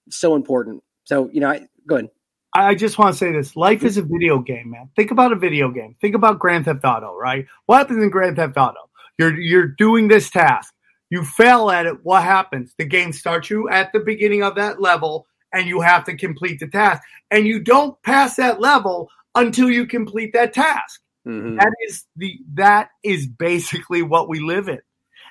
so 0.10 0.36
important 0.36 0.84
so 1.04 1.30
you 1.32 1.40
know 1.40 1.50
I, 1.50 1.68
go 1.88 1.96
ahead 1.96 2.10
I 2.58 2.74
just 2.74 2.98
want 2.98 3.12
to 3.14 3.18
say 3.18 3.34
this. 3.34 3.58
Life 3.58 3.84
is 3.84 3.98
a 3.98 4.02
video 4.02 4.40
game, 4.40 4.72
man. 4.72 4.90
Think 4.96 5.12
about 5.12 5.34
a 5.34 5.36
video 5.36 5.70
game. 5.72 5.98
Think 6.00 6.16
about 6.16 6.40
Grand 6.40 6.64
Theft 6.64 6.86
Auto, 6.86 7.14
right? 7.14 7.46
What 7.66 7.80
happens 7.80 8.02
in 8.02 8.10
Grand 8.10 8.38
Theft 8.38 8.56
Auto? 8.56 8.80
You're 9.18 9.38
you're 9.38 9.68
doing 9.68 10.08
this 10.08 10.30
task. 10.30 10.74
You 11.16 11.24
fail 11.24 11.72
at 11.72 11.86
it, 11.86 12.04
what 12.04 12.24
happens? 12.24 12.76
The 12.78 12.84
game 12.84 13.14
starts 13.14 13.50
you 13.50 13.70
at 13.70 13.94
the 13.94 14.02
beginning 14.02 14.44
of 14.44 14.56
that 14.56 14.82
level 14.82 15.26
and 15.54 15.66
you 15.66 15.80
have 15.80 16.04
to 16.04 16.18
complete 16.18 16.60
the 16.60 16.68
task. 16.68 17.02
And 17.32 17.48
you 17.48 17.62
don't 17.62 17.96
pass 18.04 18.36
that 18.36 18.60
level 18.60 19.10
until 19.34 19.70
you 19.70 19.88
complete 19.88 20.34
that 20.34 20.52
task. 20.52 21.00
Mm-hmm. 21.26 21.56
That 21.56 21.72
is 21.88 22.06
the 22.18 22.38
that 22.56 22.90
is 23.02 23.28
basically 23.28 24.02
what 24.02 24.28
we 24.28 24.42
live 24.42 24.68
in. 24.68 24.82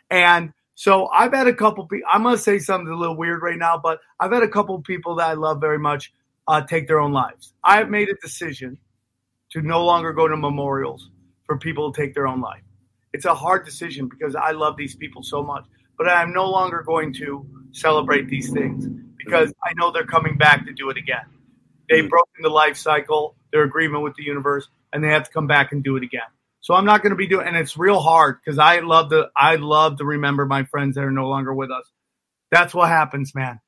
And 0.09 0.55
so 0.74 1.09
I've 1.09 1.35
had 1.35 1.49
a 1.49 1.55
couple 1.55 1.87
people 1.87 2.09
I'm 2.11 2.22
gonna 2.22 2.39
say 2.39 2.59
something 2.59 2.89
a 2.89 2.97
little 2.97 3.18
weird 3.18 3.43
right 3.43 3.59
now, 3.59 3.76
but 3.76 4.01
I've 4.18 4.32
had 4.32 4.43
a 4.43 4.49
couple 4.49 4.80
people 4.80 5.16
that 5.16 5.28
I 5.28 5.35
love 5.35 5.61
very 5.61 5.78
much 5.78 6.14
uh, 6.49 6.62
take 6.62 6.89
their 6.89 6.99
own 6.99 7.12
lives. 7.12 7.53
I 7.62 7.76
have 7.76 7.91
made 7.91 8.09
a 8.09 8.14
decision 8.22 8.78
to 9.51 9.61
no 9.61 9.85
longer 9.85 10.14
go 10.14 10.28
to 10.28 10.37
memorials 10.39 11.11
for 11.45 11.59
people 11.59 11.93
to 11.93 12.01
take 12.01 12.14
their 12.14 12.26
own 12.26 12.41
life 12.41 12.62
it's 13.14 13.24
a 13.24 13.35
hard 13.35 13.64
decision 13.64 14.09
because 14.09 14.35
I 14.35 14.51
love 14.51 14.76
these 14.76 14.97
people 14.97 15.22
so 15.22 15.43
much. 15.43 15.64
But 15.97 16.09
I'm 16.09 16.32
no 16.32 16.51
longer 16.51 16.82
going 16.82 17.12
to 17.14 17.47
celebrate 17.72 18.28
these 18.28 18.53
things 18.53 18.86
because 19.16 19.53
I 19.64 19.72
know 19.76 19.90
they're 19.90 20.07
coming 20.07 20.36
back 20.36 20.66
to 20.66 20.72
do 20.72 20.90
it 20.90 20.97
again. 20.97 21.24
They've 21.88 22.05
mm. 22.05 22.11
broken 22.11 22.42
the 22.42 22.49
life 22.49 22.76
cycle, 22.76 23.36
their 23.53 23.62
agreement 23.62 24.03
with 24.03 24.14
the 24.16 24.22
universe, 24.22 24.68
and 24.92 25.03
they 25.03 25.09
have 25.09 25.24
to 25.24 25.30
come 25.30 25.47
back 25.47 25.72
and 25.72 25.82
do 25.82 25.97
it 25.97 26.03
again. 26.03 26.22
So 26.61 26.74
I'm 26.74 26.86
not 26.86 27.03
going 27.03 27.11
to 27.11 27.16
be 27.16 27.26
doing, 27.26 27.47
and 27.47 27.57
it's 27.57 27.76
real 27.76 28.01
hard 28.01 28.38
because 28.42 28.59
I 28.59 28.80
love 28.80 29.11
to, 29.11 29.28
I 29.36 29.57
love 29.57 29.99
to 29.99 30.05
remember 30.05 30.47
my 30.47 30.64
friends 30.64 30.95
that 30.95 31.05
are 31.05 31.11
no 31.11 31.28
longer 31.28 31.53
with 31.53 31.70
us. 31.70 31.84
That's 32.51 32.72
what 32.72 32.88
happens, 32.88 33.34
man. 33.34 33.61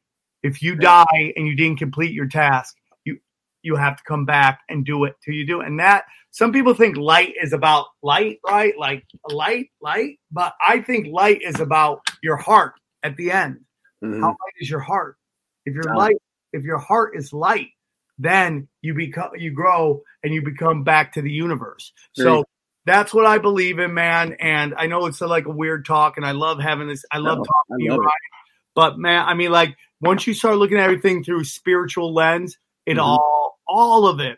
If 0.42 0.62
you 0.62 0.76
die 0.76 1.32
and 1.36 1.46
you 1.46 1.56
didn't 1.56 1.78
complete 1.78 2.12
your 2.12 2.28
task, 2.28 2.74
you 3.04 3.18
you 3.62 3.76
have 3.76 3.96
to 3.96 4.02
come 4.04 4.24
back 4.24 4.60
and 4.68 4.84
do 4.84 5.04
it 5.04 5.16
till 5.24 5.34
you 5.34 5.46
do 5.46 5.60
it. 5.60 5.66
And 5.66 5.80
that 5.80 6.04
some 6.36 6.52
people 6.52 6.74
think 6.74 6.98
light 6.98 7.32
is 7.42 7.54
about 7.54 7.86
light, 8.02 8.40
right? 8.46 8.76
Like 8.76 9.06
light, 9.26 9.70
light. 9.80 10.18
But 10.30 10.52
I 10.60 10.80
think 10.80 11.06
light 11.06 11.40
is 11.40 11.60
about 11.60 12.00
your 12.22 12.36
heart 12.36 12.74
at 13.02 13.16
the 13.16 13.30
end. 13.30 13.60
Mm-hmm. 14.04 14.20
How 14.20 14.28
light 14.28 14.54
is 14.60 14.68
your 14.68 14.80
heart? 14.80 15.16
If 15.64 15.72
your 15.74 15.94
oh. 15.94 15.96
light, 15.96 16.16
if 16.52 16.62
your 16.62 16.76
heart 16.76 17.16
is 17.16 17.32
light, 17.32 17.68
then 18.18 18.68
you 18.82 18.92
become 18.92 19.30
you 19.38 19.50
grow 19.50 20.02
and 20.22 20.34
you 20.34 20.42
become 20.42 20.84
back 20.84 21.14
to 21.14 21.22
the 21.22 21.32
universe. 21.32 21.90
So 22.12 22.44
that's 22.84 23.14
what 23.14 23.24
I 23.24 23.38
believe 23.38 23.78
in, 23.78 23.94
man. 23.94 24.34
And 24.38 24.74
I 24.76 24.88
know 24.88 25.06
it's 25.06 25.22
a, 25.22 25.26
like 25.26 25.46
a 25.46 25.50
weird 25.50 25.86
talk, 25.86 26.18
and 26.18 26.26
I 26.26 26.32
love 26.32 26.60
having 26.60 26.88
this. 26.88 27.02
I 27.10 27.16
love 27.16 27.38
talking 27.38 27.78
to 27.78 27.82
you, 27.82 27.92
Ryan. 27.92 28.10
But 28.74 28.98
man, 28.98 29.24
I 29.26 29.32
mean, 29.32 29.52
like 29.52 29.74
once 30.02 30.26
you 30.26 30.34
start 30.34 30.58
looking 30.58 30.76
at 30.76 30.84
everything 30.84 31.24
through 31.24 31.44
spiritual 31.44 32.12
lens, 32.12 32.58
it 32.84 32.98
mm-hmm. 32.98 33.00
all, 33.00 33.58
all 33.66 34.06
of 34.06 34.20
it, 34.20 34.36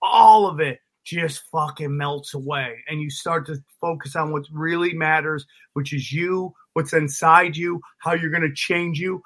all 0.00 0.46
of 0.46 0.60
it 0.60 0.78
just 1.04 1.42
fucking 1.50 1.96
melts 1.96 2.34
away. 2.34 2.78
And 2.88 3.00
you 3.00 3.10
start 3.10 3.46
to 3.46 3.56
focus 3.80 4.16
on 4.16 4.32
what 4.32 4.44
really 4.52 4.92
matters 4.92 5.46
which 5.74 5.92
is 5.92 6.12
you 6.12 6.52
what's 6.74 6.92
inside 6.92 7.56
you 7.56 7.80
how 7.98 8.14
you're 8.14 8.30
going 8.30 8.42
to 8.42 8.54
change 8.54 8.98
you. 8.98 9.22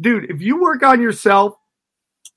Dude 0.00 0.30
if 0.30 0.40
you 0.40 0.60
work 0.60 0.82
on 0.82 1.00
yourself 1.00 1.54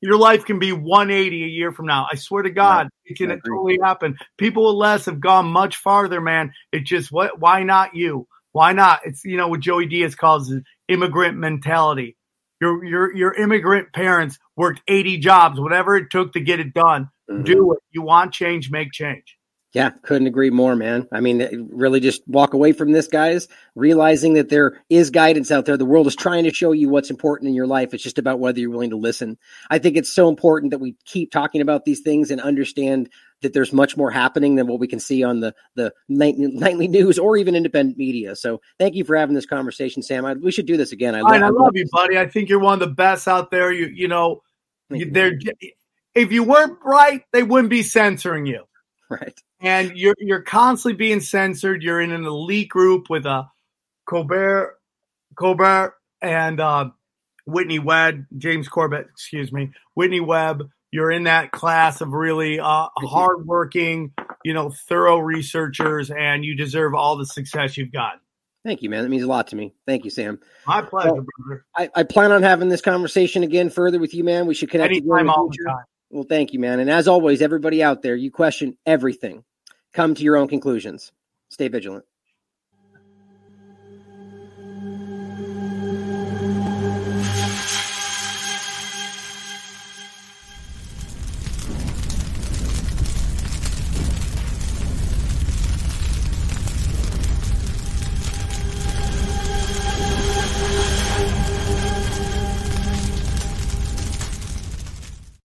your 0.01 0.17
life 0.17 0.45
can 0.45 0.59
be 0.59 0.71
180 0.71 1.43
a 1.43 1.47
year 1.47 1.71
from 1.71 1.87
now. 1.87 2.07
I 2.11 2.15
swear 2.15 2.43
to 2.43 2.49
god 2.49 2.89
it 3.05 3.17
can 3.17 3.29
totally 3.41 3.79
happen. 3.81 4.17
People 4.37 4.67
with 4.67 4.75
less 4.75 5.05
have 5.05 5.19
gone 5.19 5.47
much 5.47 5.77
farther 5.77 6.21
man. 6.21 6.51
It 6.71 6.83
just 6.85 7.11
what 7.11 7.39
why 7.39 7.63
not 7.63 7.95
you? 7.95 8.27
Why 8.51 8.73
not? 8.73 9.01
It's 9.05 9.23
you 9.23 9.37
know 9.37 9.47
what 9.47 9.61
joey 9.61 9.85
diaz 9.85 10.15
calls 10.15 10.51
it 10.51 10.63
immigrant 10.87 11.37
mentality. 11.37 12.17
Your 12.59 12.83
your 12.83 13.15
your 13.15 13.33
immigrant 13.33 13.93
parents 13.93 14.37
worked 14.55 14.81
80 14.87 15.19
jobs 15.19 15.59
whatever 15.59 15.95
it 15.95 16.09
took 16.09 16.33
to 16.33 16.39
get 16.39 16.59
it 16.59 16.73
done 16.73 17.09
Mm-hmm. 17.29 17.43
Do 17.43 17.73
it. 17.73 17.79
You 17.91 18.01
want 18.01 18.33
change, 18.33 18.71
make 18.71 18.91
change. 18.91 19.37
Yeah, 19.73 19.91
couldn't 20.01 20.27
agree 20.27 20.49
more, 20.49 20.75
man. 20.75 21.07
I 21.11 21.19
mean, 21.19 21.69
really 21.71 21.99
just 21.99 22.23
walk 22.25 22.53
away 22.53 22.71
from 22.71 22.93
this, 22.93 23.09
guys, 23.09 23.49
realizing 23.75 24.35
that 24.35 24.49
there 24.49 24.81
is 24.89 25.09
guidance 25.09 25.51
out 25.51 25.65
there. 25.65 25.75
The 25.75 25.85
world 25.85 26.07
is 26.07 26.15
trying 26.15 26.45
to 26.45 26.53
show 26.53 26.71
you 26.71 26.87
what's 26.87 27.09
important 27.09 27.49
in 27.49 27.53
your 27.53 27.67
life. 27.67 27.93
It's 27.93 28.01
just 28.01 28.17
about 28.17 28.39
whether 28.39 28.59
you're 28.59 28.71
willing 28.71 28.91
to 28.91 28.97
listen. 28.97 29.37
I 29.69 29.79
think 29.79 29.97
it's 29.97 30.11
so 30.11 30.29
important 30.29 30.71
that 30.71 30.79
we 30.79 30.95
keep 31.05 31.31
talking 31.31 31.61
about 31.61 31.83
these 31.83 31.99
things 31.99 32.31
and 32.31 32.39
understand 32.39 33.09
that 33.41 33.53
there's 33.53 33.73
much 33.73 33.97
more 33.97 34.09
happening 34.09 34.55
than 34.55 34.67
what 34.67 34.79
we 34.79 34.87
can 34.87 34.99
see 35.01 35.23
on 35.23 35.41
the 35.41 35.53
the 35.75 35.93
nightly, 36.07 36.47
nightly 36.47 36.87
news 36.87 37.19
or 37.19 37.35
even 37.35 37.53
independent 37.53 37.97
media. 37.97 38.37
So, 38.37 38.61
thank 38.79 38.95
you 38.95 39.03
for 39.03 39.17
having 39.17 39.35
this 39.35 39.45
conversation, 39.45 40.01
Sam. 40.01 40.25
I, 40.25 40.33
we 40.33 40.51
should 40.51 40.65
do 40.65 40.77
this 40.77 40.93
again. 40.93 41.13
I, 41.13 41.21
love, 41.21 41.43
I 41.43 41.49
love 41.49 41.75
you, 41.75 41.85
buddy. 41.91 42.17
I 42.17 42.27
think 42.27 42.47
you're 42.47 42.59
one 42.59 42.81
of 42.81 42.87
the 42.87 42.95
best 42.95 43.27
out 43.27 43.51
there. 43.51 43.71
You 43.71 43.87
you 43.93 44.07
know, 44.07 44.41
you, 44.89 45.11
they're 45.11 45.37
if 46.17 46.31
you 46.31 46.43
weren't 46.43 46.79
right, 46.83 47.23
they 47.31 47.43
wouldn't 47.43 47.69
be 47.69 47.83
censoring 47.83 48.45
you. 48.45 48.63
Right. 49.09 49.39
And 49.61 49.95
you're 49.95 50.15
you're 50.19 50.41
constantly 50.41 50.97
being 50.97 51.21
censored. 51.21 51.81
You're 51.81 52.01
in 52.01 52.11
an 52.11 52.25
elite 52.25 52.67
group 52.67 53.09
with 53.09 53.25
a 53.25 53.29
uh, 53.29 53.43
Colbert, 54.05 54.77
Colbert, 55.35 55.93
and 56.21 56.59
uh, 56.59 56.89
Whitney 57.45 57.79
Webb, 57.79 58.25
James 58.37 58.67
Corbett, 58.67 59.07
excuse 59.09 59.49
me, 59.53 59.71
Whitney 59.93 60.19
Webb. 60.19 60.69
You're 60.91 61.09
in 61.09 61.23
that 61.23 61.53
class 61.53 62.01
of 62.01 62.11
really 62.11 62.59
uh, 62.59 62.89
hardworking, 62.97 64.11
you 64.43 64.53
know, 64.53 64.73
thorough 64.89 65.19
researchers, 65.19 66.11
and 66.11 66.43
you 66.43 66.57
deserve 66.57 66.93
all 66.93 67.15
the 67.15 67.25
success 67.25 67.77
you've 67.77 67.93
got. 67.93 68.19
Thank 68.65 68.81
you, 68.81 68.89
man. 68.89 69.03
That 69.03 69.09
means 69.09 69.23
a 69.23 69.27
lot 69.27 69.47
to 69.47 69.55
me. 69.55 69.73
Thank 69.85 70.03
you, 70.03 70.11
Sam. 70.11 70.41
My 70.65 70.81
pleasure, 70.81 71.13
brother. 71.13 71.65
I, 71.77 71.89
I, 71.95 72.03
plan 72.03 72.33
on 72.33 72.43
having 72.43 72.67
this 72.67 72.81
conversation 72.81 73.43
again 73.43 73.69
further 73.69 73.99
with 73.99 74.13
you, 74.13 74.25
man. 74.25 74.47
We 74.47 74.53
should 74.53 74.69
connect 74.69 74.91
anytime, 74.91 75.29
all 75.29 75.47
the 75.47 75.57
time. 75.65 75.85
Well, 76.09 76.23
thank 76.23 76.53
you, 76.53 76.59
man. 76.59 76.79
And 76.79 76.89
as 76.89 77.07
always, 77.07 77.41
everybody 77.41 77.83
out 77.83 78.01
there, 78.01 78.15
you 78.15 78.31
question 78.31 78.77
everything. 78.85 79.43
Come 79.93 80.15
to 80.15 80.23
your 80.23 80.37
own 80.37 80.47
conclusions. 80.47 81.11
Stay 81.49 81.67
vigilant. 81.67 82.05